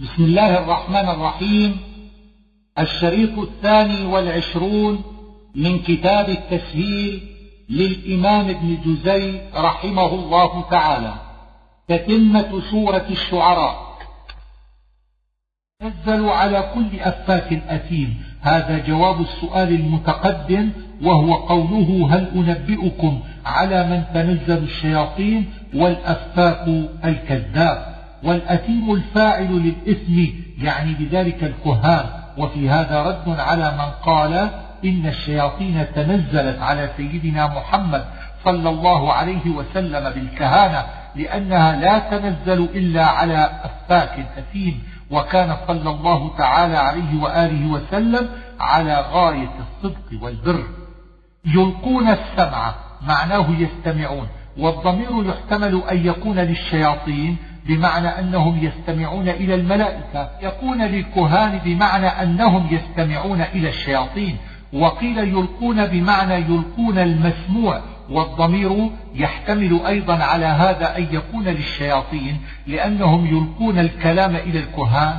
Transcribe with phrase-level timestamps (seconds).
[0.00, 1.76] بسم الله الرحمن الرحيم.
[2.78, 5.02] الشريط الثاني والعشرون
[5.54, 7.22] من كتاب التسهيل
[7.70, 11.14] للإمام ابن جزي رحمه الله تعالى.
[11.88, 13.98] تتمة سورة الشعراء.
[15.82, 20.70] نزل على كل أفاك أثيم هذا جواب السؤال المتقدم
[21.02, 26.68] وهو قوله هل أنبئكم على من تنزل الشياطين والأفاك
[27.04, 32.06] الكذاب؟ والأثيم الفاعل للإثم يعني بذلك الكهان
[32.38, 34.50] وفي هذا رد على من قال
[34.84, 38.04] إن الشياطين تنزلت على سيدنا محمد
[38.44, 40.84] صلى الله عليه وسلم بالكهانة
[41.16, 48.28] لأنها لا تنزل إلا على أفاك أثيم وكان صلى الله تعالى عليه وآله وسلم
[48.60, 50.64] على غاية الصدق والبر.
[51.44, 52.74] يلقون السمع
[53.06, 54.28] معناه يستمعون
[54.58, 57.36] والضمير يحتمل أن يكون للشياطين
[57.68, 60.30] بمعنى أنهم يستمعون إلى الملائكة.
[60.42, 64.36] يكون للكهان بمعنى أنهم يستمعون إلى الشياطين
[64.72, 73.78] وقيل يلقون بمعنى يلقون المسموع والضمير يحتمل أيضا على هذا أن يكون للشياطين لأنهم يلقون
[73.78, 75.18] الكلام إلى الكهان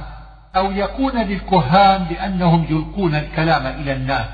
[0.56, 4.26] أو يكون للكهان لأنهم يلقون الكلام إلى الناس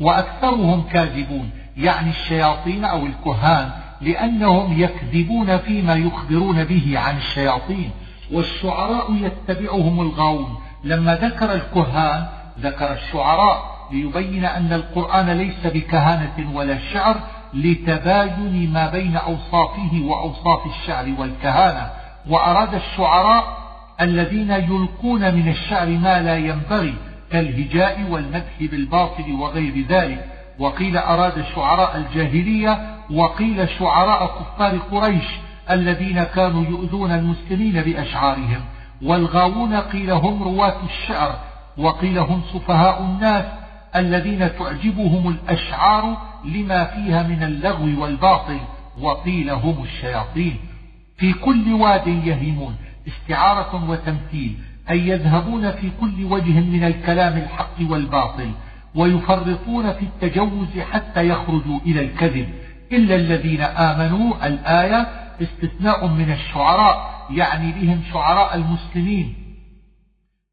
[0.00, 3.70] وأكثرهم كاذبون يعني الشياطين أو الكهان
[4.04, 7.90] لأنهم يكذبون فيما يخبرون به عن الشياطين
[8.32, 10.56] والشعراء يتبعهم الغاوون.
[10.84, 12.26] لما ذكر الكهان
[12.60, 17.16] ذكر الشعراء ليبين أن القرآن ليس بكهانة ولا شعر
[17.54, 21.90] لتباين ما بين أوصافه وأوصاف الشعر والكهانة.
[22.28, 23.44] وأراد الشعراء
[24.00, 26.94] الذين يلقون من الشعر ما لا ينبغي
[27.32, 30.33] كالهجاء والمدح بالباطل وغير ذلك.
[30.58, 35.24] وقيل أراد شعراء الجاهلية وقيل شعراء كفار قريش
[35.70, 38.60] الذين كانوا يؤذون المسلمين بأشعارهم.
[39.02, 41.38] والغاوون قيل هم رواة الشعر
[41.78, 43.44] وقيل هم سفهاء الناس
[43.96, 48.58] الذين تعجبهم الأشعار لما فيها من اللغو والباطل
[49.00, 50.56] وقيل هم الشياطين.
[51.16, 52.76] في كل واد يهيمون
[53.08, 54.58] استعارة وتمثيل
[54.90, 58.50] أي يذهبون في كل وجه من الكلام الحق والباطل
[58.94, 62.48] ويفرطون في التجوز حتى يخرجوا إلى الكذب
[62.92, 64.46] إلا الذين آمنوا.
[64.46, 65.06] الآية
[65.42, 69.34] استثناء من الشعراء يعني بهم شعراء المسلمين.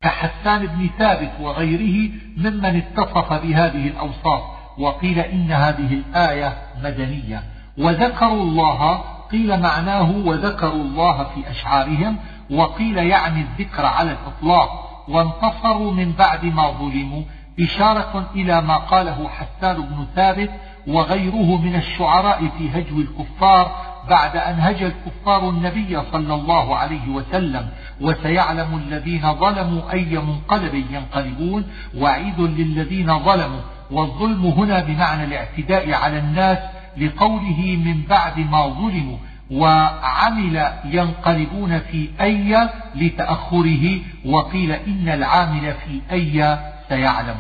[0.04, 4.42] كحسان بن ثابت وغيره ممن اتصف بهذه الأوصاف
[4.78, 7.44] وقيل إن هذه الآية مدنية.
[7.78, 8.98] وذكروا الله
[9.32, 12.18] قيل معناه وذكروا الله في أشعارهم
[12.52, 14.92] وقيل يعني الذكر على الإطلاق.
[15.08, 17.24] وانتصروا من بعد ما ظلموا
[17.62, 20.52] إشارة إلى ما قاله حسان بن ثابت
[20.88, 27.68] وغيره من الشعراء في هجو الكفار بعد أن هجى الكفار النبي صلى الله عليه وسلم
[28.02, 31.66] وسيعلم الذين ظلموا أي منقلب ينقلبون.
[31.98, 33.62] وعيد للذين ظلموا.
[33.92, 36.58] والظلم هنا بمعنى الاعتداء على الناس
[36.98, 39.18] لقوله من بعد ما ظلموا.
[39.52, 44.00] وعمل ينقلبون في أي لتأخره.
[44.26, 47.36] وقيل إن العامل في أي سيعلم.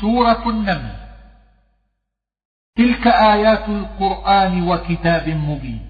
[0.00, 0.96] سورة النمل
[2.76, 5.80] تلك آيات القرآن وكتاب مبين.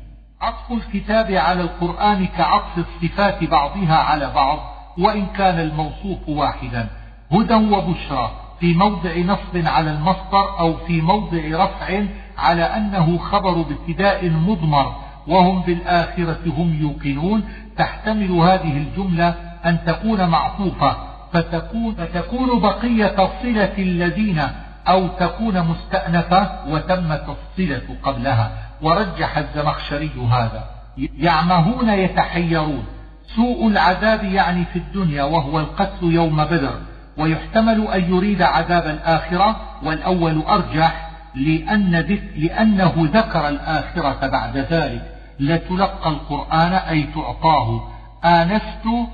[0.40, 4.58] عطف الكتاب على القرآن كعطف الصفات بعضها على بعض
[4.98, 6.88] وإن كان الموصوف واحدا.
[7.32, 8.30] هدى وبشرى
[8.60, 12.04] في موضع نصب على المصدر أو في موضع رفع
[12.38, 14.96] على أنه خبر ابتداء مضمر
[15.26, 17.44] وهم بالآخرة هم يوقنون.
[17.76, 19.28] تحتمل هذه الجملة
[19.64, 21.15] أن تكون معطوفة.
[21.36, 24.42] فتكون, فتكون بقية صلة الذين
[24.88, 28.50] أو تكون مستأنفة وتمت الصلة قبلها.
[28.82, 30.64] ورجح الزمخشري هذا.
[31.18, 32.84] يعمهون يتحيرون.
[33.36, 36.78] سوء العذاب يعني في الدنيا وهو القتل يوم بدر.
[37.16, 41.90] ويحتمل أن يريد عذاب الآخرة والأول أرجح لأن
[42.36, 45.02] لأنه ذكر الآخرة بعد ذلك.
[45.40, 47.88] لتلقى القرآن أي تعطاه.
[48.24, 49.08] آنست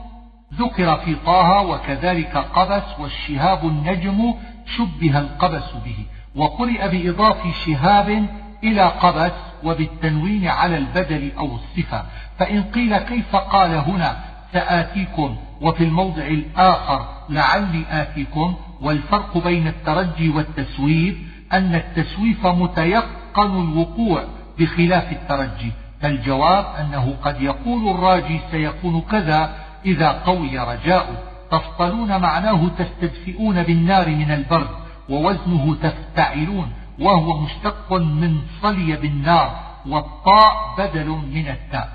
[0.59, 4.35] ذكر في طه وكذلك قبس والشهاب النجم
[4.77, 5.97] شبه القبس به
[6.37, 8.27] وقرئ بإضاف شهاب
[8.65, 9.33] إلى قبس
[9.65, 12.05] وبالتنوين على البدل أو الصفة.
[12.39, 14.17] فإن قيل كيف قال هنا
[14.53, 21.17] سآتيكم وفي الموضع الآخر لعلي آتيكم والفرق بين الترجي والتسويف
[21.53, 24.25] أن التسويف متيقن الوقوع
[24.59, 29.55] بخلاف الترجي فالجواب أنه قد يقول الراجي سيكون كذا
[29.87, 31.17] إذا قوي رجاؤه
[31.51, 34.69] تفطلون معناه تستدفئون بالنار من البرد
[35.09, 41.89] ووزنه تفتعلون وهو مشتق من صلي بالنار والطاء بدل من التاء.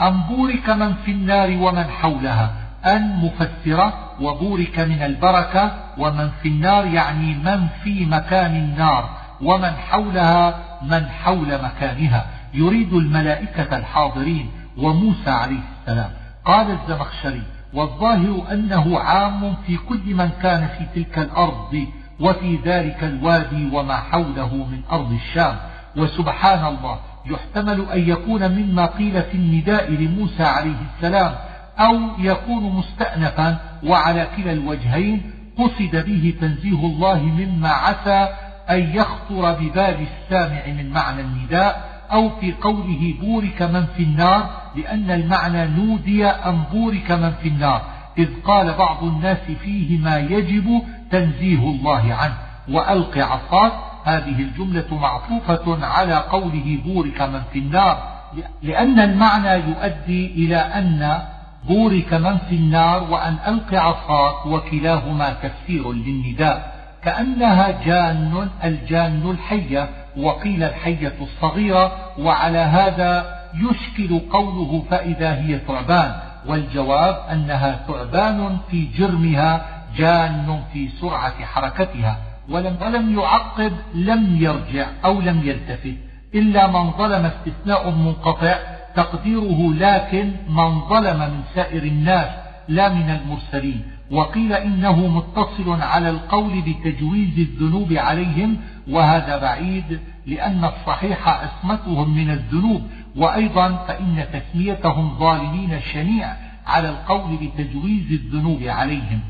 [0.00, 6.86] أن بورك من في النار ومن حولها أن مفسرة وبورك من البركة ومن في النار
[6.86, 9.10] يعني من في مكان النار
[9.42, 16.10] ومن حولها من حول مكانها يريد الملائكة الحاضرين وموسى عليه السلام.
[16.46, 17.42] قال الزمخشري
[17.74, 21.86] والظاهر أنه عام في كل من كان في تلك الأرض
[22.20, 25.56] وفي ذلك الوادي وما حوله من أرض الشام.
[25.96, 31.34] وسبحان الله يحتمل أن يكون مما قيل في النداء لموسى عليه السلام
[31.78, 38.28] أو يكون مستأنفا وعلى كلا الوجهين قصد به تنزيه الله مما عسى
[38.70, 41.95] أن يخطر ببال السامع من معنى النداء.
[42.12, 47.82] أو في قوله بورك من في النار لأن المعنى نودي أن بورك من في النار.
[48.18, 52.34] إذ قال بعض الناس فيه ما يجب تنزيه الله عنه.
[52.68, 53.72] وألق عصاك
[54.04, 58.16] هذه الجملة معطوفة على قوله بورك من في النار.
[58.62, 61.22] لأن المعنى يؤدي إلى أن
[61.68, 66.76] بورك من في النار وأن ألق عصاك وكلاهما تفسير للنداء.
[67.02, 69.88] كأنها جان الجان الحية.
[70.16, 76.14] وقيل الحية الصغيرة وعلى هذا يشكل قوله فإذا هي ثعبان
[76.46, 79.66] والجواب أنها ثعبان في جرمها
[79.96, 82.18] جان في سرعة حركتها
[82.48, 85.96] ولم, ولم يعقب لم يرجع أو لم يلتفت
[86.34, 88.58] إلا من ظلم استثناء منقطع
[88.94, 92.28] تقديره لكن من ظلم من سائر الناس
[92.68, 93.95] لا من المرسلين.
[94.10, 98.56] وقيل إنه متصل على القول بتجويز الذنوب عليهم
[98.90, 102.82] وهذا بعيد لأن الصحيح عصمتهم من الذنوب
[103.16, 106.36] وأيضا فإن تسميتهم ظالمين شنيع
[106.66, 109.20] على القول بتجويز الذنوب عليهم.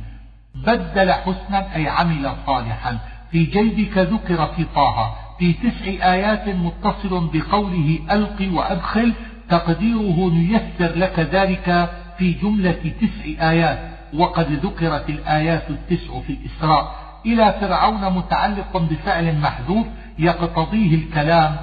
[0.55, 2.99] بدل حسنا أي عمل صالحا.
[3.31, 5.15] في جيبك ذكر في طه.
[5.39, 9.15] في تسع آيات متصل بقوله ألق وأدخل
[9.49, 13.96] تقديره نيسر لك ذلك في جملة تسع آيات.
[14.15, 16.95] وقد ذكرت الآيات التسع في الإسراء.
[17.27, 19.87] إلى فرعون متعلق بفعل محذوف
[20.19, 21.57] يقتضيه الكلام.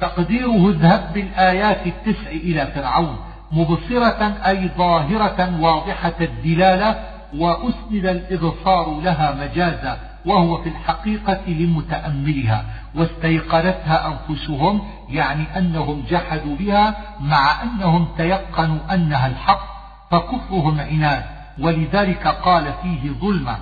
[0.00, 3.16] تقديره اذهب بالآيات التسع إلى فرعون.
[3.52, 7.04] مبصرة أي ظاهرة واضحة الدلالة
[7.38, 12.64] وأسند الإبصار لها مجازا وهو في الحقيقة لمتأملها.
[12.94, 19.62] واستيقنتها أنفسهم يعني أنهم جحدوا بها مع أنهم تيقنوا أنها الحق
[20.10, 21.41] فكفرهم عناد.
[21.60, 23.56] ولذلك قال فيه ظلمة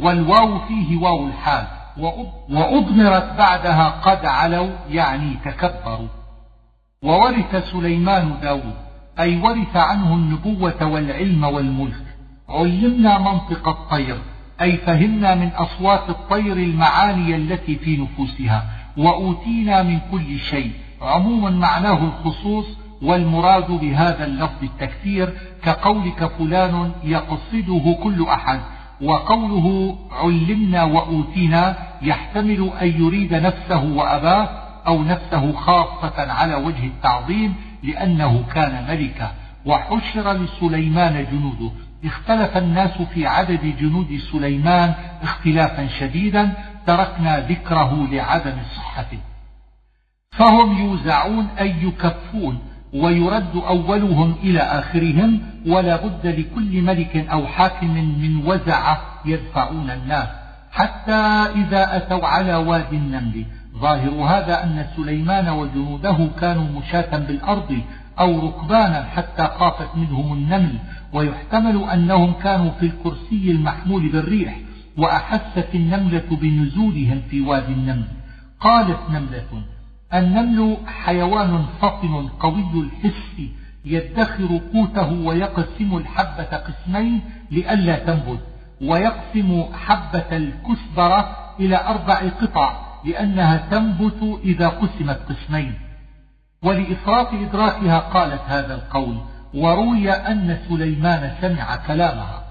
[0.00, 1.66] والواو فيه واو الحال
[2.50, 6.08] وأضمرت بعدها قد علوا يعني تكبروا.
[7.02, 8.74] وورث سليمان داود
[9.18, 12.04] أي ورث عنه النبوة والعلم والملك.
[12.48, 14.18] علمنا منطق الطير
[14.60, 18.64] أي فهمنا من أصوات الطير المعاني التي في نفوسها
[18.96, 20.72] وأوتينا من كل شيء.
[21.02, 22.66] عموما معناه الخصوص
[23.02, 28.60] والمراد بهذا اللفظ التكثير كقولك فلان يقصده كل أحد
[29.02, 34.48] وقوله علمنا وأوتينا يحتمل أن يريد نفسه وأباه
[34.86, 39.32] أو نفسه خاصة على وجه التعظيم لأنه كان ملكا
[39.66, 41.70] وحشر لسليمان جنوده.
[42.04, 46.52] اختلف الناس في عدد جنود سليمان اختلافا شديدا
[46.86, 49.18] تركنا ذكره لعدم صحته.
[50.30, 52.58] فهم يوزعون أي يكفون
[52.94, 60.28] ويرد أولهم إلى آخرهم ولا بد لكل ملك أو حاكم من وزعة يدفعون الناس.
[60.72, 61.12] حتى
[61.56, 63.44] إذا أتوا على وادي النمل.
[63.78, 67.78] ظاهر هذا أن سليمان وجنوده كانوا مشاة بالأرض
[68.20, 70.78] أو ركبانا حتى خافت منهم النمل.
[71.12, 74.58] ويحتمل أنهم كانوا في الكرسي المحمول بالريح
[74.98, 78.08] وأحست النملة بنزولهم في وادي النمل.
[78.60, 79.62] قالت نملة
[80.14, 83.42] النمل حيوان فطن قوي الحس
[83.84, 88.40] يدخر قوته ويقسم الحبة قسمين لئلا تنبت
[88.82, 95.74] ويقسم حبة الكسبرة إلى أربع قطع لأنها تنبت إذا قسمت قسمين.
[96.62, 99.16] ولإفراط إدراكها قالت هذا القول
[99.54, 102.44] وروي أن سليمان سمع كلامها.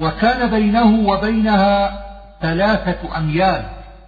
[0.00, 2.06] وكان بينه وبينها
[2.40, 3.64] ثلاثة أميال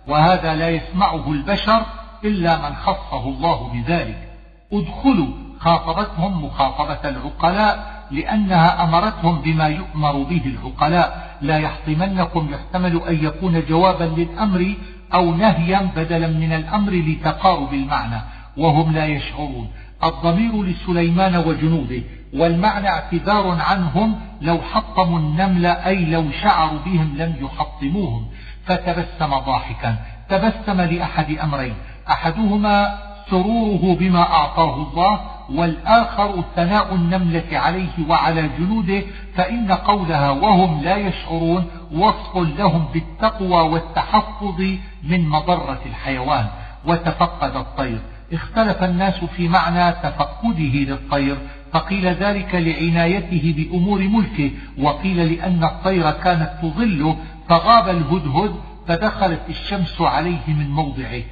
[0.09, 1.87] وهذا لا يسمعه البشر
[2.25, 4.29] إلا من خصه الله بذلك.
[4.73, 11.37] ادخلوا خاطبتهم مخاطبة العقلاء لأنها أمرتهم بما يؤمر به العقلاء.
[11.43, 14.75] لا يحطمنكم يحتمل أن يكون جوابا للأمر
[15.15, 18.21] أو نهيا بدلا من الأمر لتقارب المعنى
[18.57, 19.69] وهم لا يشعرون.
[20.05, 22.03] الضمير لسليمان وجنوده
[22.35, 28.27] والمعنى اعتذار عنهم لو حطموا النمل أي لو شعروا بهم لم يحطموهم.
[28.65, 29.97] فتبسم ضاحكا
[30.29, 31.75] تبسم لأحد أمرين
[32.11, 32.99] أحدهما
[33.31, 39.03] سروره بما أعطاه الله والآخر ثناء النملة عليه وعلى جنوده
[39.35, 44.61] فإن قولها وهم لا يشعرون وصف لهم بالتقوى والتحفظ
[45.05, 46.47] من مضرة الحيوان.
[46.87, 47.99] وتفقد الطير.
[48.33, 51.37] اختلف الناس في معنى تفقده للطير
[51.73, 57.17] فقيل ذلك لعنايته بأمور ملكه وقيل لأن الطير كانت تظله
[57.49, 58.55] فغاب الهدهد
[58.89, 61.23] فدخلت الشمس عليه من موضعه.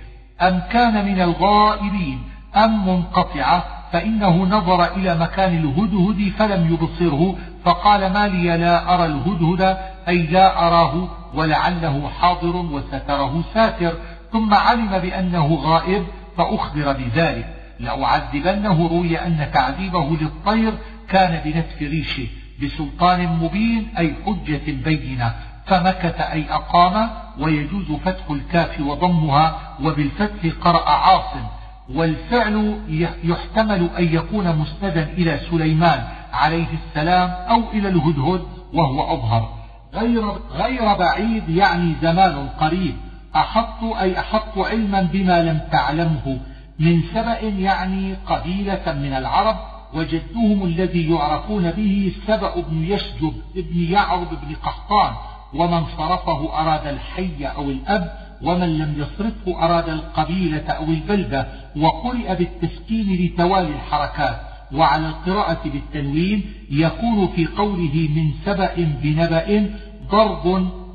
[0.43, 2.23] أم كان من الغائبين.
[2.57, 9.77] أم منقطعة فإنه نظر إلى مكان الهدهد فلم يبصره فقال ما لي لا أرى الهدهد
[10.09, 13.93] أي لا أراه ولعله حاضر وستره ساتر.
[14.33, 17.47] ثم علم بأنه غائب فأخبر بذلك.
[17.81, 20.73] لأعذبنه روي أن تعذيبه للطير
[21.09, 22.27] كان بنتف ريشه
[22.63, 25.35] بسلطان مبين أي حجة بينة.
[25.67, 27.09] فمكث أي أقام
[27.41, 31.47] ويجوز فتح الكاف وضمها وبالفتح قرأ عاصم.
[31.95, 32.81] والفعل
[33.25, 38.43] يحتمل أن يكون مسندا إلى سليمان عليه السلام أو إلى الهدهد
[38.75, 39.49] وهو أظهر.
[39.95, 42.97] غير, غير بعيد يعني زمان قريب.
[43.37, 46.39] أحط أي أحط علما بما لم تعلمه.
[46.79, 49.57] من سبأ يعني قبيلة من العرب
[49.95, 55.13] وجدهم الذي يعرفون به سبأ بن يشجب بن يعرب بن قحطان.
[55.55, 61.47] ومن صرفه أراد الحي أو الأب ومن لم يصرفه أراد القبيلة أو البلدة.
[61.77, 64.41] وقرئ بالتسكين لتوالي الحركات
[64.73, 69.71] وعلى القراءة بالتنوين يكون في قوله من سبأ بنبأ
[70.11, 70.47] ضرب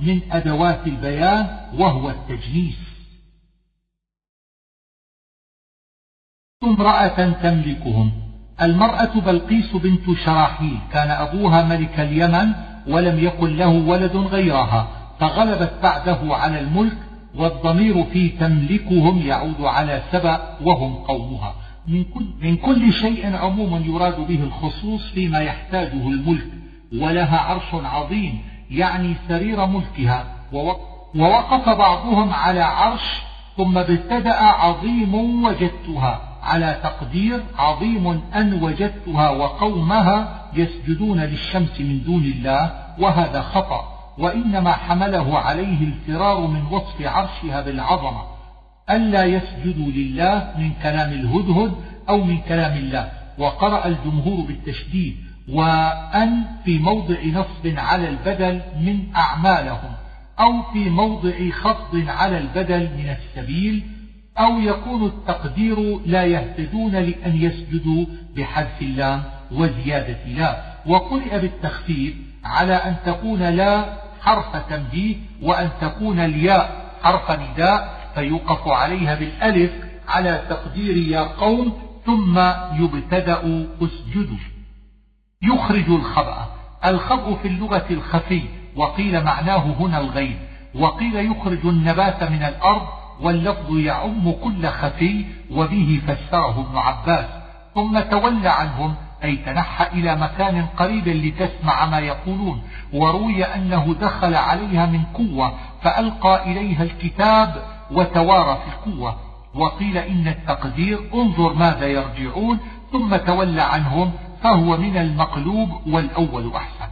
[0.02, 2.80] من أدوات البيان وهو التجنيس.
[6.64, 8.12] امرأة تملكهم.
[8.62, 10.80] المرأة بلقيس بنت شراحيل.
[10.92, 14.88] كان أبوها ملك اليمن ولم يكن له ولد غيرها
[15.20, 16.98] فغلبت بعده على الملك
[17.36, 21.54] والضمير في تملكهم يعود على سبأ وهم قومها.
[21.88, 26.48] من كل, من كل شيء عموما يراد به الخصوص فيما يحتاجه الملك
[26.94, 30.26] ولها عرش عظيم يعني سرير ملكها.
[31.16, 33.22] ووقف بعضهم على عرش
[33.58, 36.31] ثم ابتدأ عظيم وجدتها.
[36.42, 45.38] على تقدير عظيم أن وجدتها وقومها يسجدون للشمس من دون الله وهذا خطأ وإنما حمله
[45.40, 48.22] عليه الفرار من وصف عرشها بالعظمة.
[48.90, 51.74] ألا يسجدوا لله من كلام الهدهد
[52.10, 53.12] أو من كلام الله.
[53.38, 55.18] وقرأ الجمهور بالتشديد
[55.50, 59.92] وأن في موضع نصب على البدل من أعمالهم
[60.40, 63.84] أو في موضع خفض على البدل من السبيل
[64.40, 70.74] أو يكون التقدير لا يهتدون لأن يسجدوا بحذف اللام وزيادة لا.
[70.86, 73.86] وقرئ بالتخفيف على أن تكون لا
[74.22, 79.72] حرف تنبيه وأن تكون الياء حرف نداء فيوقف عليها بالألف
[80.08, 81.74] على تقدير يا قوم
[82.06, 82.40] ثم
[82.84, 84.38] يبتدأ اسجدوا.
[85.42, 86.46] يخرج الخبأ.
[86.86, 88.42] الخبأ في اللغة الخفي
[88.76, 90.38] وقيل معناه هنا الغيب.
[90.76, 97.26] وقيل يخرج النبات من الأرض واللفظ يعم كل خفي وبه فسره ابن عباس
[97.76, 102.62] ثم تولى عنهم أي تنحى إلى مكان قريب لتسمع ما يقولون
[102.94, 109.16] وروي أنه دخل عليها من قوة فألقى إليها الكتاب وتوارى في القوة
[109.56, 112.60] وقيل إن التقدير انظر ماذا يرجعون
[112.92, 114.12] ثم تولى عنهم
[114.44, 116.92] فهو من المقلوب والأول أحسن.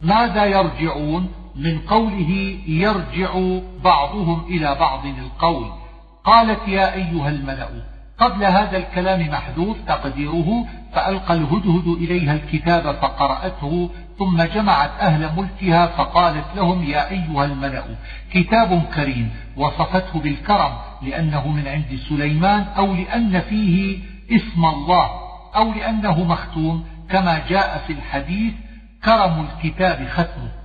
[0.00, 5.70] ماذا يرجعون؟ من قوله يرجع بعضهم إلى بعض القول.
[6.24, 7.68] قالت يا أيها الملأ
[8.18, 16.44] قبل هذا الكلام محذوف تقديره فألقى الهدهد إليها الكتاب فقرأته ثم جمعت أهل ملكها فقالت
[16.56, 17.84] لهم يا أيها الملأ
[18.32, 23.98] كتاب كريم وصفته بالكرم لأنه من عند سليمان أو لأن فيه
[24.30, 25.10] اسم الله
[25.56, 28.54] أو لأنه مختوم كما جاء في الحديث
[29.04, 30.63] كرم الكتاب ختمه.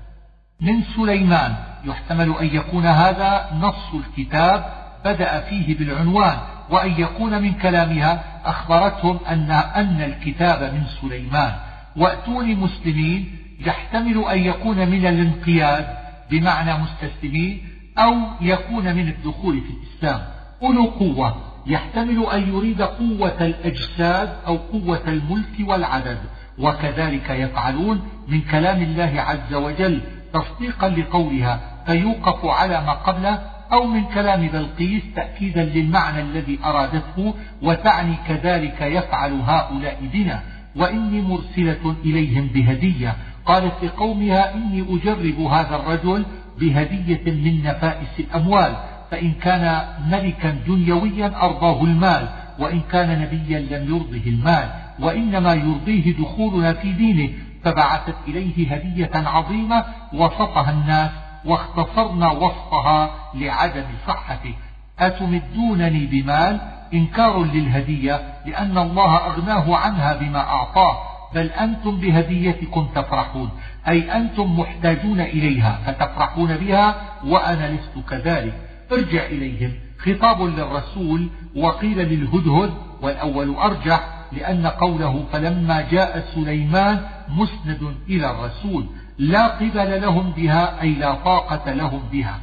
[0.62, 1.56] من سليمان.
[1.86, 4.74] يحتمل أن يكون هذا نص الكتاب
[5.06, 6.38] بدأ فيه بالعنوان
[6.70, 11.54] وأن يكون من كلامها أخبرتهم أن, أن الكتاب من سليمان.
[11.96, 15.88] وأتوني مسلمين يحتمل أن يكون من الانقياد
[16.32, 17.62] بمعنى مستسلمين
[17.98, 20.22] أو يكون من الدخول في الإسلام.
[20.62, 21.36] أولو قوة.
[21.68, 26.18] يحتمل أن يريد قوة الأجساد أو قوة الملك والعدد.
[26.60, 30.02] وكذلك يفعلون من كلام الله عز وجل
[30.34, 33.40] تصديقا لقولها فيوقف على ما قبله
[33.72, 40.44] أو من كلام بلقيس تأكيدا للمعنى الذي أرادته وتعني كذلك يفعل هؤلاء بنا.
[40.76, 43.16] وإني مرسلة إليهم بهدية.
[43.46, 46.26] قالت لقومها إني أجرب هذا الرجل
[46.60, 48.76] بهدية من نفائس الأموال
[49.12, 49.82] فإن كان
[50.12, 54.70] ملكا دنيويا أرضاه المال وإن كان نبيا لم يرضه المال
[55.00, 57.30] وإنما يرضيه دخولنا في دينه.
[57.64, 61.12] فبعثت إليه هدية عظيمة وصفها الناس
[61.46, 64.54] واختصرنا وصفها لعدم صحته
[65.00, 66.62] أتمدونني بمال؟
[66.94, 70.98] إنكار للهدية لأن الله أغناه عنها بما أعطاه.
[71.36, 73.50] بل أنتم بهديتكم تفرحون.
[73.88, 78.54] أي أنتم محتاجون إليها فتفرحون بها؟ وأنا لست كذلك.
[78.92, 79.74] ارجع إليهم.
[80.00, 88.86] خطاب للرسول وقيل للهدهد والأول أرجح لأن قوله فلما جاء سليمان مسند إلى الرسول
[89.18, 92.40] لا قبل لهم بها أي لا طاقة لهم بها.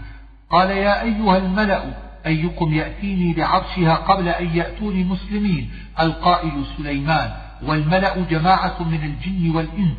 [0.50, 1.82] قال يا أيها الملأ
[2.26, 7.30] أيكم يأتيني بعرشها قبل أن يأتوني مسلمين؟ القائل سليمان.
[7.66, 9.96] والملأ جماعة من الجن والإنس.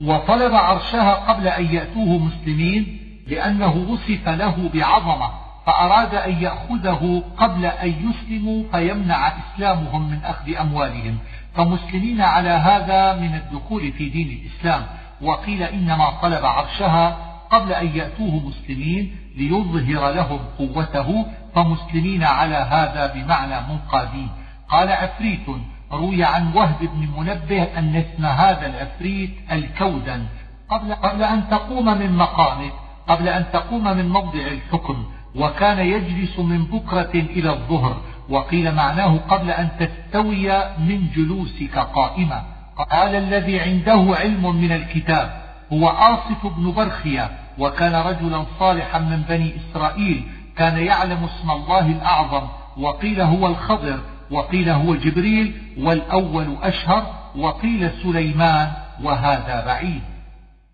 [0.00, 5.41] وطلب عرشها قبل أن يأتوه مسلمين لأنه وصف له بعظمة.
[5.66, 11.18] فأراد أن يأخذه قبل أن يسلموا فيمنع إسلامهم من أخذ أموالهم.
[11.54, 14.86] فمسلمين على هذا من الدخول في دين الإسلام.
[15.22, 17.16] وقيل إنما طلب عرشها
[17.50, 21.26] قبل أن يأتوه مسلمين ليظهر لهم قوته.
[21.54, 24.28] فمسلمين على هذا بمعنى منقادين.
[24.68, 25.46] قال عفريت
[25.92, 30.26] روي عن وهب بن منبه أن اسم هذا العفريت الكودن.
[30.68, 32.72] قبل, قبل أن تقوم من مقامك
[33.08, 37.96] قبل أن تقوم من موضع الحكم وكان يجلس من بكرة إلى الظهر
[38.28, 40.48] وقيل معناه قبل أن تستوي
[40.78, 42.42] من جلوسك قائمة
[42.90, 49.52] قال الذي عنده علم من الكتاب هو آصف بن برخية وكان رجلا صالحا من بني
[49.56, 50.24] إسرائيل
[50.56, 52.46] كان يعلم اسم الله الأعظم
[52.76, 58.72] وقيل هو الخضر وقيل هو جبريل والأول أشهر وقيل سليمان
[59.02, 60.00] وهذا بعيد.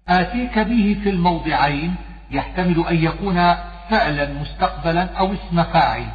[0.08, 1.94] آتيك به في الموضعين
[2.30, 3.54] يحتمل أن يكون
[3.90, 6.06] فعلا مستقبلا أو اسم فاعل.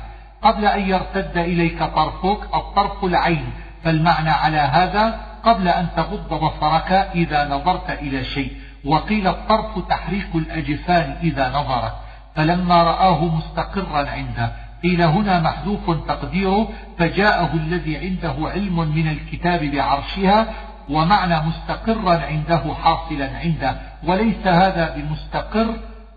[0.43, 3.45] قبل أن يرتد إليك طرفك الطرف العين
[3.83, 8.51] فالمعنى على هذا قبل أن تغض بصرك إذا نظرت إلى شيء
[8.85, 11.93] وقيل الطرف تحريك الأجفان إذا نظرت
[12.35, 14.51] فلما رآه مستقرا عنده
[14.83, 20.47] قيل هنا محذوف تقديره فجاءه الذي عنده علم من الكتاب بعرشها
[20.89, 25.75] ومعنى مستقرا عنده حاصلا عنده وليس هذا بمستقر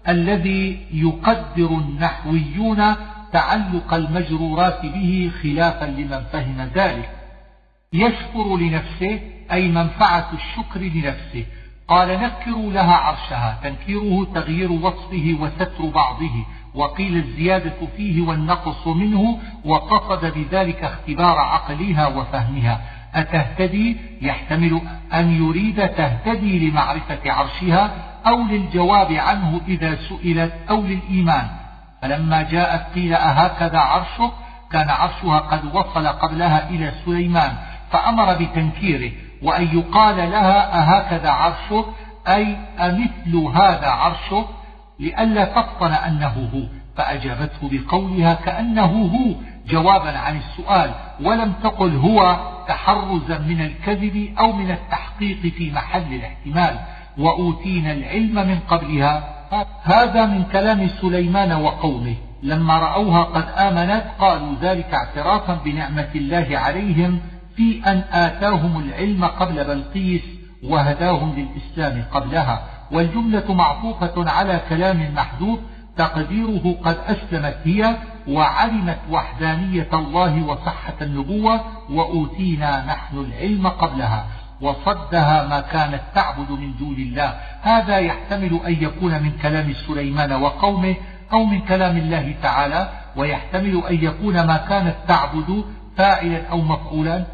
[0.09, 2.95] الذي يقدر النحويون
[3.33, 7.11] تعلق المجرورات به خلافا لمن فهم ذلك.
[7.92, 9.21] يشكر لنفسه
[9.53, 11.45] أي منفعة الشكر لنفسه.
[11.88, 16.45] قال نكروا لها عرشها تنكيره تغيير وصفه وستر بعضه.
[16.75, 22.81] وقيل الزيادة فيه والنقص منه وقصد بذلك اختبار عقلها وفهمها.
[23.14, 24.81] أتهتدي؟ يحتمل
[25.14, 31.49] أن يريد تهتدي لمعرفة عرشها أو للجواب عنه إذا سئلت أو للإيمان.
[32.03, 34.33] فلما جاءت قيل أهكذا عرشك؟
[34.73, 37.53] كان عرشها قد وصل قبلها إلى سليمان
[37.91, 39.12] فأمر بتنكيره
[39.43, 41.85] وأن يقال لها أهكذا عرشك؟
[42.29, 44.47] أي أمثل هذا عرشك؟
[45.01, 46.61] لئلا تفطن أنه هو.
[46.97, 49.35] فأجابته بقولها كأنه هو
[49.69, 52.37] جوابا عن السؤال ولم تقل هو
[52.69, 56.79] تحرزا من الكذب أو من التحقيق في محل الاحتمال.
[57.18, 59.37] وأوتينا العلم من قبلها
[59.83, 62.14] هذا من كلام سليمان وقومه.
[62.42, 67.20] لما رأوها قد آمنت قالوا ذلك اعترافا بنعمة الله عليهم
[67.57, 70.22] في أن آتاهم العلم قبل بلقيس
[70.64, 72.62] وهداهم للإسلام قبلها.
[72.92, 75.59] والجملة معطوفة على كلام محذوف
[75.96, 77.96] تقديره قد أسلمت هي
[78.29, 84.26] وعلمت وحدانية الله وصحة النبوة وأوتينا نحن العلم قبلها.
[84.61, 87.35] وصدها ما كانت تعبد من دون الله.
[87.62, 90.95] هذا يحتمل أن يكون من كلام سليمان وقومه
[91.33, 95.64] أو من كلام الله تعالى ويحتمل أن يكون ما كانت تعبد
[95.97, 97.25] فاعلا أو مفعولا.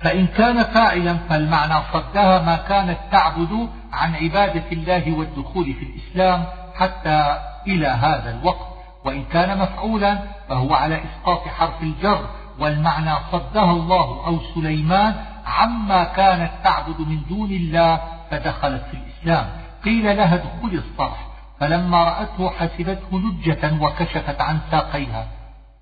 [0.00, 7.38] فإن كان فاعلا فالمعنى صدها ما كانت تعبد عن عبادة الله والدخول في الإسلام حتى
[7.66, 8.76] إلى هذا الوقت.
[9.04, 12.26] وإن كان مفعولا فهو على إسقاط حرف الجر
[12.58, 15.14] والمعنى صدها الله أو سليمان
[15.46, 19.46] عما كانت تعبد من دون الله فدخلت في الإسلام.
[19.84, 21.26] قيل لها ادخل الصرح.
[21.60, 25.26] فلما رأته حسبته لجة وكشفت عن ساقيها.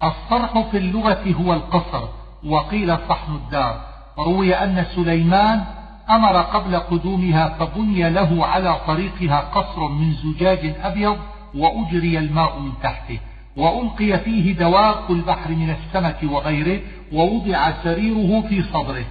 [0.02, 2.08] الصرح في اللغة هو القصر
[2.46, 3.80] وقيل صحن الدار.
[4.18, 5.64] روي أن سليمان
[6.10, 11.18] أمر قبل قدومها فبني له على طريقها قصر من زجاج أبيض
[11.54, 13.18] وأجري الماء من تحته.
[13.56, 16.80] وألقي فيه دواب البحر من السمك وغيره
[17.12, 19.04] ووضع سريره في صدره.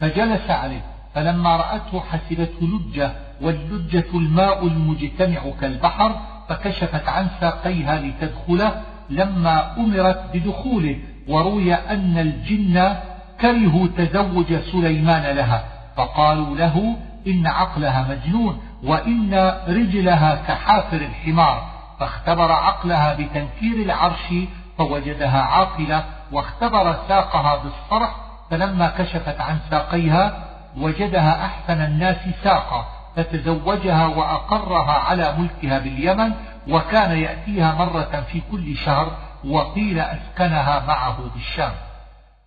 [0.00, 0.80] فجلس عليه
[1.14, 8.82] فلما رأته حسبته لجة واللجة الماء المجتمع كالبحر فكشفت عن ساقيها لتدخله.
[9.10, 12.96] لما أمرت بدخوله وروي أن الجن
[13.40, 15.64] كرهوا تزوج سليمان لها
[15.96, 19.34] فقالوا له إن عقلها مجنون وإن
[19.68, 21.68] رجلها كحافر الحمار.
[22.00, 24.34] فاختبر عقلها بتنكير العرش
[24.78, 30.44] فوجدها عاقلة واختبر ساقها بالصرح فلما كشفت عن ساقيها
[30.76, 36.32] وجدها أحسن الناس ساقا فتزوجها وأقرها على ملكها باليمن
[36.68, 39.12] وكان يأتيها مرة في كل شهر
[39.44, 41.72] وقيل أسكنها معه بالشام.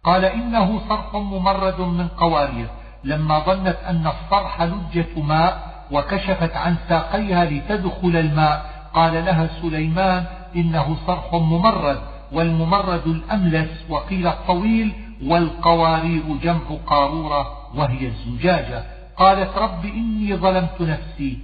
[0.03, 2.67] قال إنه صرح ممرد من قوارير.
[3.03, 10.97] لما ظنت أن الصرح لجة ماء وكشفت عن ساقيها لتدخل الماء قال لها سليمان إنه
[11.07, 11.99] صرح ممرد
[12.31, 18.83] والممرد الأملس وقيل الطويل والقوارير جمع قارورة وهي الزجاجة
[19.17, 21.39] قالت رب إني ظلمت نفسي.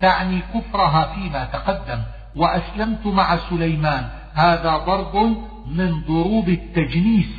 [0.00, 2.02] تعني كفرها فيما تقدم.
[2.36, 4.08] وأسلمت مع سليمان.
[4.34, 7.30] هذا ضرب من ضروب التجنيس.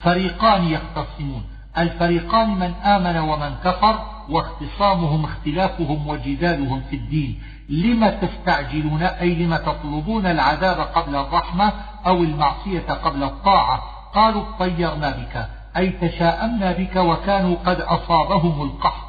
[0.00, 1.42] فريقان يختصمون.
[1.78, 7.42] الفريقان من آمن ومن كفر واختصامهم اختلافهم وجدالهم في الدين.
[7.68, 11.72] لم تستعجلون أي لم تطلبون العذاب قبل الرحمة
[12.06, 19.04] أو المعصية قبل الطاعة؟ قالوا اطيرنا بك أي تشاءمنا بك وكانوا قد أصابهم القحط.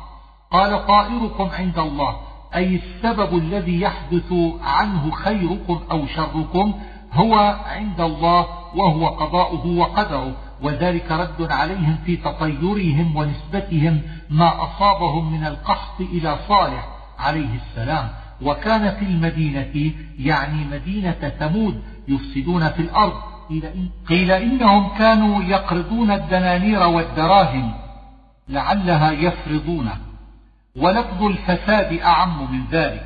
[0.52, 2.16] قال طائركم عند الله
[2.56, 6.74] أي السبب الذي يحدث عنه خيركم أو شركم
[7.14, 10.32] هو عند الله وهو قضاؤه وقدره.
[10.62, 16.88] وذلك رد عليهم في تطيرهم ونسبتهم ما أصابهم من القحط إلى صالح
[17.20, 18.10] عليه السلام.
[18.42, 23.35] وكان في المدينة يعني مدينة ثمود يفسدون في الأرض.
[24.08, 27.74] قيل إنهم كانوا يقرضون الدنانير والدراهم
[28.50, 29.90] لعلها يفرضون.
[30.78, 33.06] ولفظ الفساد أعم من ذلك.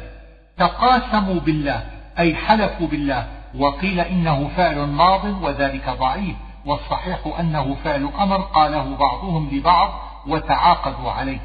[0.58, 1.84] تقاسموا بالله
[2.20, 9.50] أي حلفوا بالله وقيل إنه فعل ماض وذلك ضعيف والصحيح أنه فعل أمر قاله بعضهم
[9.52, 9.90] لبعض
[10.28, 11.40] وتعاقدوا عليه.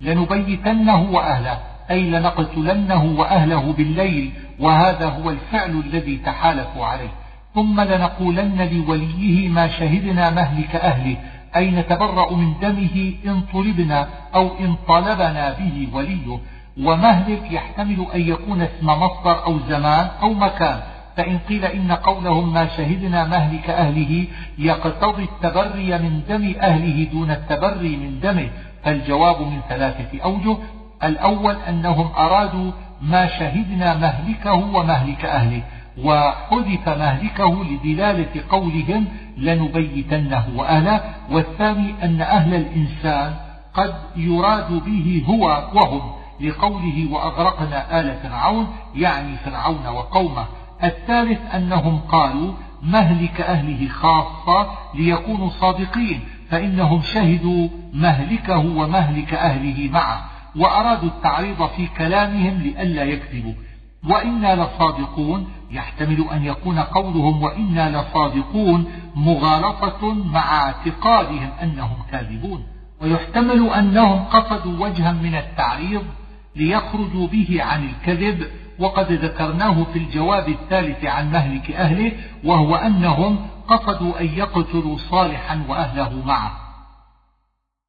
[0.00, 1.58] لنبيتنه وأهله
[1.90, 7.10] أي لنقتلنه وأهله بالليل وهذا هو الفعل الذي تحالفوا عليه.
[7.54, 11.16] ثم لنقولن لوليه ما شهدنا مهلك أهله
[11.56, 16.38] أي نتبرأ من دمه إن طلبنا أو إن طلبنا به وليه.
[16.82, 20.80] ومهلك يحتمل أن يكون اسم مصدر أو زمان أو مكان.
[21.16, 24.26] فإن قيل إن قولهم ما شهدنا مهلك أهله
[24.58, 28.48] يقتضي التبري من دم أهله دون التبري من دمه.
[28.84, 30.56] فالجواب من ثلاثة أوجه.
[31.04, 32.70] الأول أنهم أرادوا
[33.02, 35.62] ما شهدنا مهلكه ومهلك أهله.
[36.02, 43.34] وحذف مهلكه لدلالة قولهم لنبيتنه وأهله والثاني أن أهل الإنسان
[43.74, 50.46] قد يراد به هو وهم لقوله وأغرقنا آل فرعون يعني فرعون وقومه.
[50.84, 52.52] الثالث أنهم قالوا
[52.82, 60.24] مهلك أهله خاصة ليكونوا صادقين فإنهم شهدوا مهلكه ومهلك أهله معه
[60.56, 63.54] وأرادوا التعريض في كلامهم لئلا يكذبوا.
[64.08, 72.62] وإنا لصادقون يحتمل أن يكون قولهم وإنا لصادقون مغالطة مع اعتقادهم أنهم كاذبون.
[73.02, 76.02] ويحتمل أنهم قصدوا وجها من التعريض
[76.56, 78.46] ليخرجوا به عن الكذب
[78.78, 82.12] وقد ذكرناه في الجواب الثالث عن مهلك أهله
[82.44, 86.52] وهو أنهم قصدوا أن يقتلوا صالحا وأهله معه.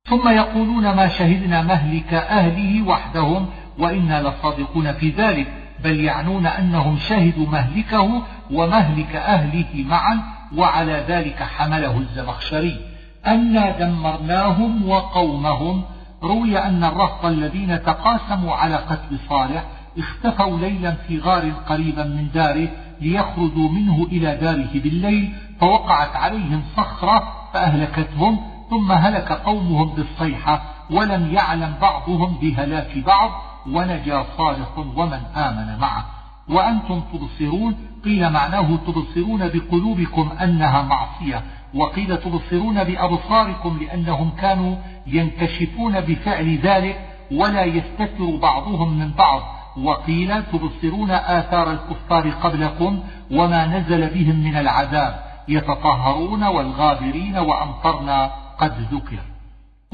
[0.10, 3.50] ثم يقولون ما شهدنا مهلك أهله وحدهم
[3.80, 5.65] وإنا لصادقون في ذلك.
[5.84, 10.20] بل يعنون أنهم شهدوا مهلكه ومهلك أهله معا
[10.58, 12.80] وعلى ذلك حمله الزمخشري.
[13.28, 15.84] أنا دمرناهم وقومهم.
[16.24, 19.64] روي أن الرهط الذين تقاسموا على قتل صالح
[19.98, 22.68] اختفوا ليلا في غار قريبا من داره
[23.02, 30.62] ليخرجوا منه إلى داره بالليل فوقعت عليهم صخرة فأهلكتهم ثم هلك قومهم بالصيحة
[30.92, 33.32] ولم يعلم بعضهم بهلاك بعض
[33.68, 36.06] ونجا صالح ومن آمن معه.
[36.50, 44.76] وأنتم تبصرون قيل معناه تبصرون بقلوبكم أنها معصية وقيل تبصرون بأبصاركم لأنهم كانوا
[45.08, 47.00] ينكشفون بفعل ذلك
[47.32, 49.42] ولا يستتر بعضهم من بعض.
[49.78, 53.00] وقيل تبصرون آثار الكفار قبلكم
[53.32, 59.35] وما نزل بهم من العذاب يتطهرون والغابرين وأمطرنا قد ذكر.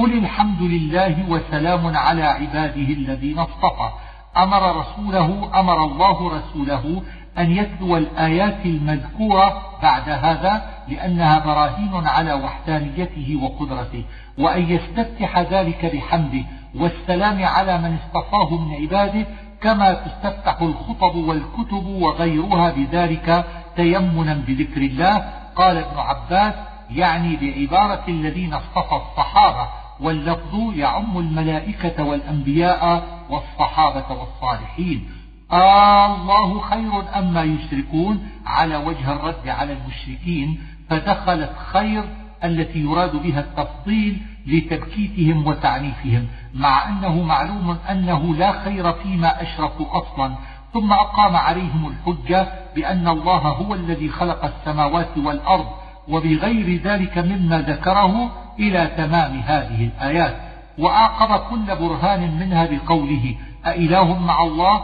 [0.02, 3.90] قل الحمد لله وسلام على عباده الذين اصطفى.
[4.38, 7.02] أمر رسوله أمر الله رسوله
[7.38, 14.04] أن يتلو الآيات المذكورة بعد هذا لأنها براهين على وحدانيته وقدرته
[14.38, 16.44] وأن يستفتح ذلك بحمده
[16.76, 19.26] والسلام على من اصطفاه من عباده
[19.62, 25.18] كما تستفتح الخطب والكتب وغيرها بذلك تيمنا بذكر الله.
[25.56, 26.54] قال ابن عباس
[26.92, 35.10] يعني بعبارة الذين اصطفى الصحابة واللفظ يعم الملائكة والأنبياء والصحابة والصالحين.
[35.52, 40.60] آه الله خير أما يشركون على وجه الرد على المشركين
[40.90, 42.04] فدخلت خير
[42.44, 50.36] التي يراد بها التفضيل لتبكيتهم وتعنيفهم مع أنه معلوم أنه لا خير فيما أشركوا أصلا.
[50.74, 55.68] ثم أقام عليهم الحجة بأن الله هو الذي خلق السماوات والأرض
[56.08, 60.36] وبغير ذلك مما ذكره إلى تمام هذه الآيات
[60.78, 63.36] وأعقب كل برهان منها بقوله
[63.66, 64.82] أإله مع الله؟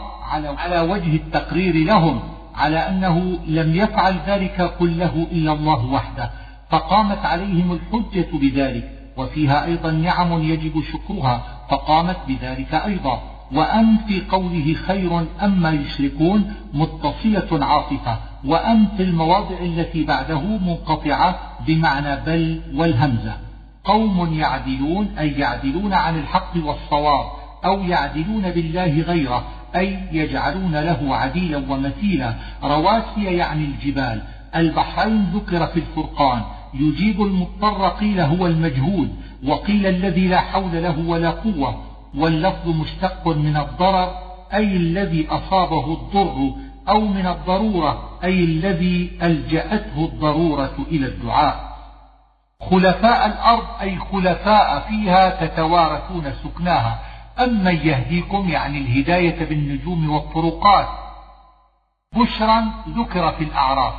[0.58, 2.20] على, وجه التقرير لهم
[2.54, 6.30] على أنه لم يفعل ذلك كله إلا الله وحده.
[6.70, 13.22] فقامت عليهم الحجة بذلك وفيها أيضا نعم يجب شكرها فقامت بذلك أيضا.
[13.52, 22.16] وأن في قوله خير أما يشركون متصلة عاطفة وأن في المواضع التي بعده منقطعة بمعنى
[22.26, 23.47] بل والهمزة.
[23.88, 27.26] قوم يعدلون أي يعدلون عن الحق والصواب
[27.64, 29.44] أو يعدلون بالله غيره
[29.76, 32.34] أي يجعلون له عديلا ومثيلا.
[32.64, 34.22] رواسي يعني الجبال.
[34.56, 36.42] البحرين ذكر في الفرقان.
[36.74, 39.10] يجيب المضطر قيل هو المجهود
[39.46, 41.82] وقيل الذي لا حول له ولا قوة.
[42.14, 44.14] واللفظ مشتق من الضرر
[44.54, 46.52] أي الذي أصابه الضر
[46.88, 51.67] أو من الضرورة أي الذي ألجأته الضرورة إلى الدعاء.
[52.62, 57.00] خلفاء الأرض أي خلفاء فيها تتوارثون سكناها.
[57.38, 60.88] أما يهديكم يعني الهداية بالنجوم والطرقات.
[62.16, 63.94] بشرا ذكر في الأعراف.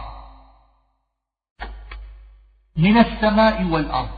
[2.77, 4.09] من السماء والأرض.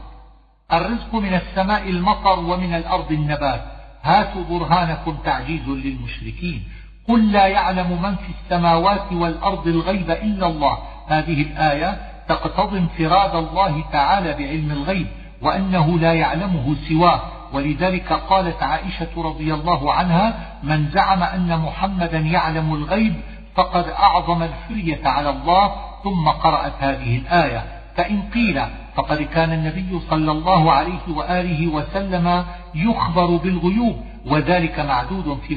[0.73, 3.63] الرزق من السماء المطر ومن الأرض النبات.
[4.04, 6.67] هاتوا برهانكم تعجيز للمشركين.
[7.08, 10.77] قل لا يعلم من في السماوات والأرض الغيب إلا الله.
[11.08, 15.08] هذه الآية تقتضي انفراد الله تعالى بعلم الغيب
[15.41, 17.22] وأنه لا يعلمه سواه.
[17.54, 23.13] ولذلك قالت عائشة رضي الله عنها من زعم أن محمدا يعلم الغيب
[23.56, 25.72] فقد أعظم الفرية على الله
[26.04, 27.63] ثم قرأت هذه الآية.
[27.96, 28.62] فإن قيل
[28.96, 35.56] فقد كان النبي صلى الله عليه وآله وسلم يخبر بالغيوب وذلك معدود في,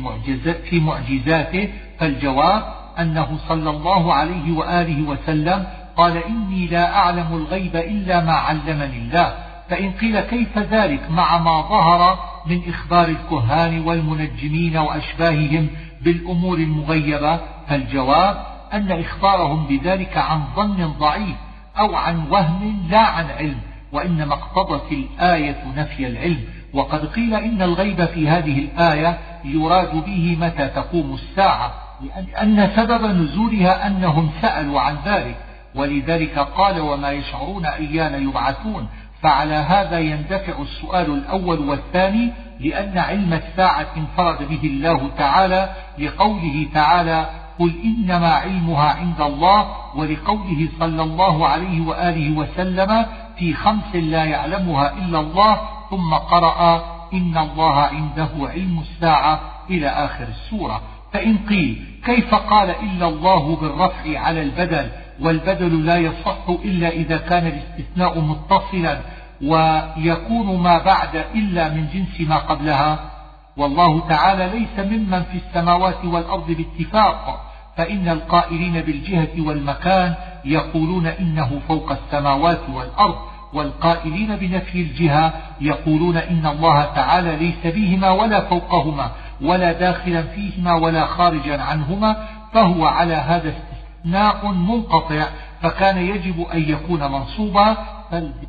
[0.71, 1.69] في معجزاته.
[1.99, 2.63] فالجواب
[2.99, 9.35] أنه صلى الله عليه وآله وسلم قال إني لا أعلم الغيب إلا ما علمني الله.
[9.71, 15.69] فإن قيل كيف ذلك مع ما ظهر من إخبار الكهان والمنجمين وأشباههم
[16.03, 18.37] بالأمور المغيبة فالجواب
[18.73, 21.37] أن إخبارهم بذلك عن ظن ضعيف
[21.79, 23.59] أو عن وهم لا عن علم
[23.93, 26.45] وإنما اقتضت الآية نفي العلم.
[26.75, 33.87] وقد قيل إن الغيب في هذه الآية يراد به متى تقوم الساعة لأن سبب نزولها
[33.87, 35.37] أنهم سألوا عن ذلك.
[35.75, 38.89] ولذلك قال وما يشعرون أيان يبعثون
[39.23, 47.27] فعلى هذا يندفع السؤال الأول والثاني لأن علم الساعة انفرد به الله تعالى لقوله تعالى
[47.59, 53.07] قل إنما علمها عند الله ولقوله صلى الله عليه وآله وسلم
[53.39, 55.61] في خمس لا يعلمها إلا الله
[55.91, 60.81] ثم قرأ إن الله عنده علم الساعة إلى آخر السورة.
[61.13, 67.47] فإن قيل كيف قال إلا الله بالرفع على البدل؟ والبدل لا يصح إلا إذا كان
[67.47, 69.01] الاستثناء متصلا
[69.43, 73.11] ويكون ما بعد إلا من جنس ما قبلها.
[73.57, 81.93] والله تعالى ليس ممن في السماوات والأرض باتفاق فإن القائلين بالجهة والمكان يقولون إنه فوق
[81.93, 83.17] السماوات والأرض
[83.53, 89.11] والقائلين بنفي الجهة يقولون إن الله تعالى ليس بهما ولا فوقهما
[89.43, 92.17] ولا داخلا فيهما ولا خارجا عنهما
[92.53, 93.74] فهو على هذا استثناء
[94.05, 95.27] منقطع
[95.63, 97.77] فكان يجب أن يكون منصوبا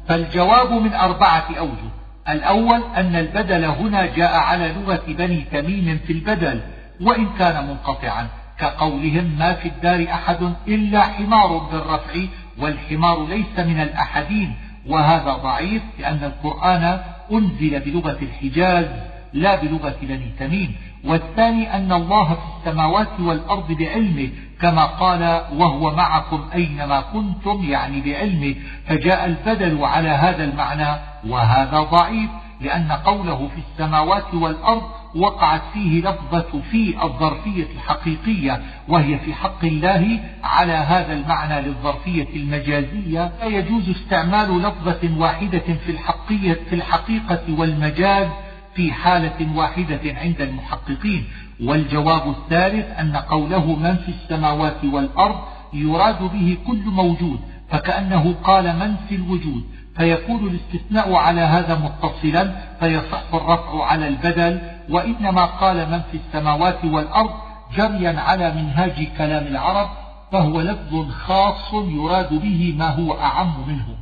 [0.08, 1.92] فالجواب من أربعة أوجه.
[2.30, 6.62] الأول أن البدل هنا جاء على لغة بني تميم في البدل
[7.02, 8.28] وإن كان منقطعا.
[8.60, 12.14] كقولهم ما في الدار أحد إلا حمار بالرفع
[12.60, 14.56] والحمار ليس من الأحدين.
[14.88, 17.00] وهذا ضعيف لأن القرآن
[17.32, 18.86] أنزل بلغة الحجاز
[19.34, 20.76] لا بلغة بني تميم.
[21.06, 24.30] والثاني أن الله في السماوات والأرض بعلمه
[24.62, 28.56] كما قال وهو معكم أينما كنتم يعني بعلمه.
[28.88, 32.30] فجاء البدل على هذا المعنى وهذا ضعيف
[32.62, 34.84] لأن قوله في السماوات والأرض
[35.16, 43.32] وقعت فيه لفظة في الظرفية الحقيقية وهي في حق الله على هذا المعنى للظرفية المجازية
[43.42, 48.28] لا يجوز استعمال لفظة واحدة في الحقية في الحقيقة والمجاز
[48.76, 51.26] في حالة واحدة عند المحققين
[51.64, 55.36] والجواب الثالث أن قوله من في السماوات والأرض
[55.74, 59.64] يراد به كل موجود فكأنه قال من في الوجود
[59.98, 67.32] فيكون الاستثناء على هذا متصلا فيصح الرفع على البدل وإنما قال من في السماوات والأرض
[67.76, 69.90] جريا على منهاج كلام العرب
[70.32, 73.98] فهو لفظ خاص يراد به ما هو أعم منه.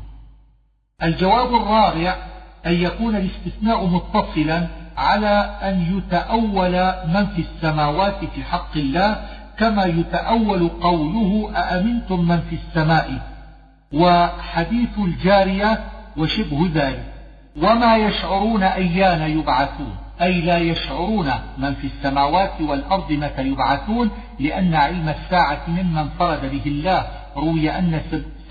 [1.04, 2.16] الجواب الرابع
[2.66, 6.72] أن يكون الاستثناء متصلا على أن يتأول
[7.08, 9.18] من في السماوات في حق الله
[9.58, 13.12] كما يتأول قوله أأمنتم من في السماء؟
[13.94, 15.80] وحديث الجارية
[16.18, 17.04] وشبه ذلك.
[17.58, 25.10] وما يشعرون أيان يبعثون؟ أي لا يشعرون من في السماوات والأرض متى يبعثون لأن علم
[25.10, 27.08] الساعة مما انفرد به الله.
[27.38, 28.02] روي أن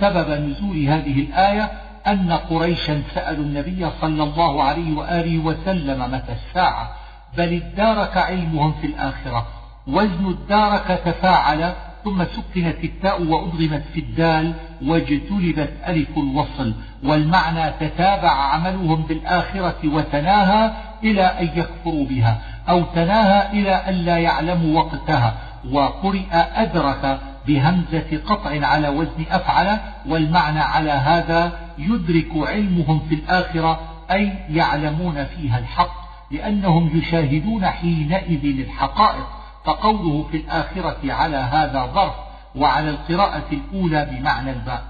[0.00, 1.70] سبب نزول هذه الآية
[2.06, 6.90] أن قريشا سألوا النبي صلى الله عليه وآله وسلم متى الساعة
[7.38, 9.46] بل ادارك علمهم في الآخرة
[9.86, 11.72] وزن الدارك تفاعل
[12.04, 20.72] ثم سكنت التاء وأضغمت في الدال واجتلبت ألف الوصل والمعنى تتابع عملهم بالآخرة وتناهى
[21.04, 22.38] إلى أن يكفروا بها
[22.68, 25.34] أو تناهى إلى أن لا يعلموا وقتها
[25.72, 34.32] وقرئ أدرك بهمزة قطع على وزن أفعل والمعنى على هذا يدرك علمهم في الآخرة أي
[34.48, 39.26] يعلمون فيها الحق لأنهم يشاهدون حينئذ الحقائق
[39.64, 42.14] فقوله في الآخرة على هذا ظرف
[42.56, 44.82] وعلى القراءة الأولى بمعنى الباء.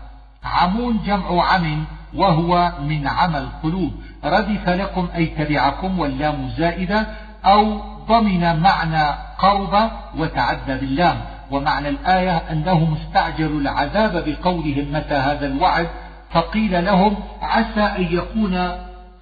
[0.44, 1.84] عمون جمع عم
[2.14, 3.92] وهو من عمى القلوب.
[4.24, 7.06] ردف لكم أي تبعكم واللام زائدة
[7.44, 11.31] أو ضمن معنى قرب وتعدى باللام.
[11.52, 15.88] ومعنى الآية أنهم استعجلوا العذاب بقولهم متى هذا الوعد
[16.30, 18.72] فقيل لهم عسى أن يكون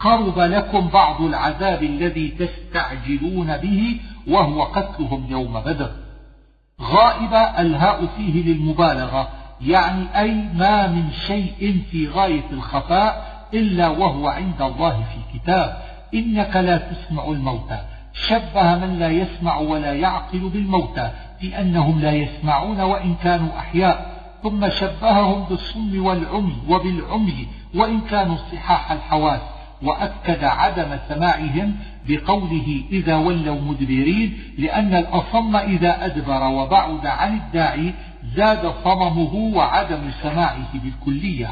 [0.01, 5.91] قرب لكم بعض العذاب الذي تستعجلون به وهو قتلهم يوم بدر.
[6.83, 9.29] غائب الهاء فيه للمبالغة
[9.61, 15.83] يعني أي ما من شيء في غاية الخفاء إلا وهو عند الله في كتاب.
[16.15, 17.79] إنك لا تسمع الموتى.
[18.13, 21.11] شبه من لا يسمع ولا يعقل بالموتى.
[21.41, 28.93] في أنهم لا يسمعون وإن كانوا أحياء ثم شبههم بالصم والعمي وبالعمي وإن كانوا صحاح
[28.93, 29.41] الحواس
[29.83, 31.77] وأكد عدم سماعهم
[32.09, 37.95] بقوله إذا ولوا مدبرين لأن الأصم إذا أدبر وبعد عن الداعي
[38.37, 41.51] زاد صممه وعدم سماعه بالكلية.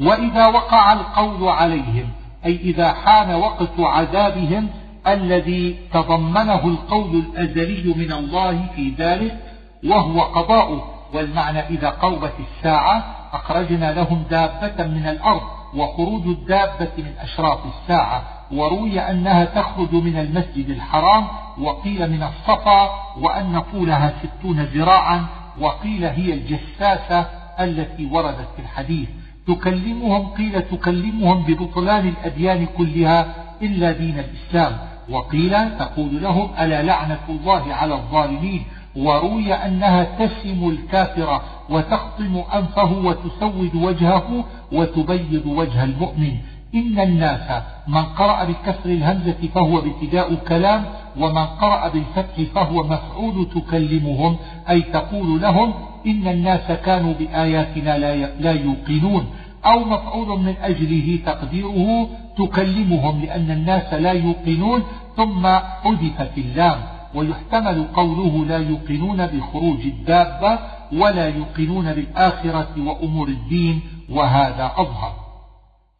[0.00, 2.08] وإذا وقع القول عليهم
[2.44, 4.68] أي إذا حان وقت عذابهم
[5.06, 9.36] الذي تضمنه القول الأزلي من الله في ذلك
[9.84, 10.88] وهو قضاؤه.
[11.14, 15.40] والمعنى إذا قربت الساعة أخرجنا لهم دابة من الأرض
[15.74, 18.22] وخروج الدابة من أشراط الساعة.
[18.52, 21.26] وروي أنها تخرج من المسجد الحرام
[21.58, 25.26] وقيل من الصفا وأن طولها ستون ذراعا
[25.60, 27.26] وقيل هي الجساسة
[27.60, 29.08] التي وردت في الحديث.
[29.46, 34.91] تكلمهم قيل تكلمهم ببطلان الأديان كلها إلا دين الإسلام.
[35.10, 38.62] وقيل تقول لهم ألا لعنة الله على الظالمين
[38.96, 46.36] وروي أنها تسم الكافر وتخطم أنفه وتسود وجهه وتبيض وجه المؤمن.
[46.74, 50.84] إن الناس من قرأ بكسر الهمزة فهو ابتداء كلام
[51.20, 54.36] ومن قرأ بالفتح فهو مفعول تكلمهم
[54.70, 55.74] أي تقول لهم
[56.06, 57.98] إن الناس كانوا بآياتنا
[58.40, 59.26] لا يوقنون.
[59.64, 64.82] أو مفعول من أجله تقديره تكلمهم لأن الناس لا يوقنون
[65.16, 65.46] ثم
[65.82, 66.82] حذفت اللام
[67.14, 70.58] ويحتمل قوله لا يوقنون بخروج الدابة
[70.92, 75.12] ولا يوقنون بالآخرة وأمور الدين وهذا أظهر.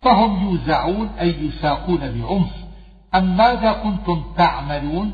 [0.03, 2.53] فهم يوزعون أي يساقون بعنف.
[3.15, 5.13] أم ماذا كنتم تعملون؟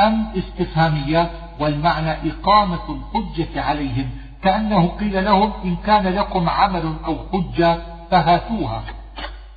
[0.00, 1.30] أم استفهامية
[1.60, 4.10] والمعنى إقامة الحجة عليهم
[4.44, 7.78] كأنه قيل لهم إن كان لكم عمل أو حجة
[8.10, 8.82] فهاتوها.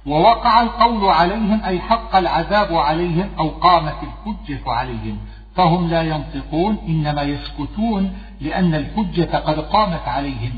[0.05, 5.17] ووقع القول عليهم أي حق العذاب عليهم أو قامت الحجة عليهم.
[5.55, 10.51] فهم لا ينطقون إنما يسكتون لأن الحجة قد قامت عليهم.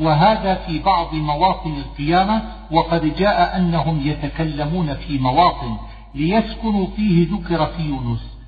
[0.00, 2.42] وهذا في بعض مواطن القيامة.
[2.70, 5.76] وقد جاء أنهم يتكلمون في مواطن
[6.14, 8.38] ليسكنوا فيه ذكر في يونس.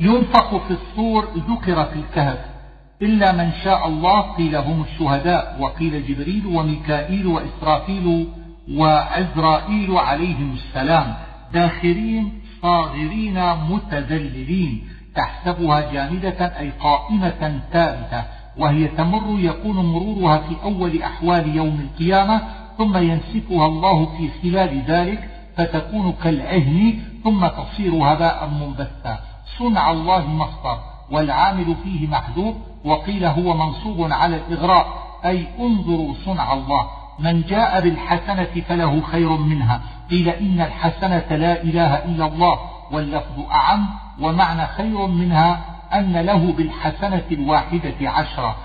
[0.00, 2.53] ينفق في الصور ذكر في الكهف.
[3.02, 8.28] إلا من شاء الله قيل هم الشهداء وقيل جبريل وميكائيل وإسرافيل
[8.72, 11.14] وعزرائيل عليهم السلام.
[11.52, 12.32] داخرين
[12.62, 14.88] صاغرين متذللين.
[15.14, 18.24] تحسبها جامدة أي قائمة ثابتة.
[18.56, 22.42] وهي تمر يكون مرورها في أول أحوال يوم القيامة
[22.78, 29.18] ثم ينسفها الله في خلال ذلك فتكون كالعهن ثم تصير هباء منبثا.
[29.58, 30.93] صنع الله مصدر.
[31.10, 34.86] والعامل فيه محذوب وقيل هو منصوب على الإغراء
[35.24, 39.80] أي انظروا صنع الله من جاء بالحسنة فله خير منها
[40.10, 42.58] قيل إن الحسنة لا إله إلا الله
[42.92, 43.86] واللفظ أعم
[44.20, 45.60] ومعنى خير منها
[45.92, 48.56] أن له بالحسنة الواحدة عشرة.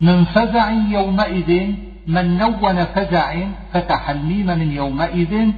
[0.00, 1.74] من فزع يومئذ
[2.06, 3.34] من نون فزع
[3.72, 5.52] فتح الميم من يومئذ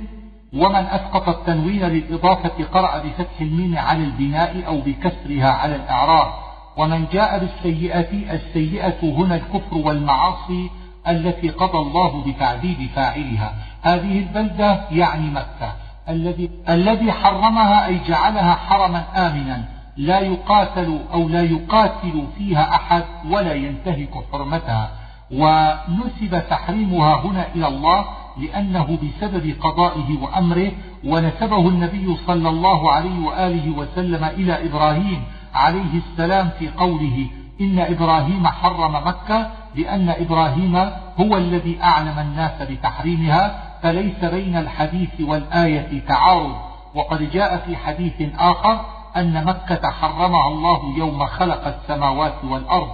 [0.52, 6.32] ومن أسقط التنوين للإضافة قرأ بفتح الميم على البناء أو بكسرها على الإعراب
[6.76, 10.70] ومن جاء بالسيئة السيئة هنا الكفر والمعاصي
[11.08, 13.54] التي قضى الله بتعذيب فاعلها.
[13.82, 15.72] هذه البلدة يعني مكة
[16.08, 19.64] الذي الذي حرمها أي جعلها حرما آمنا.
[19.96, 24.90] لا يقاتل أو لا يقاتل فيها أحد ولا ينتهك حرمتها.
[25.30, 28.04] ونسب تحريمها هنا إلى الله
[28.40, 30.72] لأنه بسبب قضائه وأمره
[31.04, 35.22] ونسبه النبي صلى الله عليه وآله وسلم إلى إبراهيم
[35.54, 37.26] عليه السلام في قوله
[37.60, 40.76] إن إبراهيم حرم مكة لأن إبراهيم
[41.20, 46.56] هو الذي أعلم الناس بتحريمها فليس بين الحديث والآية تعارض.
[46.94, 48.80] وقد جاء في حديث آخر
[49.16, 52.88] أن مكة حرمها الله يوم خلق السماوات والأرض.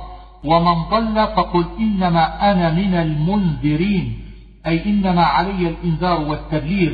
[0.44, 4.23] ومن ضل فقل إنما أنا من المنذرين.
[4.66, 6.92] أي إنما علي الإنذار والتبليغ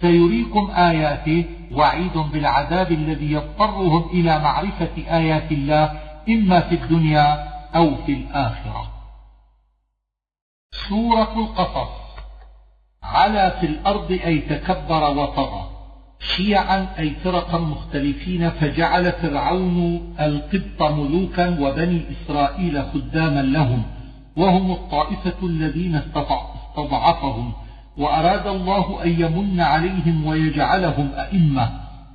[0.00, 8.12] سيريكم آياته وعيد بالعذاب الذي يضطرهم إلى معرفة آيات الله إما في الدنيا أو في
[8.12, 8.90] الآخرة.
[10.88, 11.90] سورة القصص.
[13.02, 15.78] على في الأرض أي تكبر وطغى.
[16.20, 23.82] شيعا أي فرقا مختلفين فجعل فرعون القبط ملوكا وبني إسرائيل خداما لهم
[24.36, 25.96] وهم الطائفة الذين
[26.78, 27.52] استضعفهم
[27.98, 31.68] وأراد الله أن يمن عليهم ويجعلهم أئمة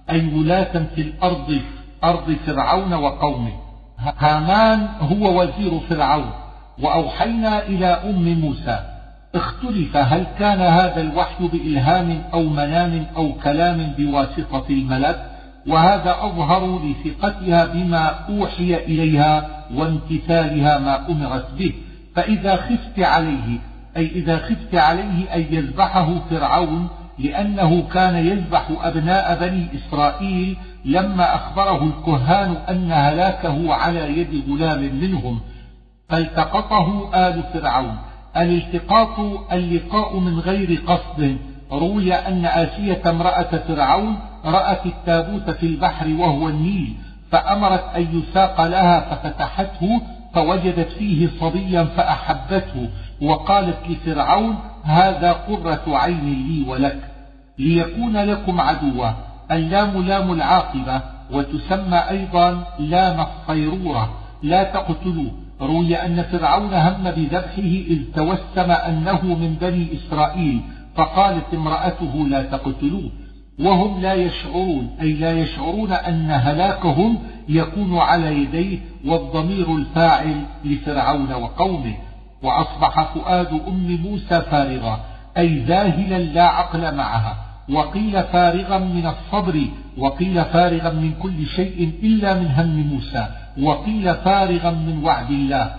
[0.09, 1.61] أي ولاة في الأرض
[2.03, 3.51] أرض فرعون وقومه.
[4.17, 6.29] هامان هو وزير فرعون.
[6.81, 8.79] وأوحينا إلى أم موسى
[9.35, 15.25] اختلف هل كان هذا الوحي بإلهام أو منام أو كلام بواسطة الملك
[15.67, 21.73] وهذا أظهر لثقتها بما أوحي إليها وامتثالها ما أمرت به.
[22.15, 23.59] فإذا خفت عليه
[23.97, 26.89] أي إذا خفت عليه أن يذبحه فرعون
[27.19, 35.39] لأنه كان يذبح أبناء بني إسرائيل لما أخبره الكهان أن هلاكه على يد غلام منهم.
[36.09, 37.97] فالتقطه آل فرعون.
[38.37, 39.19] الالتقاط
[39.51, 41.37] اللقاء من غير قصد.
[41.71, 46.95] روي أن آسية امرأة فرعون رأت التابوت في البحر وهو النيل
[47.31, 50.01] فأمرت أن يساق لها ففتحته
[50.33, 52.89] فوجدت فيه صبيا فأحبته
[53.21, 56.99] وقالت لفرعون هذا قرة عين لي ولك
[57.59, 59.09] ليكون لكم عدوا
[59.51, 64.09] اللام لام العاقبة وتسمى أيضا لام الصيرورة
[64.43, 65.31] لا تقتلوه
[65.61, 70.61] روي أن فرعون هم بذبحه إذ توسم أنه من بني إسرائيل
[70.95, 73.11] فقالت امرأته لا تقتلوه.
[73.59, 81.95] وهم لا يشعرون أي لا يشعرون أن هلاكهم يكون على يديه والضمير الفاعل لفرعون وقومه.
[82.43, 84.99] وأصبح فؤاد أم موسى فارغا
[85.37, 87.37] أي ذاهلا لا عقل معها.
[87.69, 89.65] وقيل فارغا من الصبر
[89.97, 93.27] وقيل فارغا من كل شيء إلا من هم موسى.
[93.61, 95.73] وقيل فارغا من وعد الله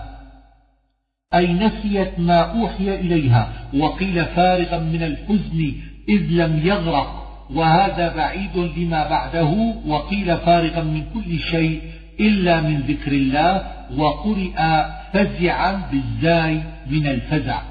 [1.33, 3.49] أي نسيت ما أوحي إليها.
[3.77, 5.73] وقيل فارغا من الحزن
[6.09, 7.24] إذ لم يغرق.
[7.53, 11.81] وهذا بعيد لما بعده وقيل فارغا من كل شيء
[12.19, 13.63] إلا من ذكر الله
[13.97, 14.83] وقرئ
[15.13, 17.61] فزعا بالزاي من الفزع.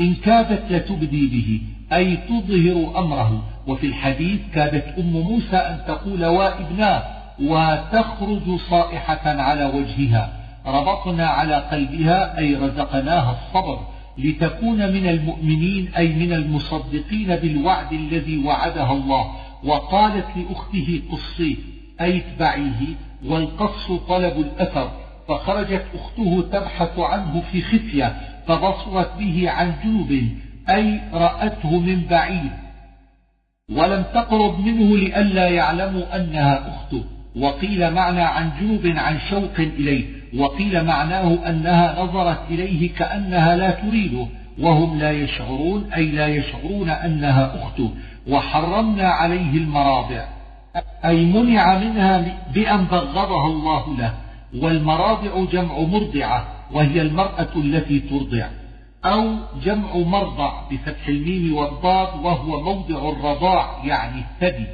[0.00, 1.60] إن كادت لتبدي به
[1.96, 3.42] أي تظهر أمره.
[3.66, 7.02] وفي الحديث كادت أم موسى أن تقول وابناه
[7.42, 10.32] وتخرج صائحة على وجهها.
[10.66, 13.97] ربطنا على قلبها أي رزقناها الصبر.
[14.18, 19.30] لتكون من المؤمنين أي من المصدقين بالوعد الذي وعدها الله.
[19.64, 21.56] وقالت لأخته قصيه
[22.00, 22.80] أي اتبعيه
[23.26, 24.90] والقص طلب الأثر.
[25.28, 28.16] فخرجت أخته تبحث عنه في خفية
[28.46, 30.22] فبصرت به عن جنوب
[30.68, 32.50] أي رأته من بعيد.
[33.70, 37.04] ولم تقرب منه لئلا يعلموا أنها أخته.
[37.36, 40.17] وقيل معنى عن جنوب عن شوق إليه.
[40.36, 44.26] وقيل معناه أنها نظرت إليه كأنها لا تريده
[44.60, 47.90] وهم لا يشعرون أي لا يشعرون أنها أخته
[48.28, 50.24] وحرمنا عليه المراضع.
[51.04, 54.14] أي منع منها بأن بغضها الله له
[54.62, 58.46] والمراضع جمع مرضعة وهي المرأة التي ترضع.
[59.04, 64.66] أو جمع مرضع بفتح الميم والضاد وهو موضع الرضاع يعني الثدي.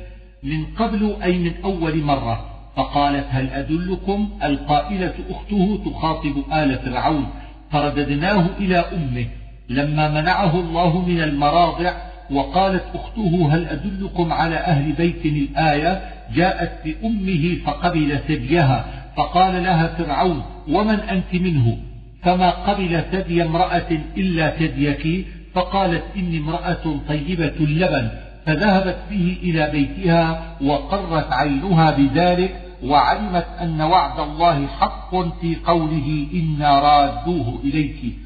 [0.42, 2.53] من قبل أي من أول مرة.
[2.76, 7.26] فقالت هل أدلكم القائلة أخته تخاطب آل فرعون؟
[7.70, 9.26] فرددناه إلى أمه.
[9.68, 11.92] لما منعه الله من المراضع
[12.30, 16.02] وقالت أخته هل أدلكم على أهل بيت الآية؟
[16.34, 18.84] جاءت بأمه فقبل ثديها.
[19.16, 21.78] فقال لها فرعون ومن أنت منه؟
[22.22, 28.08] فما قبل ثدي امرأة إلا ثديك؟ فقالت إني امرأة طيبة اللبن
[28.46, 36.78] فذهبت به إلى بيتها وقرت عينها بذلك وعلمت أن وعد الله حق في قوله إنا
[36.78, 38.18] رادوه إليك.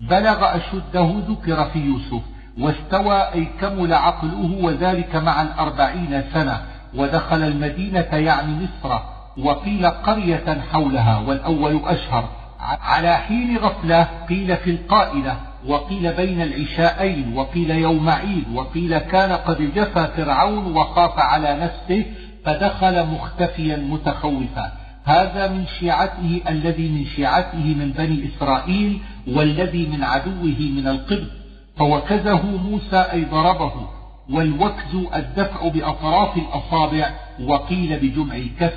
[0.00, 2.22] بلغ أشده ذكر في يوسف
[2.58, 6.60] واستوى أي كمل عقله وذلك مع الأربعين سنة.
[6.94, 8.98] ودخل المدينة يعني مصر
[9.38, 12.28] وقيل قرية حولها والأول أشهر.
[12.82, 15.36] على حين غفلة قيل في القائلة
[15.66, 22.04] وقيل بين العشاءين وقيل يوم عيد وقيل كان قد جفى فرعون وخاف على نفسه
[22.44, 24.72] فدخل مختفيا متخوفا.
[25.04, 31.30] هذا من شيعته الذي من شيعته من بني إسرائيل والذي من عدوه من القبط
[31.76, 33.72] فوكزه موسى أي ضربه
[34.30, 37.10] والوكز الدفع بأطراف الأصابع
[37.44, 38.74] وقيل بجمع الكف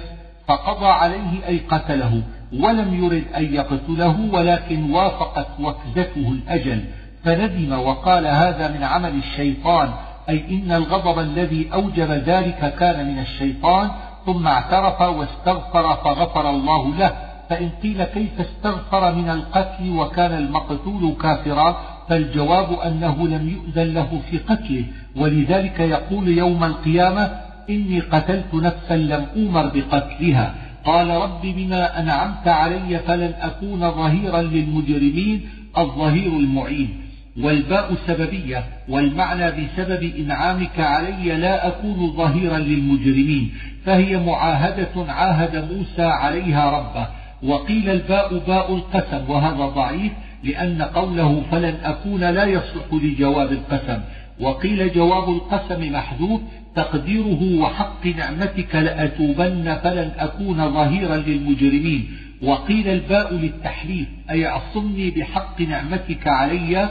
[0.47, 2.21] فقضى عليه أي قتله
[2.53, 6.85] ولم يرد أن يقتله ولكن وافقت وكزته الأجل.
[7.23, 9.93] فندم وقال هذا من عمل الشيطان
[10.29, 13.89] أي إن الغضب الذي أوجب ذلك كان من الشيطان
[14.25, 17.11] ثم اعترف واستغفر فغفر الله له.
[17.49, 21.77] فإن قيل كيف استغفر من القتل وكان المقتول كافرا
[22.09, 24.85] فالجواب أنه لم يؤذن له في قتله.
[25.15, 27.31] ولذلك يقول يوم القيامة
[27.69, 30.55] إني قتلت نفسا لم أومر بقتلها.
[30.85, 37.04] قال رب بما أنعمت علي فلن أكون ظهيرا للمجرمين الظهير المعين.
[37.41, 43.53] والباء سببية والمعنى بسبب إنعامك علي لا أكون ظهيرا للمجرمين
[43.85, 47.07] فهي معاهدة عاهد موسى عليها ربه
[47.43, 50.11] وقيل الباء باء القسم وهذا ضعيف
[50.43, 53.99] لأن قوله فلن أكون لا يصلح لجواب القسم
[54.39, 56.41] وقيل جواب القسم محذوف
[56.75, 62.07] تقديره وحق نعمتك لأتوبن فلن أكون ظهيرا للمجرمين
[62.43, 66.89] وقيل الباء للتحليف أي أعصمني بحق نعمتك علي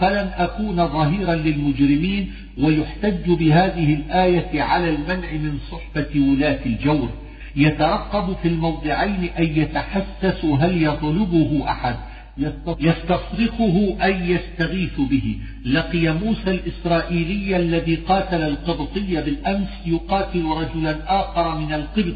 [0.00, 7.08] فلن أكون ظهيرا للمجرمين ويحتج بهذه الآية على المنع من صحبة ولاة الجور.
[7.56, 11.96] يترقب في الموضعين أن يتحسس هل يطلبه أحد.
[12.80, 15.36] يستصرخه أي يستغيث به.
[15.64, 22.14] لقي موسى الإسرائيلي الذي قاتل القبطي بالأمس يقاتل رجلا آخر من القبط.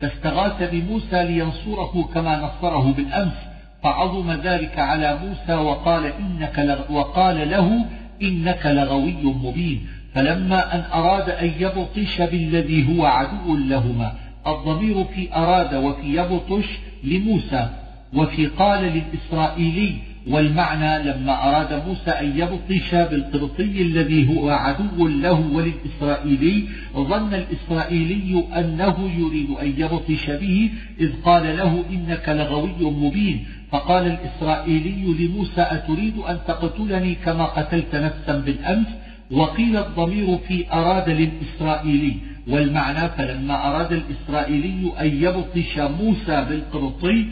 [0.00, 3.53] فاستغاث بموسى لينصره كما نصره بالأمس.
[3.84, 7.84] فعظم ذلك على موسى وقال, إنك وقال له
[8.22, 9.86] إنك لغوي مبين.
[10.14, 14.12] فلما أن أراد أن يبطش بالذي هو عدو لهما
[14.46, 16.64] الضمير في أراد وفي يبطش
[17.04, 17.68] لموسى
[18.14, 19.94] وفي قال للإسرائيلي
[20.26, 26.64] والمعنى لما أراد موسى أن يبطش بالقبطي الذي هو عدو له وللإسرائيلي
[26.96, 30.70] ظن الإسرائيلي أنه يريد أن يبطش به
[31.00, 33.46] إذ قال له إنك لغوي مبين.
[33.72, 38.86] فقال الإسرائيلي لموسى أتريد أن تقتلني كما قتلت نفسا بالأمس؟
[39.30, 42.14] وقيل الضمير في أراد للإسرائيلي.
[42.48, 47.26] والمعنى فلما أراد الإسرائيلي أن يبطش موسى بالقبطي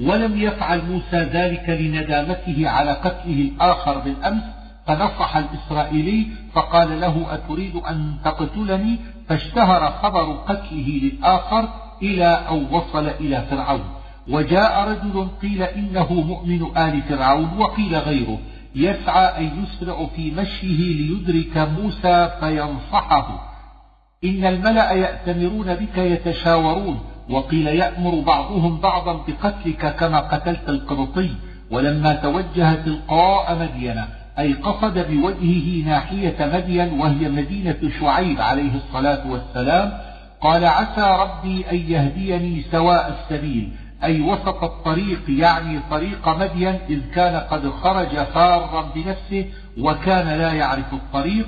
[0.00, 4.42] ولم يفعل موسى ذلك لندامته على قتله الآخر بالأمس
[4.86, 8.98] فنصح الإسرائيلي فقال له أتريد أن تقتلني؟
[9.28, 11.68] فاشتهر خبر قتله للآخر
[12.02, 13.84] إلى أو وصل إلى فرعون.
[14.28, 18.38] وجاء رجل قيل إنه مؤمن آل فرعون وقيل غيره
[18.74, 23.50] يسعى أن يسرع في مشيه ليدرك موسى فينصحه.
[24.24, 27.00] إن الملأ يأتمرون بك يتشاورون.
[27.30, 31.30] وقيل يأمر بعضهم بعضا بقتلك كما قتلت القبطي
[31.70, 34.04] ولما توجه تلقاء مدين
[34.38, 39.92] أي قصد بوجهه ناحية مدين وهي مدينة شعيب عليه الصلاة والسلام
[40.40, 43.72] قال عسى ربي أن يهديني سواء السبيل
[44.04, 49.46] أي وسط الطريق يعني طريق مدين إذ كان قد خرج فارا بنفسه
[49.78, 51.46] وكان لا يعرف الطريق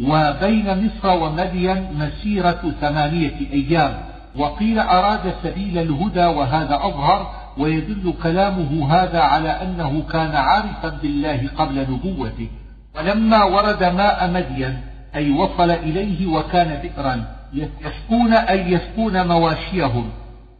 [0.00, 4.13] وبين مصر ومدين مسيرة ثمانية أيام.
[4.38, 11.80] وقيل أراد سبيل الهدى وهذا أظهر ويدل كلامه هذا على أنه كان عارفا بالله قبل
[11.80, 12.48] نبوته.
[12.96, 14.80] ولما ورد ماء مدين
[15.14, 17.24] أي وصل إليه وكان بئرا
[17.54, 20.10] يسكون أي يسكون مواشيهم.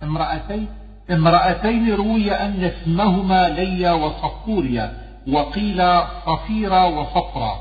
[0.03, 0.69] امرأتين
[1.11, 4.93] امرأتين روي أن اسمهما ليا وصفوريا
[5.29, 5.83] وقيل
[6.27, 7.55] صفيرا وصفرا.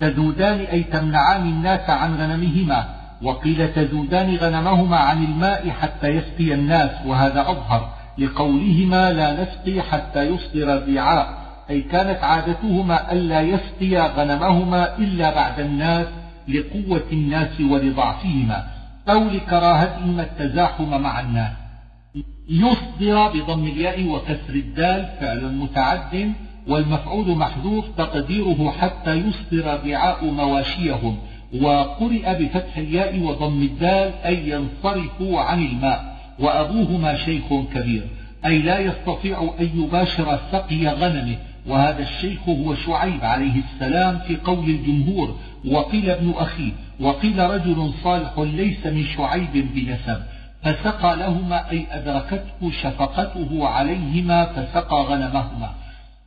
[0.00, 2.86] تذودان أي تمنعان الناس عن غنمهما.
[3.22, 10.74] وقيل تذودان غنمهما عن الماء حتى يسقي الناس وهذا أظهر لقولهما لا نسقي حتى يصدر
[10.74, 16.06] الرعاء أي كانت عادتهما ألا يسقي غنمهما إلا بعد الناس
[16.48, 18.64] لقوة الناس ولضعفهما
[19.08, 21.52] أو لكراهتهما التزاحم مع الناس.
[22.50, 26.32] يصدر بضم الياء وكسر الدال فعل متعد
[26.68, 31.18] والمفعول محذوف تقديره حتى يصدر الرعاء مواشيهم.
[31.54, 36.16] وقرئ بفتح الياء وضم الدال أي ينصرفوا عن الماء.
[36.38, 37.44] وأبوهما شيخ
[37.74, 38.02] كبير
[38.46, 41.36] أي لا يستطيع أن يباشر سقي غنمه.
[41.66, 45.36] وهذا الشيخ هو شعيب عليه السلام في قول الجمهور
[45.68, 50.22] وقيل ابن أخيه وقيل رجل صالح ليس من شعيب بنسب.
[50.62, 55.70] فسقى لهما أي أدركته شفقته عليهما فسقى غنمهما.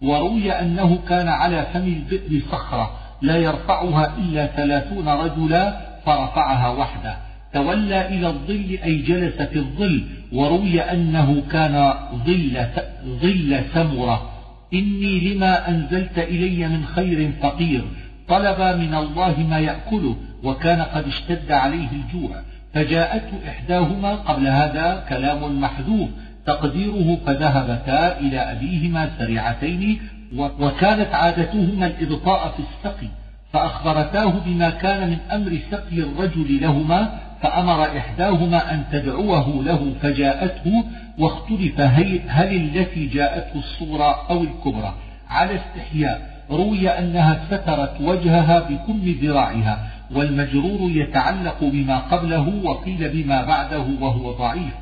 [0.02, 7.18] وروي أنه كان على فم البئر صخرة لا يرفعها إلا ثلاثون رجلا فرفعها وحده.
[7.54, 10.04] تولى إلى الظل أي جلس في الظل
[10.34, 11.94] وروي أنه كان
[12.26, 12.66] ظل,
[13.06, 14.32] ظل سمرة.
[14.74, 17.84] إني لما أنزلت إلي من خير فقير.
[18.28, 22.42] طلب من الله ما يأكله وكان قد اشتد عليه الجوع.
[22.74, 26.10] فجاءته إحداهما قبل هذا كلام محذوف
[26.46, 30.00] تقديره فذهبتا إلى أبيهما سريعتين
[30.38, 33.08] وكانت عادتهما الإبطاء في السقي
[33.54, 40.84] فأخبرتاه بما كان من أمر سقي الرجل لهما فأمر إحداهما أن تدعوه له فجاءته
[41.20, 41.82] واختلف
[42.28, 44.94] هل التي جاءته الصورة أو الكبرى.
[45.30, 53.86] على استحياء روي أنها سترت وجهها بكم ذراعها والمجرور يتعلق بما قبله وقيل بما بعده
[54.02, 54.74] وهو ضعيف.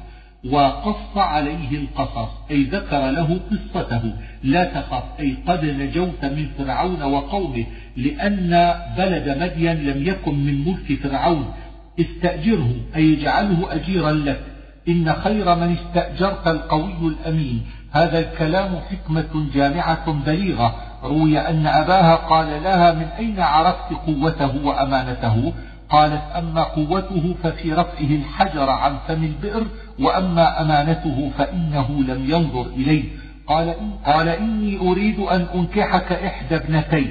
[0.46, 4.14] وقص عليه القصص أي ذكر له قصته.
[4.44, 7.66] لا تخف أي قد نجوت من فرعون وقومه
[7.98, 11.54] لأن بلد مدين لم يكن من ملك فرعون.
[12.00, 14.42] استأجره أي اجعله أجيرا لك.
[14.88, 17.62] إن خير من استأجرت القوي الأمين.
[17.92, 20.76] هذا الكلام حكمة جامعة بليغة.
[21.04, 25.54] روي أن أباها قال لها من أين عرفت قوته وأمانته؟
[25.90, 29.68] قالت أما قوته ففي رفعه الحجر عن فم البئر
[30.00, 33.04] وأما أمانته فإنه لم ينظر إليه.
[33.48, 37.10] قال, إن قال إني أريد أن أنكحك إحدى ابنتين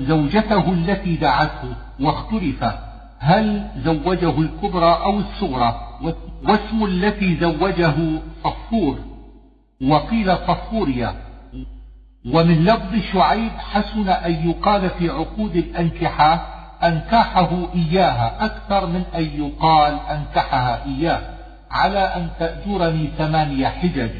[0.00, 1.68] زوجته التي دعته
[2.00, 2.64] واختلف
[3.18, 5.80] هل زوجه الكبرى أو الصغرى؟
[6.44, 7.94] واسم التي زوجه
[8.44, 8.98] صفور.
[9.82, 11.14] وقيل صفوريا
[12.32, 16.55] ومن لفظ شعيب حسن أن يقال في عقود الأنكحة
[16.86, 21.20] أنكحه إياها أكثر من أن يقال أنكحها إياه
[21.70, 24.10] على أن تأجرني ثمانية حجج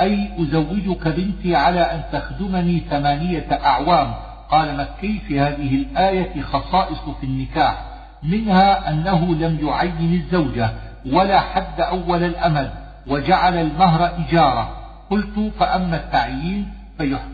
[0.00, 4.14] أي أزوجك بنتي على أن تخدمني ثمانية أعوام.
[4.50, 7.82] قال مكي في هذه الآية خصائص في النكاح
[8.22, 10.70] منها أنه لم يعين الزوجة
[11.12, 12.70] ولا حد أول الأمد
[13.06, 14.70] وجعل المهر إجارة.
[15.10, 16.72] قلت فأما التعيين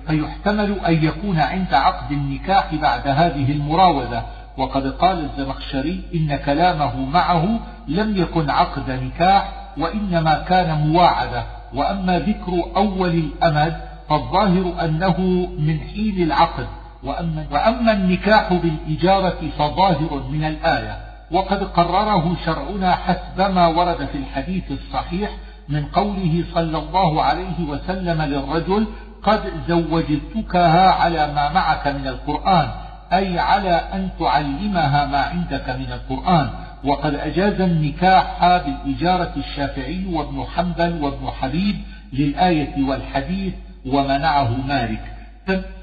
[0.07, 4.22] فيحتمل أن يكون عند عقد النكاح بعد هذه المراوده
[4.57, 11.44] وقد قال الزمخشري إن كلامه معه لم يكن عقد نكاح وإنما كان مواعدة
[11.74, 13.76] وأما ذكر أول الأمد
[14.09, 15.20] فالظاهر أنه
[15.59, 16.66] من حين العقد
[17.03, 20.98] وأما, وأما النكاح بالإجارة فظاهر من الآية
[21.30, 25.30] وقد قرره شرعنا حسب ما ورد في الحديث الصحيح
[25.68, 28.86] من قوله صلى الله عليه وسلم للرجل
[29.22, 32.68] قد زوجتكها على ما معك من القرآن
[33.13, 36.51] أي على أن تعلمها ما عندك من القرآن.
[36.85, 41.77] وقد أجاز النكاح بالإجارة الشافعي وابن حنبل وابن حبيب
[42.13, 43.55] للآية والحديث
[43.87, 45.13] ومنعه مالك.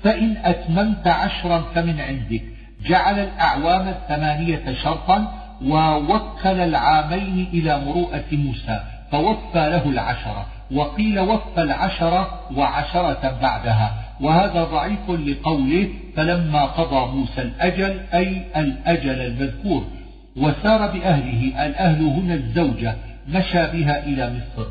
[0.03, 2.41] فإن أتممت عشرا فمن عندك.
[2.85, 5.33] جعل الأعوام الثمانية شرطا
[5.65, 8.79] ووكل العامين إلى مروءة موسى
[9.11, 10.45] فوفى له العشرة.
[10.71, 14.08] وقيل وفى العشرة وعشرة بعدها.
[14.21, 19.83] وهذا ضعيف لقوله فلما قضى موسى الأجل أي الأجل المذكور
[20.37, 22.95] وسار بأهله الأهل هنا الزوجة
[23.29, 24.67] مشى بها إلى مصر.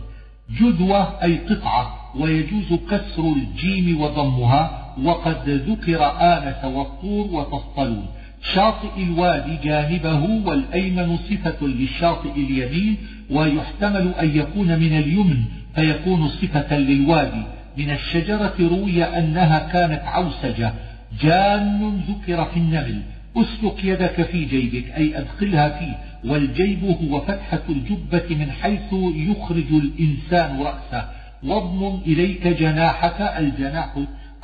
[0.60, 8.06] جدوة أي قطعة ويجوز كسر الجيم وضمها وقد ذكر آنس والطور وتفصلون
[8.54, 12.96] شاطئ الوادي جانبه والأيمن صفة للشاطئ اليمين
[13.30, 15.42] ويحتمل أن يكون من اليمن
[15.74, 17.42] فيكون صفة للوادي.
[17.78, 20.72] من الشجرة روي أنها كانت عوسجة
[21.20, 23.02] جان ذكر في النمل
[23.36, 25.98] اسلك يدك في جيبك أي أدخلها فيه
[26.30, 31.08] والجيب هو فتحة الجبة من حيث يخرج الإنسان رأسه.
[31.44, 33.94] واضم إليك جناحك الجناح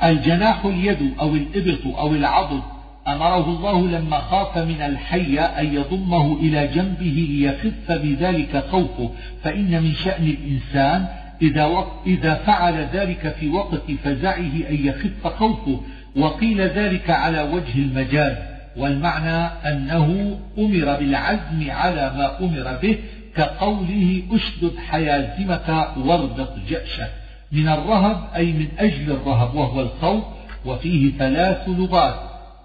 [0.03, 2.61] الجناح اليد أو الإبط أو العضد.
[3.07, 9.11] أمره الله لما خاف من الحي أن يضمه إلى جنبه ليخف بذلك خوفه
[9.43, 11.07] فإن من شأن الإنسان
[11.41, 15.81] إذا, إذا فعل ذلك في وقت فزعه أن يخف خوفه
[16.15, 18.37] وقيل ذلك على وجه المجاز
[18.77, 22.97] والمعنى أنه أمر بالعزم على ما أمر به
[23.35, 27.11] كقوله أشدد حيازمك واربط جأشك
[27.51, 30.23] من الرهب أي من أجل الرهب وهو الخوف
[30.65, 32.15] وفيه ثلاث لغات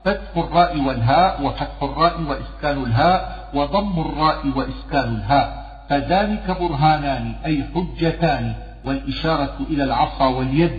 [0.04, 5.59] فتح الراء والهاء وفتح الراء وإسكان الهاء وضم الراء وإسكان الهاء.
[5.90, 8.52] فذلك برهانان أي حجتان
[8.84, 10.70] والإشارة إلى العصا واليد.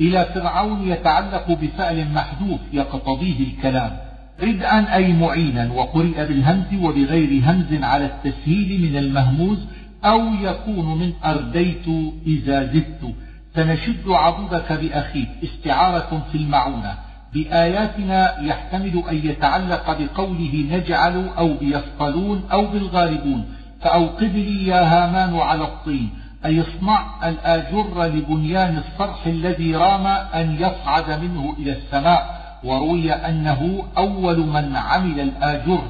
[0.00, 3.96] إلى فرعون يتعلق بفعل محذوف يقتضيه الكلام.
[4.42, 9.58] ردءا أي معينا وقرئ بالهمز وبغير همز على التسهيل من المهموز
[10.04, 11.88] أو يكون من أرديت
[12.26, 13.14] إذا زدت.
[13.54, 16.94] سنشد عضدك بأخيك استعارة في المعونة.
[17.34, 23.44] بآياتنا يحتمل أن يتعلق بقوله نجعل أو بيصطلون أو بالغالبون.
[23.84, 26.10] فأوقد لي يا هامان على الطين.
[26.44, 32.44] أي اصنع الآجر لبنيان الصرح الذي رام أن يصعد منه إلى السماء.
[32.64, 35.82] وروي أنه أول من عمل الآجر.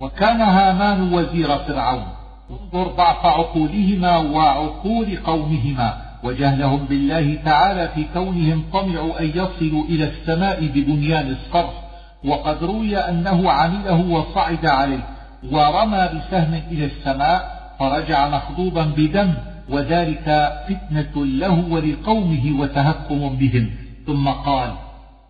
[0.00, 2.06] وكان هامان وزير فرعون.
[2.50, 5.94] انظر ضعف عقولهما وعقول قومهما.
[6.22, 11.72] وجهلهم بالله تعالى في كونهم طمعوا أن يصلوا إلى السماء ببنيان الصرح.
[12.24, 15.13] وقد روي أنه عمله وصعد عليه.
[15.52, 19.34] ورمى بسهم إلى السماء فرجع مخضوبا بدم
[19.68, 23.70] وذلك فتنة له ولقومه وتهكم بهم.
[24.06, 24.72] ثم قال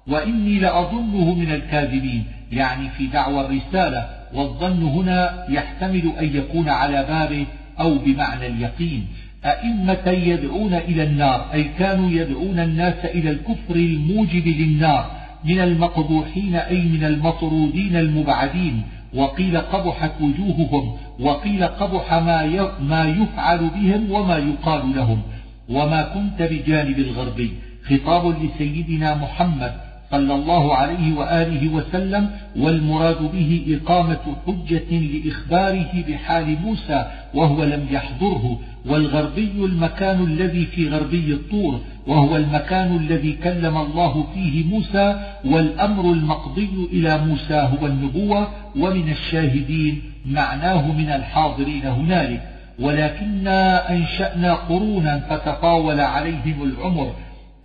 [0.08, 2.24] وإني لأظنه من الكاذبين.
[2.52, 7.46] يعني في دعوى الرسالة والظن هنا يحتمل أن يكون على بابه
[7.80, 9.06] أو بمعنى اليقين.
[9.44, 15.10] أئمة يدعون إلى النار أي كانوا يدعون الناس إلى الكفر الموجب للنار
[15.44, 18.82] من المقبوحين أي من المطرودين المبعدين.
[19.14, 22.42] وقيل قبحت وجوههم وقيل قبح ما
[22.80, 25.22] ما يفعل بهم وما يقال لهم.
[25.68, 27.52] وما كنت بجانب الغربي
[27.88, 29.74] خطاب لسيدنا محمد
[30.14, 38.58] صلى الله عليه وآله وسلم والمراد به إقامة حجة لإخباره بحال موسى وهو لم يحضره
[38.86, 46.88] والغربي المكان الذي في غربي الطور وهو المكان الذي كلم الله فيه موسى والأمر المقضي
[46.92, 52.42] إلى موسى هو النبوة ومن الشاهدين معناه من الحاضرين هنالك.
[52.78, 57.12] ولكنا أنشأنا قرونا فتطاول عليهم العمر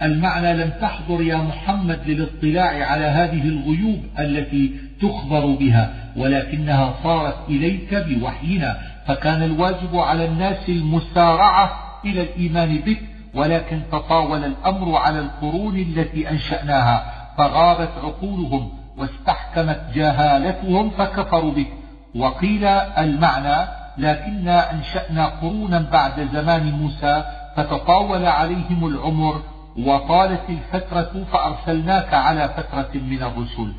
[0.01, 4.71] المعنى لم تحضر يا محمد للاطلاع على هذه الغيوب التي
[5.01, 8.77] تخبر بها ولكنها صارت إليك بوحينا
[9.07, 11.71] فكان الواجب على الناس المسارعة
[12.05, 13.01] إلى الإيمان بك
[13.33, 17.03] ولكن تطاول الأمر على القرون التي أنشأناها
[17.37, 21.67] فغابت عقولهم واستحكمت جهالتهم فكفروا بك.
[22.15, 22.65] وقيل
[22.97, 27.23] المعنى لكنا أنشأنا قرونا بعد زمان موسى
[27.55, 29.41] فتطاول عليهم العمر
[29.77, 33.73] وطالت الفترة فأرسلناك على فترة من الرسل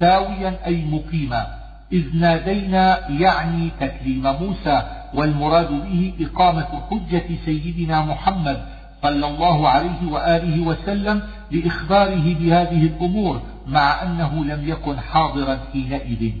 [0.00, 1.46] ساويا أي مقيما
[1.92, 4.82] إذ نادينا يعني تكليم موسى
[5.14, 8.66] والمراد به إقامة حجة سيدنا محمد
[9.02, 16.32] صلى الله عليه وآله وسلم لإخباره بهذه الأمور مع أنه لم يكن حاضرا حينئذ.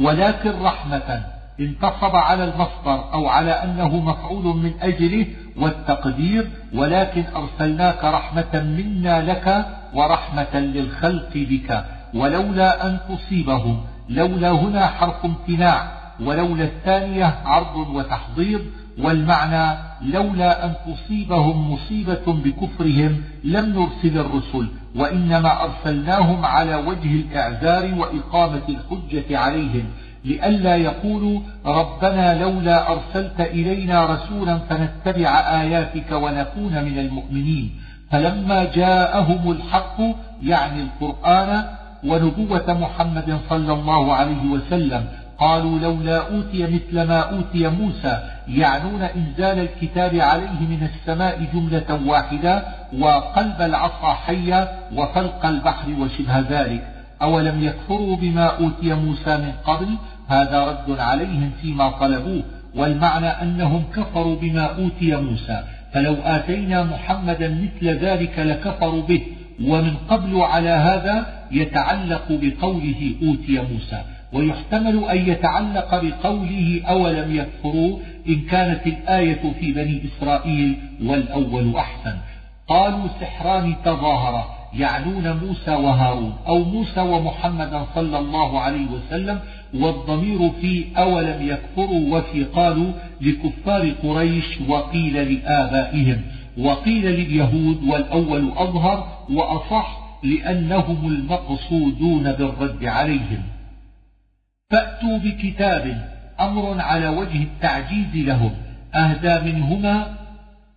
[0.00, 5.26] ولكن رحمة انتصب على المصدر أو على أنه مفعول من أجله
[5.56, 11.84] والتقدير ولكن أرسلناك رحمة منا لك ورحمة للخلق بك.
[12.14, 18.64] ولولا أن تصيبهم لولا هنا حرف امتناع ولولا الثانية عرض وتحضير
[18.98, 28.62] والمعنى لولا أن تصيبهم مصيبة بكفرهم لم نرسل الرسل وإنما أرسلناهم على وجه الإعذار وإقامة
[28.68, 29.84] الحجة عليهم.
[30.24, 37.70] لئلا يقولوا ربنا لولا أرسلت إلينا رسولا فنتبع آياتك ونكون من المؤمنين.
[38.10, 39.96] فلما جاءهم الحق
[40.42, 41.64] يعني القرآن
[42.04, 45.04] ونبوة محمد صلى الله عليه وسلم
[45.38, 48.18] قالوا لولا أوتي مثل ما أوتي موسى
[48.48, 52.64] يعنون إنزال الكتاب عليه من السماء جملة واحدة
[52.98, 56.88] وقلب العصا حية وفلق البحر وشبه ذلك.
[57.22, 59.88] أولم يكفروا بما أوتي موسى من قبل؟
[60.28, 62.42] هذا رد عليهم فيما طلبوه
[62.74, 65.64] والمعنى أنهم كفروا بما أوتي موسى.
[65.92, 69.22] فلو آتينا محمدا مثل ذلك لكفروا به
[69.64, 74.02] ومن قبل على هذا يتعلق بقوله أوتي موسى.
[74.32, 77.98] ويحتمل أن يتعلق بقوله أولم يكفروا؟
[78.28, 82.16] إن كانت الآية في بني إسرائيل والأول أحسن.
[82.68, 84.63] قالوا سحران تظاهرا.
[84.76, 89.40] يعنون موسى وهارون أو موسى ومحمدا صلى الله عليه وسلم
[89.74, 96.22] والضمير في أولم يكفروا وفي قالوا لكفار قريش وقيل لآبائهم
[96.58, 103.42] وقيل لليهود والأول أظهر وأصح لأنهم المقصودون بالرد عليهم.
[104.70, 106.10] فأتوا بكتاب
[106.40, 108.50] أمر على وجه التعجيز لهم
[108.94, 110.23] أهدى منهما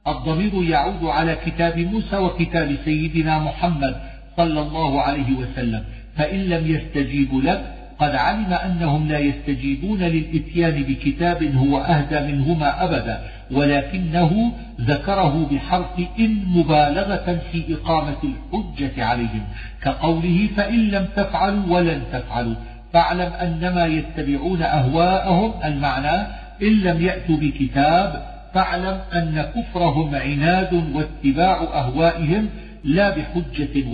[0.07, 3.95] الضمير يعود على كتاب موسى وكتاب سيدنا محمد
[4.37, 5.83] صلى الله عليه وسلم.
[6.17, 13.21] فإن لم يستجيبوا لك قد علم أنهم لا يستجيبون للإتيان بكتاب هو أهدى منهما أبدا
[13.51, 14.51] ولكنه
[14.81, 19.41] ذكره بحرف إن مبالغة في إقامة الحجة عليهم.
[19.81, 22.55] كقوله فإن لم تفعلوا ولن تفعلوا.
[22.93, 26.27] فاعلم أنما يتبعون أهواءهم المعنى
[26.61, 32.49] إن لم يأتوا بكتاب فاعلم أن كفرهم عناد واتباع أهوائهم
[32.83, 33.87] لا بحجة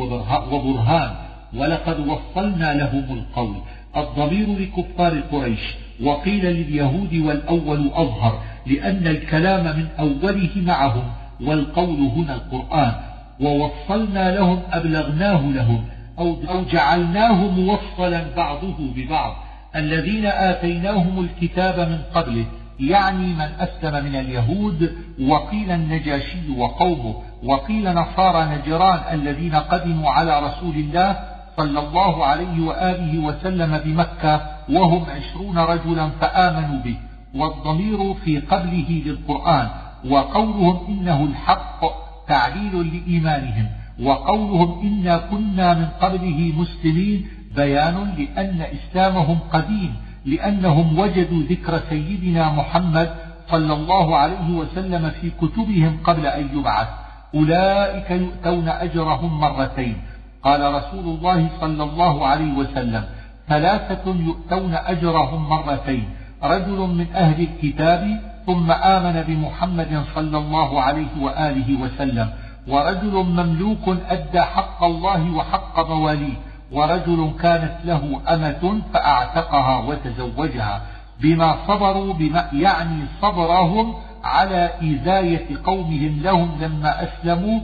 [0.51, 1.12] وبرهان.
[1.54, 3.56] ولقد وصلنا لهم القول.
[3.97, 5.60] الضمير لكفار قريش.
[6.04, 11.04] وقيل لليهود والأول أظهر لأن الكلام من أوله معهم
[11.41, 12.93] والقول هنا القرآن.
[13.39, 15.86] ووصلنا لهم أبلغناه لهم
[16.20, 19.36] أو جعلناه موصلا بعضه ببعض.
[19.76, 22.45] الذين آتيناهم الكتاب من قبله
[22.80, 30.76] يعني من أسلم من اليهود وقيل النجاشي وقومه وقيل نصارى نجران الذين قدموا على رسول
[30.76, 31.19] الله
[31.57, 36.97] صلى الله عليه وآله وسلم بمكة وهم عشرون رجلا فآمنوا به
[37.36, 39.69] والضمير في قبله للقرآن
[40.09, 41.86] وقولهم إنه الحق
[42.28, 43.67] تعليل لإيمانهم
[44.03, 49.95] وقولهم إنا كنا من قبله مسلمين بيان لأن إسلامهم قديم
[50.26, 53.09] لأنهم وجدوا ذكر سيدنا محمد
[53.51, 56.88] صلى الله عليه وسلم في كتبهم قبل أن يبعث.
[57.36, 59.95] أولئك يؤتون أجرهم مرتين.
[60.43, 63.03] قال رسول الله صلى الله عليه وسلم
[63.47, 66.05] ثلاثة يؤتون أجرهم مرتين.
[66.43, 72.30] رجل من أهل الكتاب ثم آمن بمحمد صلى الله عليه وآله وسلم
[72.67, 76.38] ورجل مملوك أدى حق الله وحق مواليه.
[76.74, 80.82] ورجل كانت له أمة فأعتقها وتزوجها
[81.21, 83.93] بما صبروا بما يعني صبرهم
[84.24, 87.59] على إيذاية قومهم لهم لما أسلموا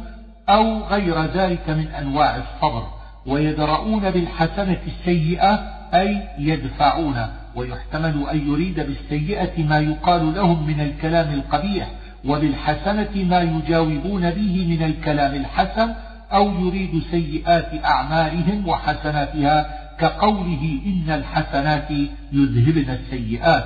[0.49, 2.83] أو غير ذلك من أنواع الصبر
[3.25, 5.59] ويدرؤون بالحسنة السيئة
[5.93, 11.87] أي يدفعون ويحتمل أن يريد بالسيئة ما يقال لهم من الكلام القبيح
[12.25, 15.93] وبالحسنة ما يجاوبون به من الكلام الحسن
[16.33, 19.69] أو يريد سيئات أعمالهم وحسناتها
[19.99, 21.91] كقوله إن الحسنات
[22.31, 23.63] يذهبن السيئات.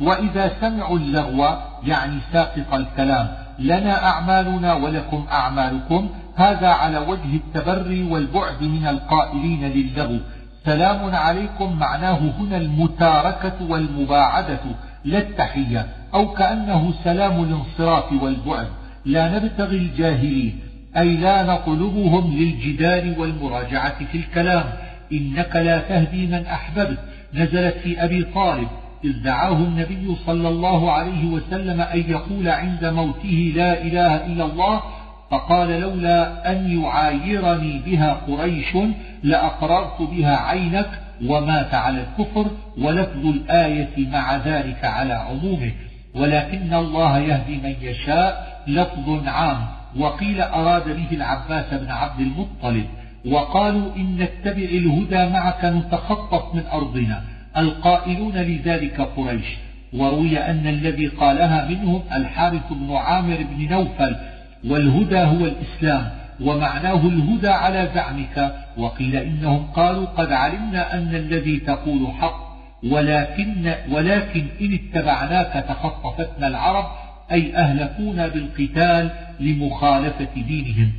[0.00, 1.46] وإذا سمعوا اللغو
[1.84, 10.18] يعني ساقط الكلام لنا أعمالنا ولكم أعمالكم هذا على وجه التبري والبعد من القائلين للغو.
[10.64, 14.60] سلام عليكم معناه هنا المتاركة والمباعدة
[15.04, 18.66] لا التحية أو كأنه سلام الانصراف والبعد.
[19.04, 20.60] لا نبتغي الجاهلين.
[20.96, 24.64] أي لا نطلبهم للجدال والمراجعة في الكلام.
[25.12, 26.98] إنك لا تهدي من أحببت.
[27.34, 28.68] نزلت في أبي طالب.
[29.04, 34.82] إذ دعاه النبي صلى الله عليه وسلم أن يقول عند موته لا إله إلا الله.
[35.30, 38.76] فقال لولا أن يعايرني بها قريش
[39.22, 40.90] لأقررت بها عينك
[41.26, 42.46] ومات على الكفر
[42.78, 45.72] ولفظ الآية مع ذلك على عمومه.
[46.14, 49.81] ولكن الله يهدي من يشاء لفظ عام.
[49.96, 52.86] وقيل أراد به العباس بن عبد المطلب
[53.26, 57.22] وقالوا إن نتبع الهدى معك نتخطف من أرضنا
[57.56, 59.46] القائلون لذلك قريش.
[59.92, 64.16] وروي أن الذي قالها منهم الحارث بن عامر بن نوفل
[64.64, 68.54] والهدى هو الإسلام ومعناه الهدى على زعمك.
[68.76, 72.52] وقيل إنهم قالوا قد علمنا أن الذي تقول حق
[72.90, 76.84] ولكن, ولكن إن اتبعناك تخطفتنا العرب
[77.32, 79.10] أي أهلكونا بالقتال
[79.40, 80.92] لمخالفة دينهم.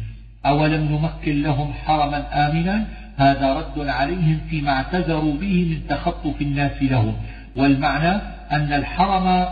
[0.45, 2.85] أولم نمكن لهم حرما آمنا؟
[3.17, 7.15] هذا رد عليهم فيما اعتذروا به من تخطف الناس لهم.
[7.55, 8.21] والمعنى
[8.51, 9.45] أن الحرم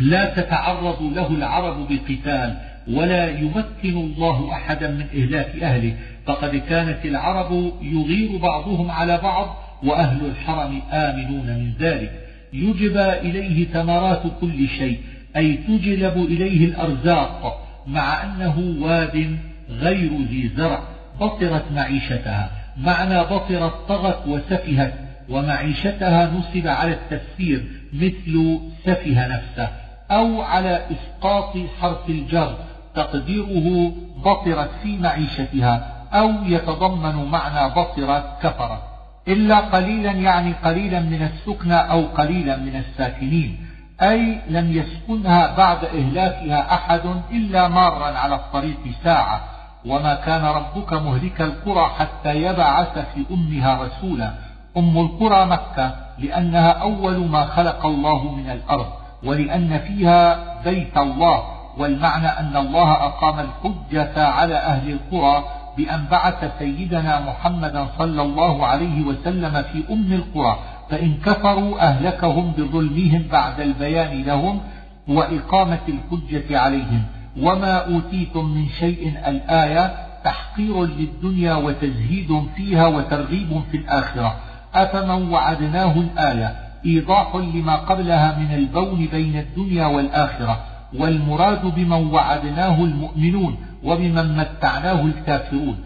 [0.00, 2.56] لا تتعرض له العرب بقتال
[2.90, 5.96] ولا يمكن الله أحدا من إهلاك أهله.
[6.26, 12.12] فقد كانت العرب يغير بعضهم على بعض وأهل الحرم آمنون من ذلك.
[12.52, 15.00] يجبى إليه ثمرات كل شيء.
[15.36, 19.38] أي تجلب إليه الأرزاق مع أنه واد
[19.70, 20.80] غير ذي زرع
[21.20, 22.50] بطرت معيشتها.
[22.76, 24.94] معنى بطرت طغت وسفهت
[25.28, 29.68] ومعيشتها نصب على التفسير مثل سفه نفسه
[30.10, 32.56] أو على إسقاط حرف الجر
[32.94, 33.92] تقديره
[34.24, 38.82] بطرت في معيشتها أو يتضمن معنى بصرت كفرت.
[39.28, 43.65] إلا قليلا يعني قليلا من السكنى أو قليلا من الساكنين.
[44.02, 49.40] أي لم يسكنها بعد إهلاكها أحد إلا مارا على الطريق ساعة.
[49.86, 54.32] وما كان ربك مهلك القرى حتى يبعث في أمها رسولا.
[54.76, 58.86] أم القرى مكة لأنها أول ما خلق الله من الأرض
[59.24, 61.42] ولأن فيها بيت الله.
[61.78, 65.44] والمعنى أن الله أقام الحجة على أهل القرى
[65.76, 70.58] بأن بعث سيدنا محمدا صلى الله عليه وسلم في أم القرى.
[70.90, 74.60] فإن كفروا أهلكهم بظلمهم بعد البيان لهم
[75.08, 77.02] وإقامة الحجة عليهم.
[77.40, 84.36] وما أوتيتم من شيء الآية تحقير للدنيا وتزهيد فيها وترغيب في الآخرة.
[84.74, 86.56] أفمن وعدناه الآية؟
[86.86, 90.60] إيضاح لما قبلها من البون بين الدنيا والآخرة.
[90.98, 95.76] والمراد بمن وعدناه المؤمنون وبمن متعناه الكافرون.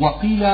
[0.00, 0.46] وقيل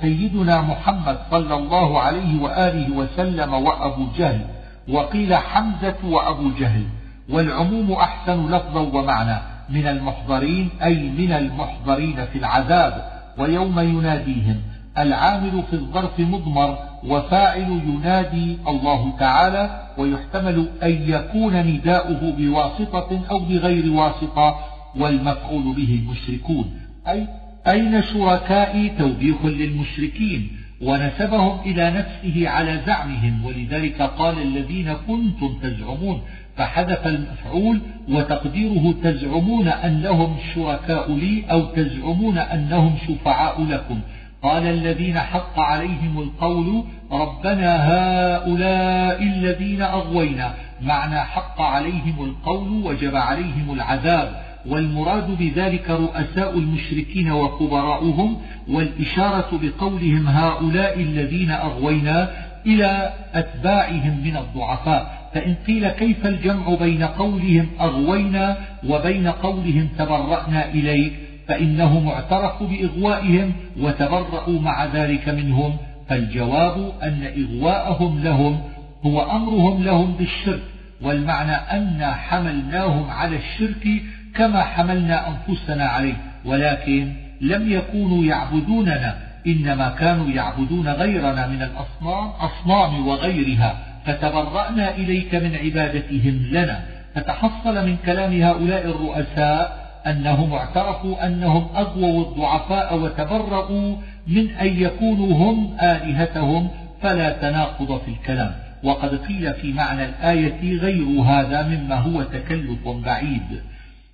[0.00, 4.40] سيدنا محمد صلى الله عليه وآله وسلم وأبو جهل
[4.88, 6.84] وقيل حمزة وأبو جهل
[7.30, 9.38] والعموم أحسن لفظا ومعنى
[9.68, 13.04] من المحضرين أي من المحضرين في العذاب
[13.38, 14.56] ويوم يناديهم
[14.98, 16.78] العامل في الظرف مضمر
[17.08, 24.58] وفاعل ينادي الله تعالى ويحتمل أن يكون نداؤه بواسطة أو بغير واسطة
[24.96, 27.26] والمفعول به المشركون أي
[27.66, 30.48] أين شركائي توبيخ للمشركين؟
[30.82, 33.44] ونسبهم إلى نفسه على زعمهم.
[33.44, 36.22] ولذلك قال الذين كنتم تزعمون
[36.56, 44.00] فحذف المفعول وتقديره تزعمون أنهم شركاء لي أو تزعمون أنهم شفعاء لكم.
[44.42, 50.54] قال الذين حق عليهم القول ربنا هؤلاء الذين أغوينا.
[50.82, 54.49] معنى حق عليهم القول وجب عليهم العذاب.
[54.66, 58.36] والمراد بذلك رؤساء المشركين وكبراؤهم
[58.68, 62.30] والإشارة بقولهم هؤلاء الذين أغوينا
[62.66, 65.30] إلى أتباعهم من الضعفاء.
[65.34, 68.56] فإن قيل كيف الجمع بين قولهم أغوينا
[68.88, 71.12] وبين قولهم تبرأنا إليك
[71.48, 75.76] فإنهم اعترفوا بإغوائهم وتبرأوا مع ذلك منهم.
[76.08, 78.60] فالجواب أن إغواءهم لهم
[79.06, 80.62] هو أمرهم لهم بالشرك
[81.02, 83.86] والمعنى أن حملناهم على الشرك
[84.34, 86.14] كما حملنا أنفسنا عليه
[86.44, 89.16] ولكن لم يكونوا يعبدوننا
[89.46, 93.76] إنما كانوا يعبدون غيرنا من الأصنام أصنام وغيرها.
[94.06, 96.80] فتبرأنا إليك من عبادتهم لنا.
[97.14, 105.76] فتحصل من كلام هؤلاء الرؤساء أنهم اعترفوا أنهم أغووا الضعفاء وتبرؤوا من أن يكونوا هم
[105.82, 106.68] آلهتهم.
[107.02, 108.54] فلا تناقض في الكلام.
[108.82, 113.60] وقد قيل في معنى الآية غير هذا مما هو تكلف بعيد.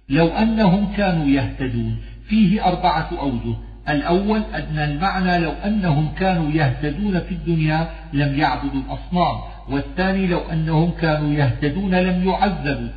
[0.08, 1.96] لو أنهم كانوا يهتدون.
[2.28, 3.56] فيه أربعة أوجه.
[3.88, 9.36] الأول أن المعنى لو أنهم كانوا يهتدون في الدنيا لم يعبدوا الأصنام.
[9.68, 12.88] والثاني لو أنهم كانوا يهتدون لم يعذبوا.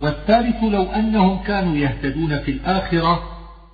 [0.00, 3.22] والثالث لو أنهم كانوا يهتدون في الآخرة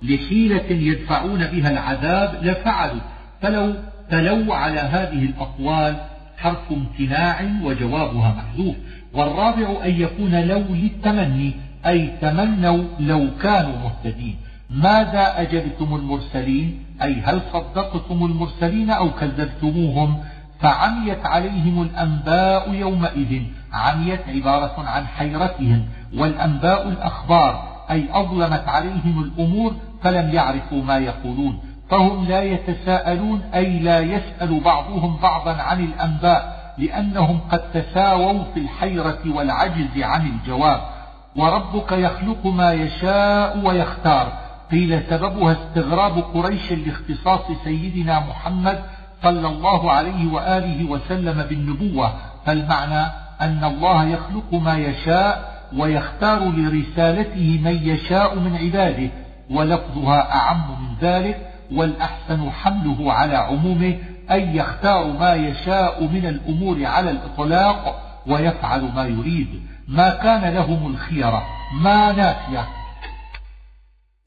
[0.03, 3.01] لحيلة يدفعون بها العذاب لفعلوا.
[3.41, 3.73] فلو
[4.09, 5.95] تلوا على هذه الأقوال
[6.37, 8.75] حرف امتناع وجوابها محذوف.
[9.13, 11.53] والرابع أن يكون لو للتمني.
[11.87, 14.35] أي تمنوا لو كانوا مهتدين.
[14.69, 20.23] ماذا أجبتم المرسلين؟ أي هل صدقتم المرسلين أو كذبتموهم؟
[20.59, 23.41] فعميت عليهم الأنباء يومئذ
[23.73, 25.85] عميت عبارة عن حيرتهم.
[26.17, 31.59] والأنباء الأخبار أي أظلمت عليهم الأمور فلم يعرفوا ما يقولون.
[31.89, 39.19] فهم لا يتساءلون أي لا يسأل بعضهم بعضا عن الأنباء لأنهم قد تساووا في الحيرة
[39.25, 40.94] والعجز عن الجواب.
[41.35, 44.33] وربك يخلق ما يشاء ويختار.
[44.71, 48.83] قيل سببها استغراب قريش لاختصاص سيدنا محمد
[49.23, 52.13] صلى الله عليه وآله وسلم بالنبوة.
[52.45, 53.11] فالمعنى
[53.41, 59.09] أن الله يخلق ما يشاء ويختار لرسالته من يشاء من عباده
[59.51, 63.97] ولفظها أعم من ذلك والأحسن حمله على عمومه
[64.31, 69.61] أي يختار ما يشاء من الأمور على الإطلاق ويفعل ما يريد.
[69.87, 72.67] ما كان لهم الخيرة ما نافية.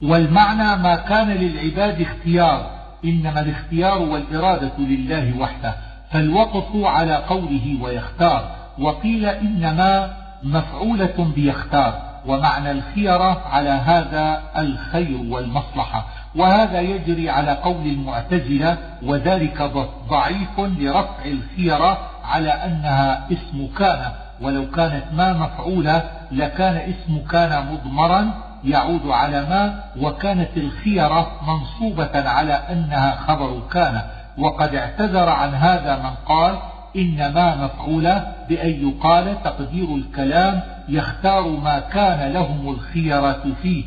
[0.02, 2.70] والمعنى ما كان للعباد اختيار
[3.04, 5.74] إنما الاختيار والإرادة لله وحده.
[6.10, 16.06] فالوقف على قوله ويختار وقيل إنما مفعولة بيختار ومعنى الخيرة على هذا الخير والمصلحة.
[16.36, 19.62] وهذا يجري على قول المعتزلة وذلك
[20.08, 24.27] ضعيف لرفع الخيرة على أنها اسم كان.
[24.40, 28.30] ولو كانت ما مفعولة لكان اسم كان مضمرا
[28.64, 34.02] يعود على ما وكانت الخيرة منصوبة على أنها خبر كان.
[34.38, 36.58] وقد اعتذر عن هذا من قال
[36.96, 43.84] إن ما مفعولة بأن يقال تقدير الكلام يختار ما كان لهم الخيرة فيه.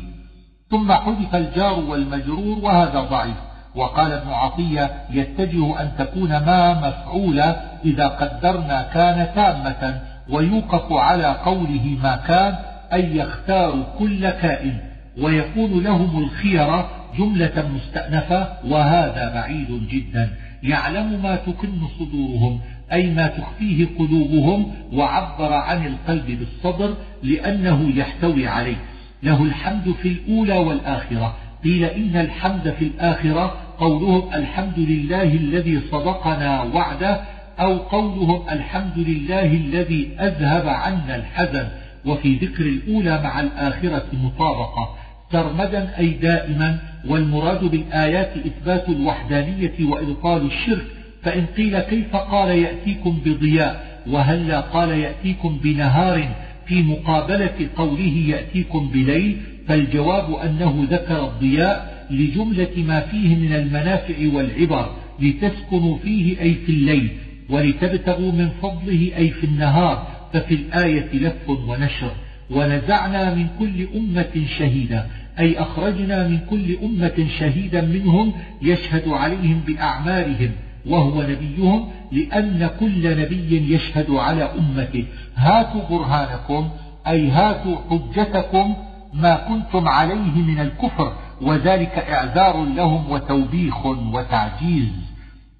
[0.70, 3.36] ثم حذف الجار والمجرور وهذا ضعيف.
[3.74, 10.11] وقال ابن عطية يتجه أن تكون ما مفعولة إذا قدرنا كان تامة.
[10.30, 12.54] ويوقف على قوله ما كان
[12.92, 14.78] أي يختار كل كائن
[15.18, 20.30] ويكون لهم الخيرة جملة مستأنفة وهذا بعيد جدا.
[20.62, 22.60] يعلم ما تكن صدورهم
[22.92, 28.76] أي ما تخفيه قلوبهم وعبر عن القلب بالصدر لأنه يحتوي عليه.
[29.22, 31.34] له الحمد في الأولى والآخرة.
[31.64, 37.20] قيل إن الحمد في الآخرة قولهم الحمد لله الذي صدقنا وعده
[37.60, 41.68] أو قولهم الحمد لله الذي أذهب عنا الحزن
[42.06, 44.94] وفي ذكر الأولى مع الآخرة مطابقة
[45.32, 46.78] سرمدا أي دائما
[47.08, 50.84] والمراد بالآيات إثبات الوحدانية وإبطال الشرك
[51.22, 56.28] فإن قيل كيف قال يأتيكم بضياء وهلا قال يأتيكم بنهار
[56.66, 59.36] في مقابلة قوله يأتيكم بليل
[59.68, 64.90] فالجواب أنه ذكر الضياء لجملة ما فيه من المنافع والعبر
[65.20, 67.10] لتسكنوا فيه أي في الليل
[67.52, 72.10] ولتبتغوا من فضله أي في النهار ففي الآية لف ونشر.
[72.50, 75.06] ونزعنا من كل أمة شهيدا
[75.38, 78.32] أي أخرجنا من كل أمة شهيدا منهم
[78.62, 80.50] يشهد عليهم بأعمالهم
[80.86, 85.04] وهو نبيهم لأن كل نبي يشهد على أمته.
[85.36, 86.68] هاتوا برهانكم
[87.06, 88.74] أي هاتوا حجتكم
[89.14, 94.92] ما كنتم عليه من الكفر وذلك إعذار لهم وتوبيخ وتعجيز.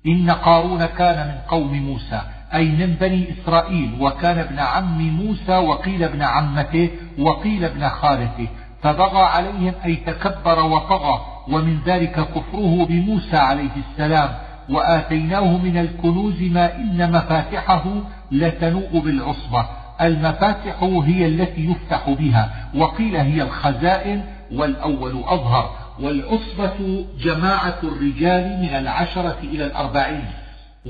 [0.07, 2.21] إن قارون كان من قوم موسى
[2.55, 8.49] أي من بني إسرائيل وكان ابن عم موسى وقيل ابن عمته وقيل ابن خالته.
[8.83, 14.29] فبغى عليهم أي تكبر وطغى ومن ذلك كفره بموسى عليه السلام.
[14.69, 17.85] وآتيناه من الكنوز ما إن مفاتحه
[18.33, 19.67] لتنوء بالعصبة.
[20.01, 25.82] المفاتح هي التي يفتح بها وقيل هي الخزائن والأول أظهر.
[26.01, 30.25] والعصبة جماعة الرجال من العشرة إلى الأربعين.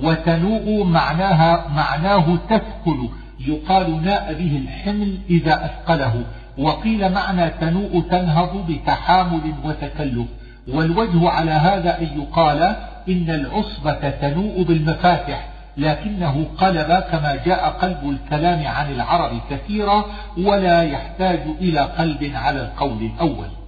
[0.03, 3.09] وتنوء معناها معناه تثقل.
[3.41, 6.25] يقال ناء به الحمل إذا أثقله.
[6.59, 10.27] وقيل معنى تنوء تنهض بتحامل وتكلف.
[10.69, 12.63] والوجه على هذا أن يقال
[13.09, 20.05] إن العصبة تنوء بالمفاتح لكنه قلب كما جاء قلب الكلام عن العرب كثيرا
[20.39, 23.62] ولا يحتاج إلى قلب على القول الأول.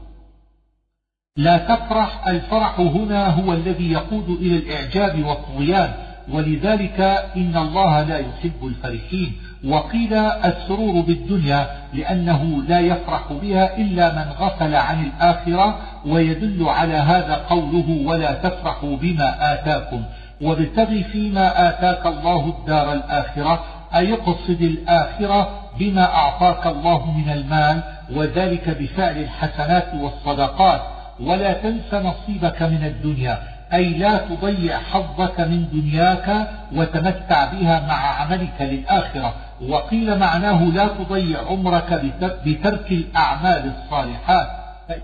[1.39, 5.93] لا تفرح الفرح هنا هو الذي يقود إلى الإعجاب والطغيان
[6.33, 7.01] ولذلك
[7.37, 9.33] إن الله لا يحب الفرحين.
[9.65, 17.35] وقيل السرور بالدنيا لأنه لا يفرح بها إلا من غفل عن الآخرة ويدل على هذا
[17.35, 20.03] قوله ولا تفرحوا بما آتاكم
[20.43, 23.65] وابتغ فيما آتاك الله الدار الآخرة
[23.95, 27.83] أي اقصد الآخرة بما أعطاك الله من المال
[28.17, 30.94] وذلك بفعل الحسنات والصدقات.
[31.21, 33.39] ولا تنس نصيبك من الدنيا
[33.73, 39.35] أي لا تضيع حظك من دنياك وتمتع بها مع عملك للآخرة.
[39.69, 42.03] وقيل معناه لا تضيع عمرك
[42.47, 44.49] بترك الأعمال الصالحات.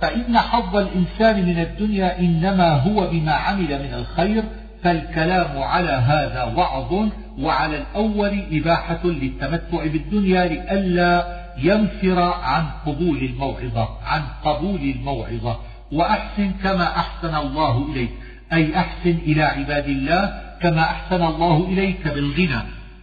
[0.00, 4.44] فإن حظ الإنسان من الدنيا إنما هو بما عمل من الخير
[4.82, 7.08] فالكلام على هذا وعظ
[7.38, 15.56] وعلى الأول إباحة للتمتع بالدنيا لئلا ينفر عن قبول الموعظة عن قبول الموعظة.
[15.92, 18.10] وأحسن كما أحسن الله إليك.
[18.52, 22.62] أي أحسن إلى عباد الله كما أحسن الله إليك بالغنى.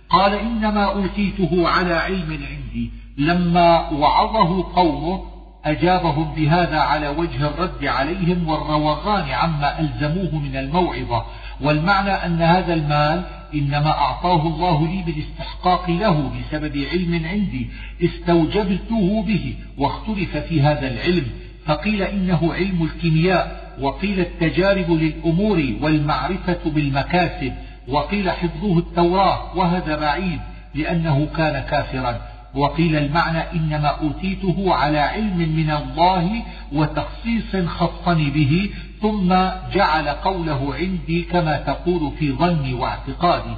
[0.09, 2.91] قال إنما أوتيته على علم عندي.
[3.17, 5.23] لما وعظه قومه
[5.65, 11.25] أجابهم بهذا على وجه الرد عليهم والروغان عما ألزموه من الموعظة.
[11.61, 13.23] والمعنى أن هذا المال
[13.53, 17.69] إنما أعطاه الله لي بالاستحقاق له بسبب علم عندي.
[18.03, 21.25] استوجبته به واختلف في هذا العلم.
[21.67, 27.53] فقيل إنه علم الكيمياء وقيل التجارب للأمور والمعرفة بالمكاسب
[27.87, 30.39] وقيل حفظه التوراة وهذا بعيد
[30.75, 32.21] لأنه كان كافرا.
[32.55, 38.69] وقيل المعنى إنما أوتيته على علم من الله وتخصيص خصني به
[39.01, 39.35] ثم
[39.73, 43.55] جعل قوله عندي كما تقول في ظني واعتقادي.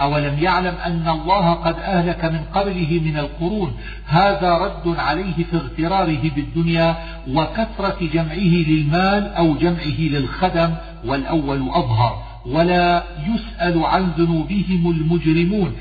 [0.00, 3.72] أولم يعلم أن الله قد أهلك من قبله من القرون؟
[4.06, 6.96] هذا رد عليه في اغتراره بالدنيا
[7.28, 10.70] وكثرة جمعه للمال أو جمعه للخدم
[11.04, 12.22] والأول أظهر.
[12.46, 15.72] ولا يسأل عن ذنوبهم المجرمون.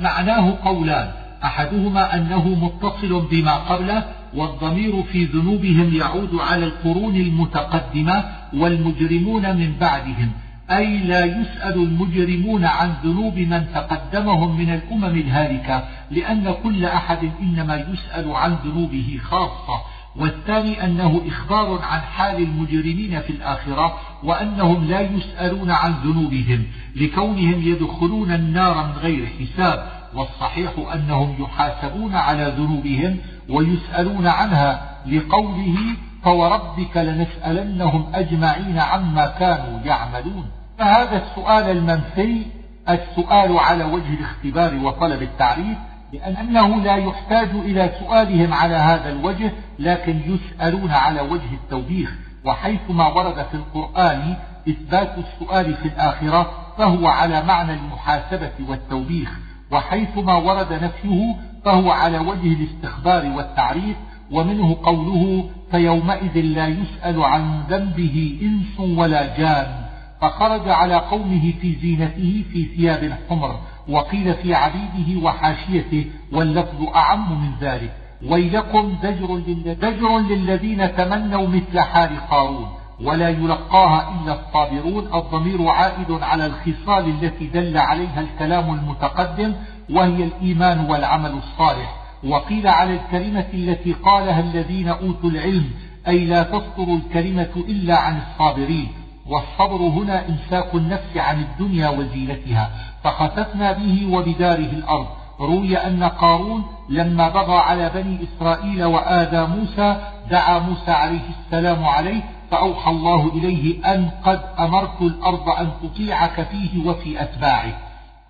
[0.00, 1.10] معناه قولان.
[1.44, 4.04] أحدهما أنه متصل بما قبله
[4.34, 10.30] والضمير في ذنوبهم يعود على القرون المتقدمة والمجرمون من بعدهم.
[10.70, 17.76] أي لا يسأل المجرمون عن ذنوب من تقدمهم من الأمم الهالكة لأن كل أحد إنما
[17.76, 19.80] يسأل عن ذنوبه خاصة
[20.16, 26.66] والثاني أنه إخبار عن حال المجرمين في الآخرة وأنهم لا يسألون عن ذنوبهم
[26.96, 33.16] لكونهم يدخلون النار من غير حساب والصحيح أنهم يحاسبون على ذنوبهم
[33.48, 35.76] ويسألون عنها لقوله
[36.24, 40.50] فوربك لنسألنهم أجمعين عما كانوا يعملون.
[40.78, 42.46] فهذا السؤال المنفي
[42.88, 45.78] السؤال على وجه الاختبار وطلب التعريف
[46.12, 52.12] لأنه لا يحتاج إلى سؤالهم على هذا الوجه لكن يسألون على وجه التوبيخ.
[52.44, 54.36] وحيثما ورد في القرآن
[54.68, 59.38] إثبات السؤال في الآخرة فهو على معنى المحاسبة والتوبيخ.
[59.70, 61.34] وحيثما ورد نفيه
[61.64, 63.96] فهو على وجه الاستخبار والتعريف
[64.30, 69.84] ومنه قوله فيومئذ لا يسأل عن ذنبه إنس ولا جان
[70.20, 77.50] فخرج على قومه في زينته في ثياب حمر وقيل في عبيده وحاشيته واللفظ أعم من
[77.60, 77.92] ذلك.
[78.28, 82.68] ويلكم زجر, للذين تمنوا مثل حال قارون
[83.04, 89.52] ولا يلقاها إلا الصابرون الضمير عائد على الخصال التي دل عليها الكلام المتقدم
[89.90, 92.03] وهي الإيمان والعمل الصالح.
[92.26, 95.70] وقيل على الكلمة التي قالها الذين أوتوا العلم
[96.08, 98.88] أي لا تصدر الكلمة إلا عن الصابرين.
[99.26, 102.70] والصبر هنا إمساك النفس عن الدنيا وزينتها.
[103.04, 105.06] فخسفنا به وبداره الأرض.
[105.40, 109.96] روي أن قارون لما بغى على بني إسرائيل وآذى موسى
[110.30, 116.86] دعا موسى عليه السلام عليه فأوحى الله إليه أن قد أمرت الأرض أن تطيعك فيه
[116.86, 117.72] وفي أتباعه.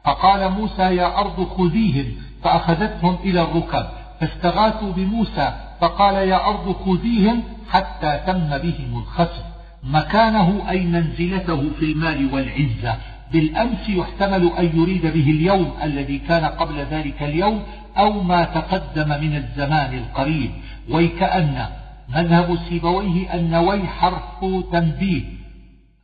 [0.05, 2.07] فقال موسى يا أرض خذيهم
[2.43, 3.87] فأخذتهم إلى الركب
[4.21, 9.45] فاستغاثوا بموسى فقال يا أرض خذيهم حتى تم بهم الخسف
[9.85, 12.97] مكانه أي منزلته في المال والعزة.
[13.33, 17.63] بالأمس يحتمل أن يريد به اليوم الذي كان قبل ذلك اليوم
[17.97, 20.51] أو ما تقدم من الزمان القريب.
[20.91, 21.67] ويكأن
[22.09, 25.23] مذهب سيبويه أن وي حرف تنبيه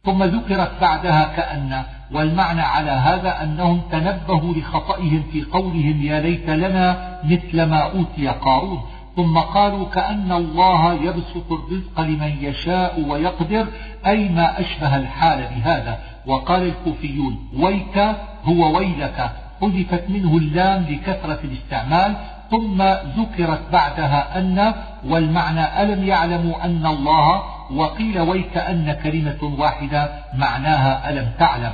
[0.05, 7.19] ثم ذكرت بعدها كأن والمعنى على هذا أنهم تنبهوا لخطئهم في قولهم يا ليت لنا
[7.25, 8.81] مثل ما أوتي قارون.
[9.17, 13.67] ثم قالوا كأن الله يبسط الرزق لمن يشاء ويقدر
[14.07, 15.99] أي ما أشبه الحال بهذا.
[16.27, 17.99] وقال الكوفيون ويك
[18.45, 19.31] هو ويلك.
[19.61, 22.17] حذفت منه اللام لكثرة الاستعمال
[22.51, 22.83] ثم
[23.19, 24.75] ذكرت بعدها أن
[25.09, 27.43] والمعنى ألم يعلموا أن الله
[27.73, 31.73] وقيل ويك أن كلمة واحدة معناها ألم تعلم.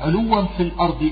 [0.00, 1.10] علوا في الأرض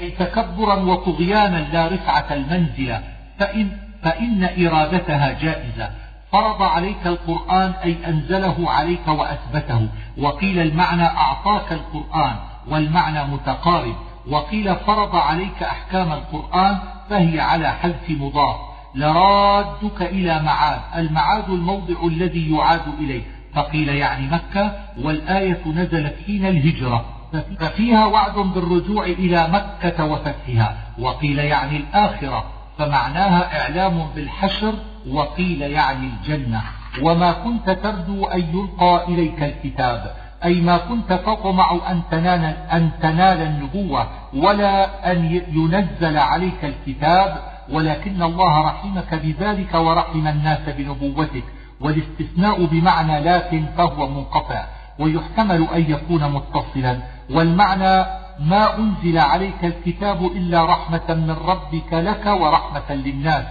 [0.00, 3.02] أي تكبرا وطغيانا لا رفعة المنزلة.
[3.38, 3.70] فإن,
[4.02, 5.90] فإن إرادتها جائزة.
[6.32, 9.88] فرض عليك القرآن أي أنزله عليك وأثبته.
[10.18, 12.36] وقيل المعنى أعطاك القرآن
[12.68, 13.94] والمعنى متقارب.
[14.28, 16.78] وقيل فرض عليك أحكام القرآن
[17.10, 18.56] فهي على حذف مضاف.
[18.94, 20.80] لرادك إلى معاد.
[20.96, 23.22] المعاد الموضع الذي يعاد إليه.
[23.54, 24.72] فقيل يعني مكة
[25.02, 27.15] والآية نزلت حين الهجرة.
[27.60, 32.44] ففيها وعد بالرجوع إلى مكة وفتحها وقيل يعني الآخرة
[32.78, 34.74] فمعناها إعلام بالحشر
[35.10, 36.62] وقيل يعني الجنة.
[37.02, 40.14] وما كنت ترجو أن يلقى إليك الكتاب
[40.44, 47.36] أي ما كنت تطمع أن تنال, أن تنال النبوة ولا أن ينزل عليك الكتاب
[47.72, 51.44] ولكن الله رحمك بذلك ورحم الناس بنبوتك
[51.80, 54.64] والاستثناء بمعنى لكن فهو منقطع
[54.98, 56.98] ويحتمل أن يكون متصلا.
[57.30, 58.06] والمعنى
[58.40, 63.44] ما أنزل عليك الكتاب إلا رحمة من ربك لك ورحمة للناس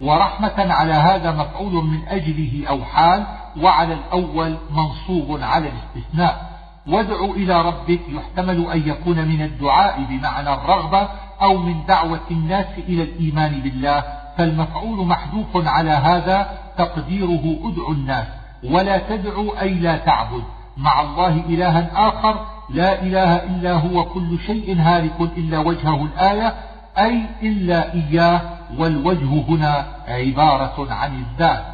[0.00, 3.26] ورحمة على هذا مفعول من أجله أو حال
[3.60, 6.50] وعلى الأول منصوب على الاستثناء.
[6.86, 11.08] وادع إلى ربك يحتمل أن يكون من الدعاء بمعنى الرغبة
[11.42, 14.04] أو من دعوة الناس إلى الإيمان بالله.
[14.38, 18.26] فالمفعول محذوف على هذا تقديره ادع الناس.
[18.64, 20.44] ولا تدعو أي لا تعبد.
[20.76, 26.54] مع الله إلها آخر لا إله إلا هو كل شيء هالك إلا وجهه الآية
[26.98, 28.40] أي إلا إياه
[28.78, 31.64] والوجه هنا عبارة عن الذات.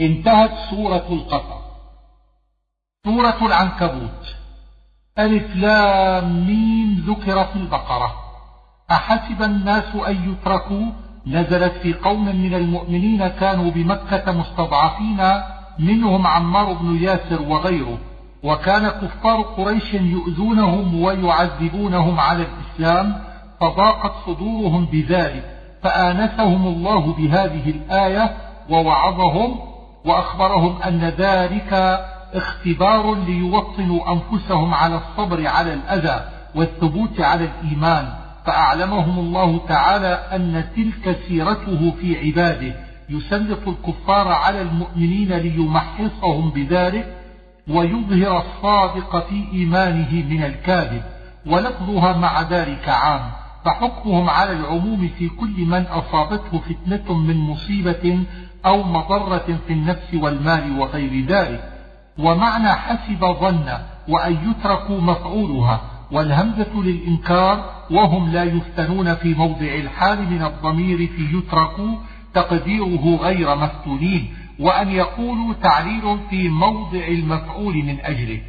[0.00, 1.64] انتهت سورة القصص
[3.04, 4.36] سورة العنكبوت.
[5.18, 8.14] ألف لام ميم ذكر في البقرة.
[8.90, 10.86] أحسب الناس أن يتركوا؟
[11.26, 15.20] نزلت في قوم من المؤمنين كانوا بمكة مستضعفين
[15.78, 17.98] منهم عمار بن ياسر وغيره.
[18.44, 23.20] وكان كفار قريش يؤذونهم ويعذبونهم على الإسلام
[23.60, 25.44] فضاقت صدورهم بذلك
[25.82, 28.36] فآنسهم الله بهذه الآية
[28.70, 29.58] ووعظهم
[30.04, 32.00] وأخبرهم أن ذلك
[32.34, 38.08] اختبار ليوطنوا أنفسهم على الصبر على الأذى والثبوت على الإيمان.
[38.46, 42.74] فأعلمهم الله تعالى أن تلك سيرته في عباده
[43.08, 47.23] يسلط الكفار على المؤمنين ليمحصهم بذلك
[47.68, 51.02] ويظهر الصادق في إيمانه من الكاذب
[51.46, 53.30] ولفظها مع ذلك عام
[53.64, 58.24] فحكمهم على العموم في كل من أصابته فتنة من مصيبة
[58.66, 61.70] أو مضرة في النفس والمال وغير ذلك.
[62.18, 63.78] ومعنى حسب ظن
[64.08, 65.80] وأن يتركوا مفعولها
[66.12, 71.94] والهمزة للإنكار وهم لا يفتنون في موضع الحال من الضمير في يتركوا
[72.34, 74.34] تقديره غير مفتونين.
[74.60, 78.40] وأن يقولوا تعليل في موضع المفعول من أجله.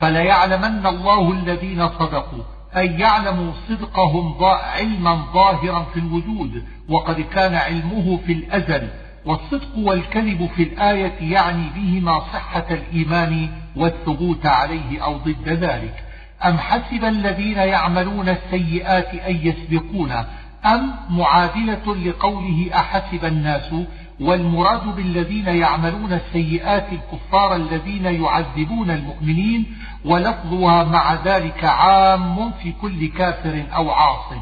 [0.00, 2.44] فليعلمن الله الذين صدقوا
[2.76, 8.88] أن يعلموا صدقهم علما ظاهرا في الوجود وقد كان علمه في الأزل
[9.26, 16.04] والصدق والكذب في الآية يعني بهما صحة الإيمان والثبوت عليه أو ضد ذلك.
[16.44, 20.12] أم حسب الذين يعملون السيئات أن يسبقون
[20.64, 23.74] أم معادلة لقوله أحسب الناس
[24.20, 29.66] والمراد بالذين يعملون السيئات الكفار الذين يعذبون المؤمنين
[30.04, 34.32] ولفظها مع ذلك عام في كل كافر أو عاص.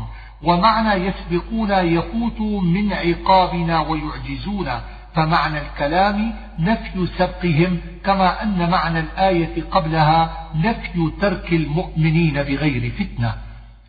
[0.43, 4.69] ومعنى يسبقون يفوت من عقابنا ويعجزون.
[5.15, 13.35] فمعنى الكلام نفي سبقهم كما أن معنى الآية قبلها نفي ترك المؤمنين بغير فتنة.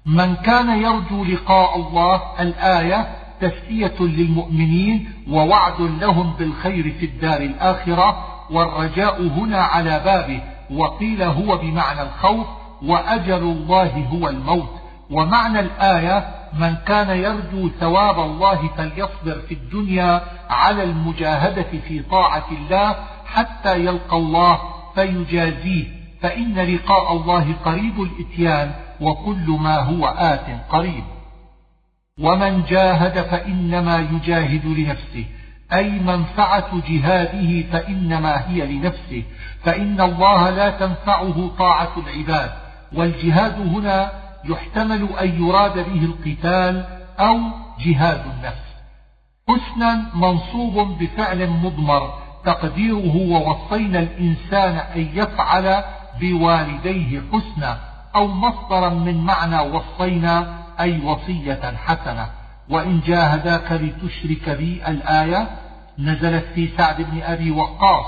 [0.05, 3.07] من كان يرجو لقاء الله الآية
[3.41, 10.41] تسلية للمؤمنين ووعد لهم بالخير في الدار الآخرة والرجاء هنا على بابه
[10.71, 12.47] وقيل هو بمعنى الخوف
[12.81, 14.69] وأجل الله هو الموت.
[15.11, 16.29] ومعنى الآية
[16.59, 22.95] من كان يرجو ثواب الله فليصبر في الدنيا على المجاهدة في طاعة الله
[23.25, 24.59] حتى يلقى الله
[24.95, 25.85] فيجازيه.
[26.21, 28.71] فإن لقاء الله قريب الإتيان
[29.01, 31.03] وكل ما هو آت قريب.
[32.21, 35.25] ومن جاهد فإنما يجاهد لنفسه.
[35.73, 39.23] أي منفعة جهاده فإنما هي لنفسه.
[39.63, 42.51] فإن الله لا تنفعه طاعة العباد.
[42.93, 44.11] والجهاد هنا
[44.45, 46.85] يحتمل أن يراد به القتال
[47.19, 47.39] أو
[47.79, 48.69] جهاد النفس.
[49.49, 52.13] حسنا منصوب بفعل مضمر
[52.45, 55.83] تقديره ووصينا الإنسان أن يفعل
[56.21, 57.79] بوالديه حسنا
[58.15, 62.29] أو مصدرا من معنى وصينا أي وصية حسنة.
[62.69, 65.49] وإن جاهداك لتشرك بي الآية
[65.99, 68.05] نزلت في سعد بن أبي وقاص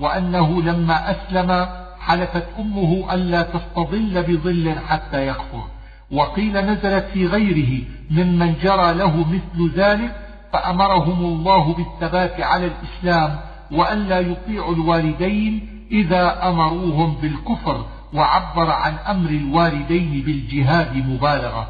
[0.00, 1.66] وأنه لما أسلم
[2.00, 5.64] حلفت أمه ألا تستظل بظل حتى يكفر.
[6.12, 10.16] وقيل نزلت في غيره ممن جرى له مثل ذلك
[10.52, 13.40] فأمرهم الله بالثبات على الإسلام
[13.72, 17.84] وألا يطيعوا الوالدين إذا أمروهم بالكفر
[18.14, 21.68] وعبر عن أمر الوالدين بالجهاد مبالغة.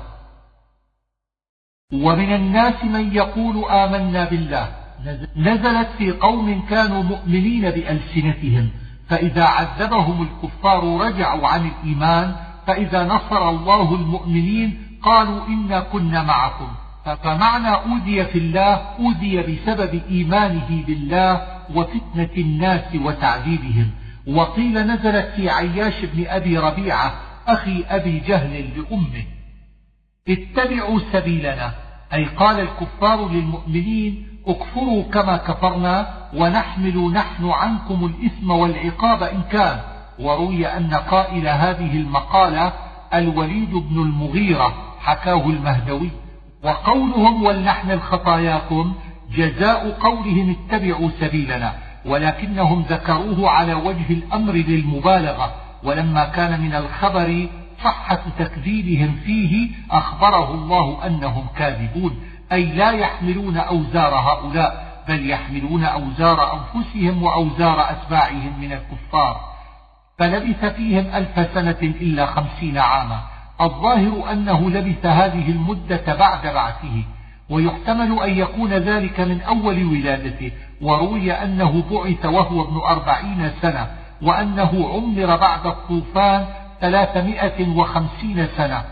[1.92, 4.68] ومن الناس من يقول آمنا بالله.
[5.36, 8.70] نزلت في قوم كانوا مؤمنين بألسنتهم.
[9.08, 12.34] فإذا عذبهم الكفار رجعوا عن الإيمان
[12.66, 16.68] فإذا نصر الله المؤمنين قالوا إنا كنا معكم.
[17.04, 21.42] فمعنى أوذي في الله أوذي بسبب إيمانه بالله
[21.74, 23.90] وفتنة الناس وتعذيبهم.
[24.26, 27.14] وقيل نزلت في عياش بن أبي ربيعة
[27.46, 29.24] أخي أبي جهل لأمه.
[30.28, 31.72] اتبعوا سبيلنا.
[32.14, 39.80] أي قال الكفار للمؤمنين اكفروا كما كفرنا ونحمل نحن عنكم الإثم والعقاب إن كان.
[40.18, 42.72] وروي أن قائل هذه المقالة
[43.14, 46.10] الوليد بن المغيرة حكاه المهدوي.
[46.62, 48.94] وقولهم ولنحمل خطاياكم
[49.36, 51.74] جزاء قولهم اتبعوا سبيلنا
[52.06, 55.54] ولكنهم ذكروه على وجه الأمر للمبالغة.
[55.82, 57.48] ولما كان من الخبر
[57.84, 62.20] صحة تكذيبهم فيه أخبره الله أنهم كاذبون
[62.52, 69.40] أي لا يحملون أوزار هؤلاء بل يحملون أوزار أنفسهم وأوزار أتباعهم من الكفار.
[70.18, 73.20] فلبث فيهم ألف سنة إلا خمسين عاما.
[73.60, 77.04] الظاهر أنه لبث هذه المدة بعد بعثه
[77.50, 80.52] ويحتمل أن يكون ذلك من أول ولادته
[80.82, 83.88] وروي أنه بعث وهو ابن أربعين سنة
[84.22, 86.46] وأنه عمر بعد الطوفان
[86.80, 88.84] ثلاثمائة وخمسين سنة.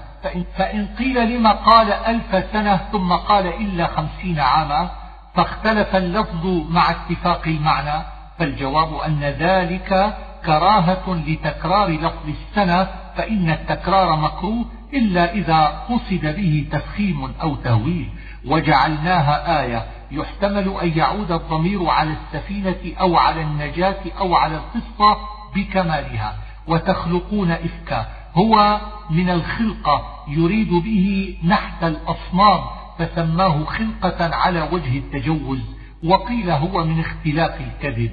[0.56, 4.90] فإن, قيل لما قال ألف سنة ثم قال إلا خمسين عاما
[5.34, 8.04] فاختلف اللفظ مع اتفاق المعنى.
[8.38, 10.14] فالجواب أن ذلك
[10.46, 14.64] كراهة لتكرار لفظ السنة فإن التكرار مكروه
[14.94, 18.10] إلا إذا قصد به تفخيم أو تهويل.
[18.46, 19.86] وجعلناها آية.
[20.10, 25.16] يحتمل أن يعود الضمير على السفينة أو على النجاة أو على القصة
[25.54, 26.34] بكمالها.
[26.68, 28.06] وتخلقون إفكا.
[28.34, 28.80] هو
[29.10, 32.60] من الخلقة يريد به نحت الأصنام
[32.98, 35.60] فسماه خلقة على وجه التجوز
[36.04, 38.10] وقيل هو من اختلاق الكذب.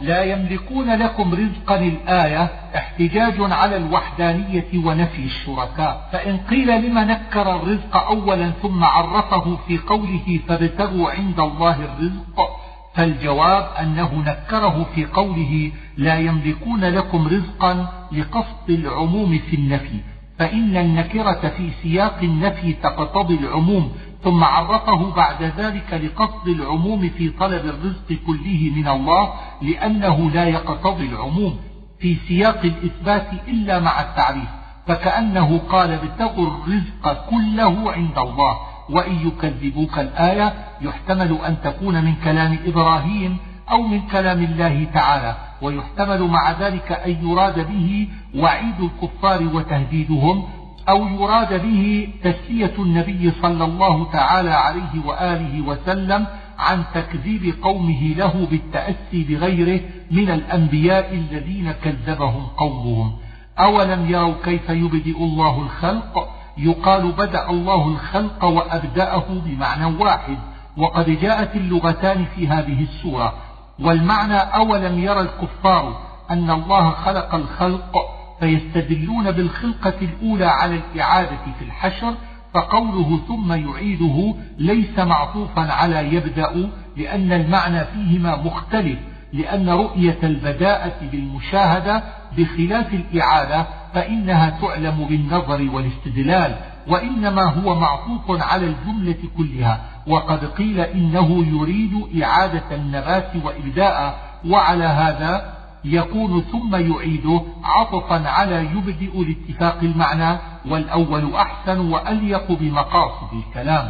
[0.00, 2.42] لا يملكون لكم رزقا الآية
[2.76, 6.08] احتجاج على الوحدانية ونفي الشركاء.
[6.12, 12.63] فإن قيل لما نكر الرزق أولا ثم عرفه في قوله فابتغوا عند الله الرزق
[12.94, 20.00] فالجواب أنه نكره في قوله لا يملكون لكم رزقا لقصد العموم في النفي
[20.38, 23.92] فإن النكرة في سياق النفي تقتضي العموم
[24.24, 31.06] ثم عرفه بعد ذلك لقصد العموم في طلب الرزق كله من الله لأنه لا يقتضي
[31.06, 31.56] العموم
[32.00, 34.48] في سياق الإثبات إلا مع التعريف
[34.86, 38.58] فكأنه قال ابتغوا الرزق كله عند الله
[38.90, 43.36] وإن يكذبوك الآية يحتمل أن تكون من كلام إبراهيم
[43.70, 50.44] أو من كلام الله تعالى ويحتمل مع ذلك أن يراد به وعيد الكفار وتهديدهم
[50.88, 56.26] أو يراد به تسلية النبي صلى الله تعالى عليه وآله وسلم
[56.58, 59.80] عن تكذيب قومه له بالتأسي بغيره
[60.10, 63.12] من الأنبياء الذين كذبهم قومهم.
[63.58, 70.38] أولم يروا كيف يبدئ الله الخلق؟ يقال بدأ الله الخلق وأبدأه بمعنى واحد
[70.76, 73.34] وقد جاءت اللغتان في هذه السورة.
[73.80, 76.00] والمعنى أولم يرى الكفار
[76.30, 77.96] أن الله خلق الخلق
[78.40, 82.14] فيستدلون بالخلقة الأولى على الإعادة في الحشر
[82.54, 88.98] فقوله ثم يعيده ليس معطوفا على يبدأ لأن المعنى فيهما مختلف
[89.32, 92.02] لأن رؤية البداءة بالمشاهدة
[92.38, 96.56] بخلاف الإعادة فإنها تعلم بالنظر والاستدلال
[96.88, 104.18] وإنما هو معطوف على الجملة كلها وقد قيل إنه يريد إعادة النبات وإبداء
[104.48, 105.54] وعلى هذا
[105.84, 110.38] يكون ثم يعيده عطفا على يبدئ لاتفاق المعنى
[110.70, 113.88] والأول أحسن وأليق بمقاصد الكلام.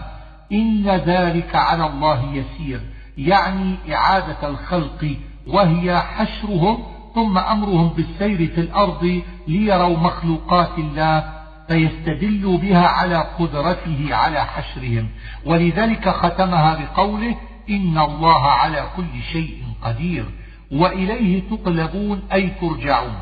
[0.53, 2.81] إن ذلك على الله يسير
[3.19, 5.17] يعني إعادة الخلق
[5.47, 11.35] وهي حشرهم ثم أمرهم بالسير في الأرض ليروا مخلوقات الله
[11.69, 15.09] فيستدلوا بها على قدرته على حشرهم.
[15.47, 17.37] ولذلك ختمها بقوله
[17.71, 20.25] إن الله على كل شيء قدير.
[20.73, 23.17] وإليه تقلبون أي ترجعون.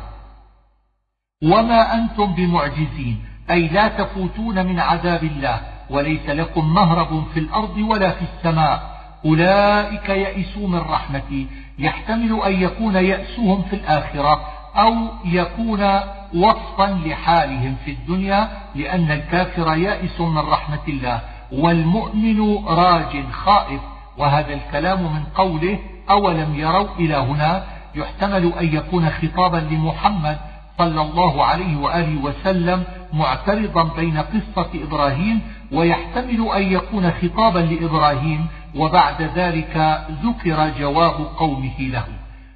[1.43, 3.25] وما أنتم بمعجزين.
[3.51, 5.61] أي لا تفوتون من عذاب الله.
[5.89, 8.92] وليس لكم مهرب في الأرض ولا في السماء.
[9.25, 11.47] أولئك يئسوا من رحمتي.
[11.79, 14.41] يحتمل أن يكون يأسهم في الآخرة
[14.75, 14.93] أو
[15.25, 15.99] يكون
[16.35, 21.21] وصفا لحالهم في الدنيا لأن الكافر يائس من رحمة الله
[21.51, 23.81] والمؤمن راج خائف
[24.17, 25.79] وهذا الكلام من قوله
[26.09, 27.63] أولم يروا إلى هنا؟
[27.95, 30.37] يحتمل أن يكون خطابا لمحمد
[30.77, 32.83] صلى الله عليه وآله وسلم
[33.13, 35.41] معترضا بين قصة إبراهيم
[35.73, 42.05] ويحتمل أن يكون خطابا لإبراهيم وبعد ذلك ذكر جواب قومه له.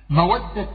[0.10, 0.68] مودة,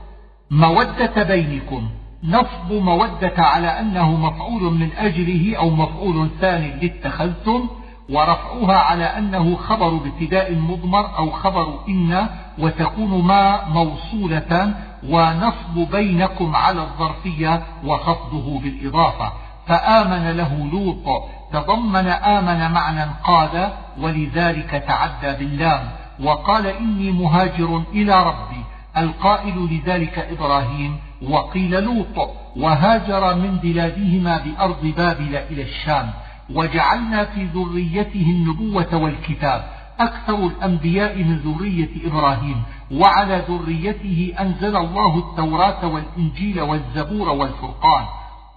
[0.51, 1.89] مودة بينكم.
[2.25, 7.69] نصب مودة على أنه مفعول من أجله أو مفعول ثاني لاتخذتم
[8.11, 12.29] ورفعها على أنه خبر ابتداء مضمر أو خبر إن
[12.59, 14.75] وتكون ما موصولة
[15.09, 19.33] ونصب بينكم على الظرفية وخفضه بالإضافة.
[19.67, 25.89] فآمن له لوط تضمن آمن معنى قال ولذلك تعدى باللام.
[26.21, 28.65] وقال إني مهاجر إلى ربي
[28.97, 30.97] القائل لذلك إبراهيم
[31.31, 36.11] وقيل لوط وهاجر من بلادهما بأرض بابل إلى الشام.
[36.55, 39.65] وجعلنا في ذريته النبوة والكتاب
[40.01, 42.63] أكثر الأنبياء من ذرية إبراهيم.
[42.93, 48.05] وعلى ذريته أنزل الله التوراة والإنجيل والزبور والفرقان.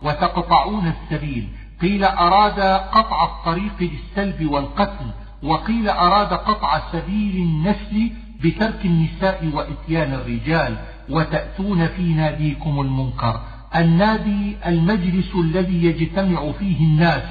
[0.01, 1.49] وتقطعون السبيل.
[1.81, 2.59] قيل أراد
[2.91, 5.05] قطع الطريق للسلب والقتل
[5.43, 8.11] وقيل أراد قطع سبيل النسل
[8.43, 10.77] بترك النساء وإتيان الرجال
[11.09, 13.39] وتأتون في ناديكم المنكر.
[13.75, 17.23] النادي المجلس الذي يجتمع فيه الناس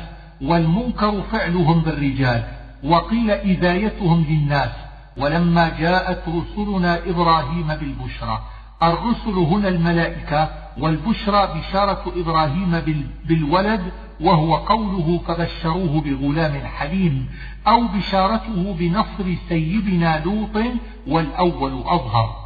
[0.42, 2.44] والمنكر فعلهم بالرجال
[2.84, 4.70] وقيل إذايتهم للناس.
[5.16, 8.42] ولما جاءت رسلنا إبراهيم بالبشرى
[8.82, 12.82] الرسل هنا الملائكة والبشرى بشارة إبراهيم
[13.24, 13.80] بالولد
[14.20, 17.28] وهو قوله فبشروه بغلام حليم
[17.68, 20.64] أو بشارته بنصر سيدنا لوط
[21.06, 22.36] والأول أظهر.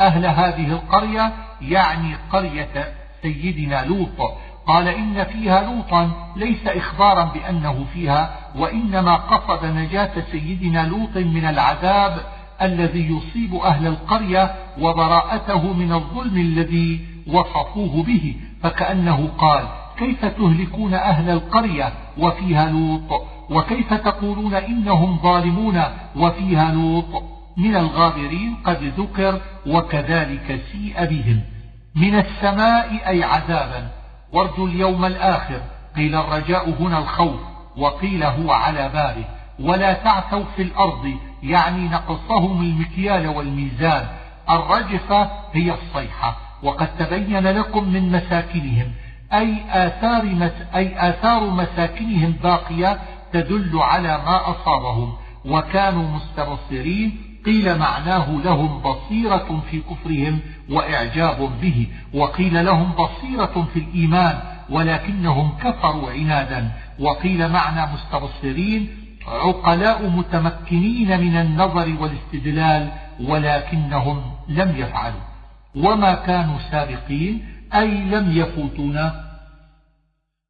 [0.00, 1.32] أهل هذه القرية
[1.62, 4.32] يعني قرية سيدنا لوط.
[4.66, 12.20] قال إن فيها لوطا ليس إخبارا بأنه فيها وإنما قصد نجاة سيدنا لوط من العذاب
[12.62, 18.36] الذي يصيب أهل القرية وبراءته من الظلم الذي وصفوه به.
[18.62, 25.82] فكأنه قال كيف تهلكون أهل القرية وفيها لوط؟ وكيف تقولون إنهم ظالمون
[26.16, 27.24] وفيها لوط؟
[27.56, 31.40] من الغابرين قد ذكر وكذلك سيء بهم.
[31.94, 33.88] من السماء أي عذابا.
[34.32, 35.60] وارجوا اليوم الآخر.
[35.96, 37.40] قيل الرجاء هنا الخوف.
[37.76, 39.24] وقيل هو على باله
[39.60, 41.12] ولا تعثوا في الأرض.
[41.42, 44.06] يعني نقصهم المكيال والميزان.
[44.50, 46.36] الرجفة هي الصيحة.
[46.62, 48.92] وقد تبين لكم من مساكنهم.
[49.32, 53.00] أي آثار, مس أي آثار مساكنهم باقية
[53.32, 55.12] تدل على ما أصابهم
[55.44, 60.40] وكانوا مستبصرين قيل معناه لهم بصيرة في كفرهم
[60.70, 64.38] وإعجاب به وقيل لهم بصيرة في الإيمان
[64.70, 68.88] ولكنهم كفروا عنادا وقيل معنى مستبصرين
[69.28, 75.20] عقلاء متمكنين من النظر والاستدلال ولكنهم لم يفعلوا.
[75.76, 79.30] وما كانوا سابقين أي لم يفوتونا.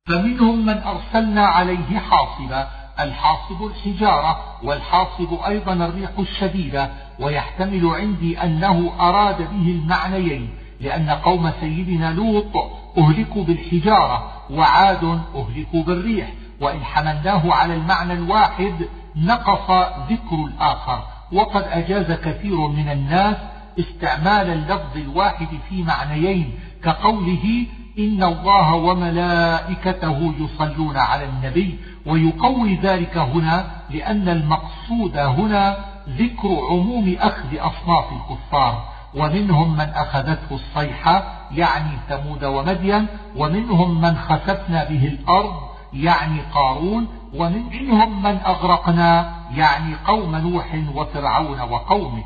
[0.09, 2.69] فمنهم من أرسلنا عليه حاصبا
[3.01, 6.91] الحاصب الحجارة والحاصب أيضا الريح الشديدة
[7.21, 12.57] ويحتمل عندي أنه أراد به المعنيين لأن قوم سيدنا لوط
[12.99, 18.75] أهلكوا بالحجارة وعاد أهلكوا بالريح وإن حملناه على المعنى الواحد
[19.17, 19.71] نقص
[20.11, 21.03] ذكر الآخر.
[21.33, 23.37] وقد أجاز كثير من الناس
[23.79, 27.67] استعمال اللفظ الواحد في معنيين كقوله
[27.99, 35.77] إن الله وملائكته يصلون على النبي ويقوي ذلك هنا لأن المقصود هنا
[36.09, 38.85] ذكر عموم أخذ أصناف الكفار
[39.15, 45.55] ومنهم من أخذته الصيحة يعني ثمود ومدين ومنهم من خسفنا به الأرض
[45.93, 52.25] يعني قارون ومنهم من أغرقنا يعني قوم نوح وفرعون وقومه.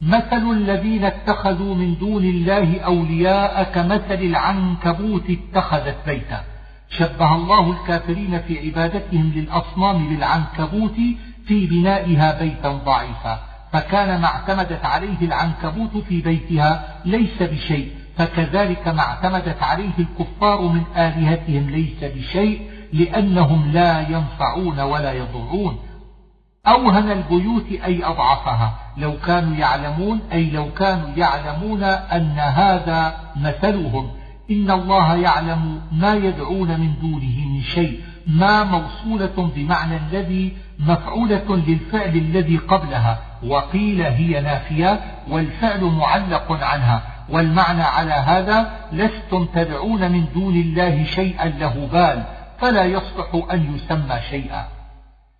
[0.00, 6.44] مثل الذين اتخذوا من دون الله أولياء كمثل العنكبوت اتخذت بيتا.
[6.90, 10.96] شبه الله الكافرين في عبادتهم للأصنام بالعنكبوت
[11.46, 13.40] في بنائها بيتا ضعيفا.
[13.72, 20.82] فكان ما اعتمدت عليه العنكبوت في بيتها ليس بشيء فكذلك ما اعتمدت عليه الكفار من
[20.96, 22.60] آلهتهم ليس بشيء
[22.92, 25.78] لأنهم لا ينفعون ولا يضرون.
[26.68, 28.74] أوهن البيوت أي أضعفها.
[28.96, 34.10] لو كانوا يعلمون أي لو كانوا يعلمون أن هذا مثلهم.
[34.50, 38.00] إن الله يعلم ما يدعون من دونه من شيء.
[38.26, 43.18] ما موصولة بمعنى الذي مفعولة للفعل الذي قبلها.
[43.46, 47.02] وقيل هي نافية والفعل معلق عنها.
[47.28, 52.24] والمعنى على هذا لستم تدعون من دون الله شيئا له بال.
[52.58, 54.77] فلا يصلح أن يسمى شيئا.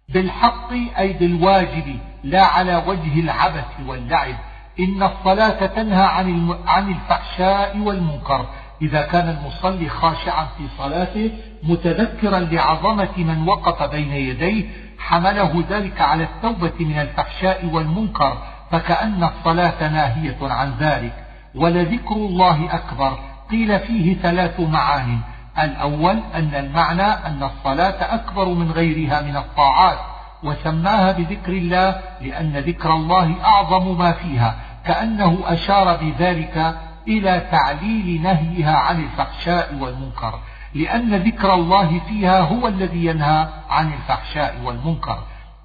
[0.08, 4.34] بالحق أي بالواجب لا على وجه العبث واللعب.
[4.80, 8.46] إن الصلاة تنهى عن عن الفحشاء والمنكر.
[8.82, 11.30] إذا كان المصلي خاشعا في صلاته
[11.62, 14.64] متذكرا لعظمة من وقف بين يديه
[14.98, 18.38] حمله ذلك على التوبة من الفحشاء والمنكر
[18.70, 21.24] فكأن الصلاة ناهية عن ذلك.
[21.54, 23.18] ولذكر الله أكبر.
[23.50, 25.18] قيل فيه ثلاث معان.
[25.64, 29.98] الأول أن المعنى أن الصلاة أكبر من غيرها من الطاعات
[30.42, 36.74] وسماها بذكر الله لأن ذكر الله أعظم ما فيها كأنه أشار بذلك
[37.08, 40.38] إلى تعليل نهيها عن الفحشاء والمنكر
[40.74, 45.18] لأن ذكر الله فيها هو الذي ينهى عن الفحشاء والمنكر.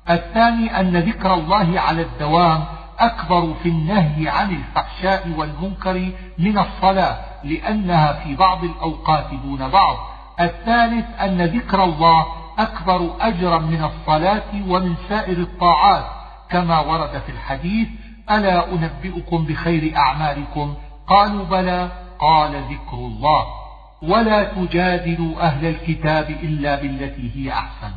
[0.10, 2.64] الثاني أن ذكر الله على الدوام
[3.00, 9.98] أكبر في النهي عن الفحشاء والمنكر من الصلاة لأنها في بعض الأوقات دون بعض.
[10.40, 12.26] الثالث أن ذكر الله
[12.60, 16.06] أكبر أجرا من الصلاة ومن سائر الطاعات.
[16.50, 17.88] كما ورد في الحديث
[18.32, 20.76] ألا أنبئكم بخير أعمالكم؟
[21.08, 23.46] قالوا بلى قال ذكر الله.
[24.02, 27.92] ولا تجادلوا أهل الكتاب إلا بالتي هي أحسن.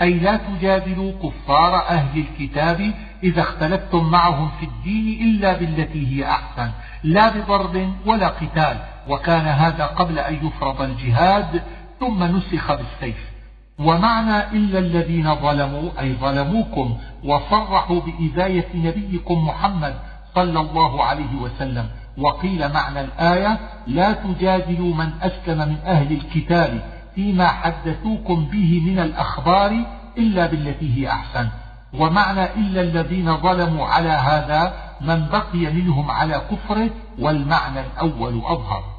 [0.00, 6.70] أي لا تجادلوا كفار أهل الكتاب إذا اختلفتم معهم في الدين إلا بالتي هي أحسن.
[7.02, 8.91] لا بضرب ولا قتال.
[9.08, 11.62] وكان هذا قبل أن يفرض الجهاد
[12.00, 13.32] ثم نسخ بالسيف.
[13.78, 19.94] ومعنى إلا الذين ظلموا أي ظلموكم وصرحوا بإذاية نبيكم محمد
[20.34, 21.86] صلى الله عليه وسلم.
[22.18, 26.82] وقيل معنى الآية لا تجادلوا من أسلم من أهل الكتاب
[27.14, 29.84] فيما حدثوكم به من الأخبار
[30.18, 31.48] إلا بالتي هي أحسن.
[31.98, 38.91] ومعنى إلا الذين ظلموا على هذا من بقي منهم على كفره والمعنى الأول أظهر.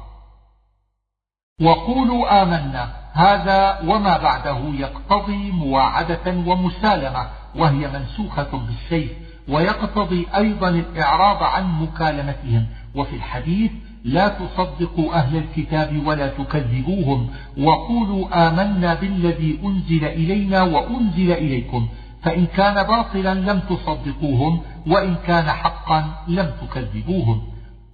[1.60, 2.88] وقولوا آمنا.
[3.12, 7.26] هذا وما بعده يقتضي مواعدة ومسالمة
[7.56, 9.10] وهي منسوخة بالسيف
[9.48, 12.66] ويقتضي أيضا الإعراض عن مكالمتهم.
[12.94, 13.70] وفي الحديث
[14.04, 17.30] لا تصدقوا أهل الكتاب ولا تكذبوهم.
[17.58, 21.88] وقولوا آمنا بالذي أنزل إلينا وأنزل إليكم.
[22.22, 27.42] فإن كان باطلا لم تصدقوهم وإن كان حقا لم تكذبوهم.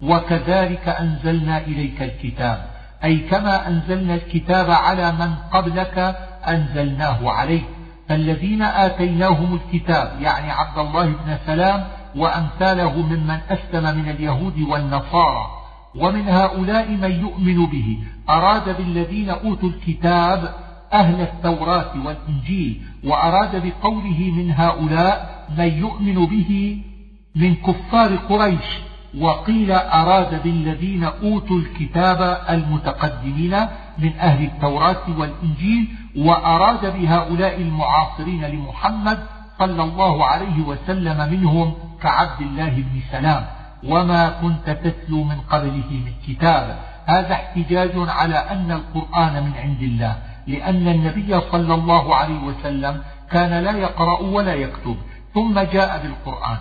[0.02, 2.69] وكذلك أنزلنا إليك الكتاب.
[3.04, 5.98] أي كما أنزلنا الكتاب على من قبلك
[6.48, 7.64] أنزلناه عليك.
[8.08, 11.84] فالذين آتيناهم الكتاب يعني عبد الله بن سلام
[12.16, 15.46] وأمثاله ممن أسلم من اليهود والنصارى
[15.94, 17.98] ومن هؤلاء من يؤمن به
[18.30, 20.54] أراد بالذين أوتوا الكتاب
[20.92, 26.82] أهل التوراة والإنجيل وأراد بقوله من هؤلاء من يؤمن به
[27.36, 28.89] من كفار قريش.
[29.18, 33.56] وقيل أراد بالذين أوتوا الكتاب المتقدمين
[33.98, 39.18] من أهل التوراة والإنجيل وأراد بهؤلاء المعاصرين لمحمد
[39.58, 43.46] صلى الله عليه وسلم منهم كعبد الله بن سلام
[43.84, 46.78] وما كنت تتلو من قبله من كتاب.
[47.06, 50.16] هذا احتجاج على أن القرآن من عند الله
[50.46, 54.96] لأن النبي صلى الله عليه وسلم كان لا يقرأ ولا يكتب
[55.34, 56.58] ثم جاء بالقرآن.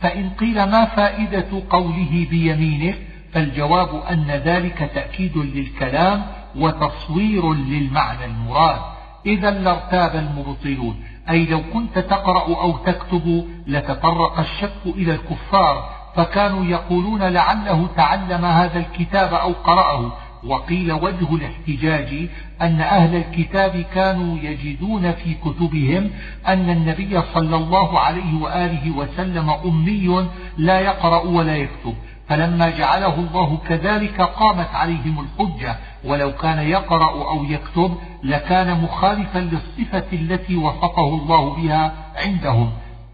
[0.00, 2.94] فإن قيل ما فائدة قوله بيمينه
[3.32, 8.80] فالجواب أن ذلك تأكيد للكلام وتصوير للمعنى المراد.
[9.26, 11.04] إذا لارتاب المبطلون.
[11.30, 18.78] أي لو كنت تقرأ أو تكتب لتطرق الشك إلى الكفار فكانوا يقولون لعله تعلم هذا
[18.78, 20.12] الكتاب أو قرأه.
[20.46, 22.28] وقيل وجه الاحتجاج
[22.62, 26.10] أن أهل الكتاب كانوا يجدون في كتبهم
[26.48, 30.28] أن النبي صلى الله عليه وآله وسلم أمي
[30.58, 31.94] لا يقرأ ولا يكتب
[32.28, 40.04] فلما جعله الله كذلك قامت عليهم الحجة ولو كان يقرأ أو يكتب لكان مخالفا للصفة
[40.12, 42.72] التي وصفه الله بها عندهم.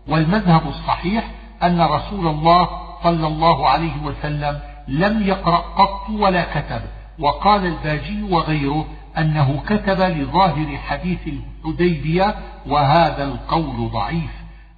[0.09, 1.30] والمذهب الصحيح
[1.62, 2.68] أن رسول الله
[3.02, 6.82] صلى الله عليه وسلم لم يقرأ قط ولا كتب.
[7.18, 8.86] وقال الباجي وغيره
[9.18, 12.34] أنه كتب لظاهر حديث الحديبية
[12.66, 14.30] وهذا القول ضعيف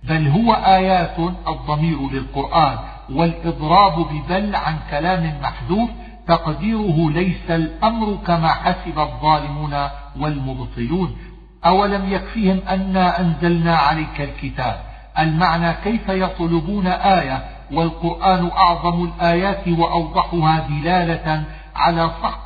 [0.05, 2.78] بل هو آيات الضمير للقرآن
[3.11, 5.90] والإضراب ببل عن كلام محذوف
[6.27, 9.89] تقديره ليس الأمر كما حسب الظالمون
[10.20, 11.16] والمبطلون.
[11.66, 14.81] أولم يكفيهم أنا أنزلنا عليك الكتاب؟
[15.19, 21.44] المعنى كيف يطلبون آية والقرآن أعظم الآيات وأوضحها دلالة
[21.76, 22.43] على صح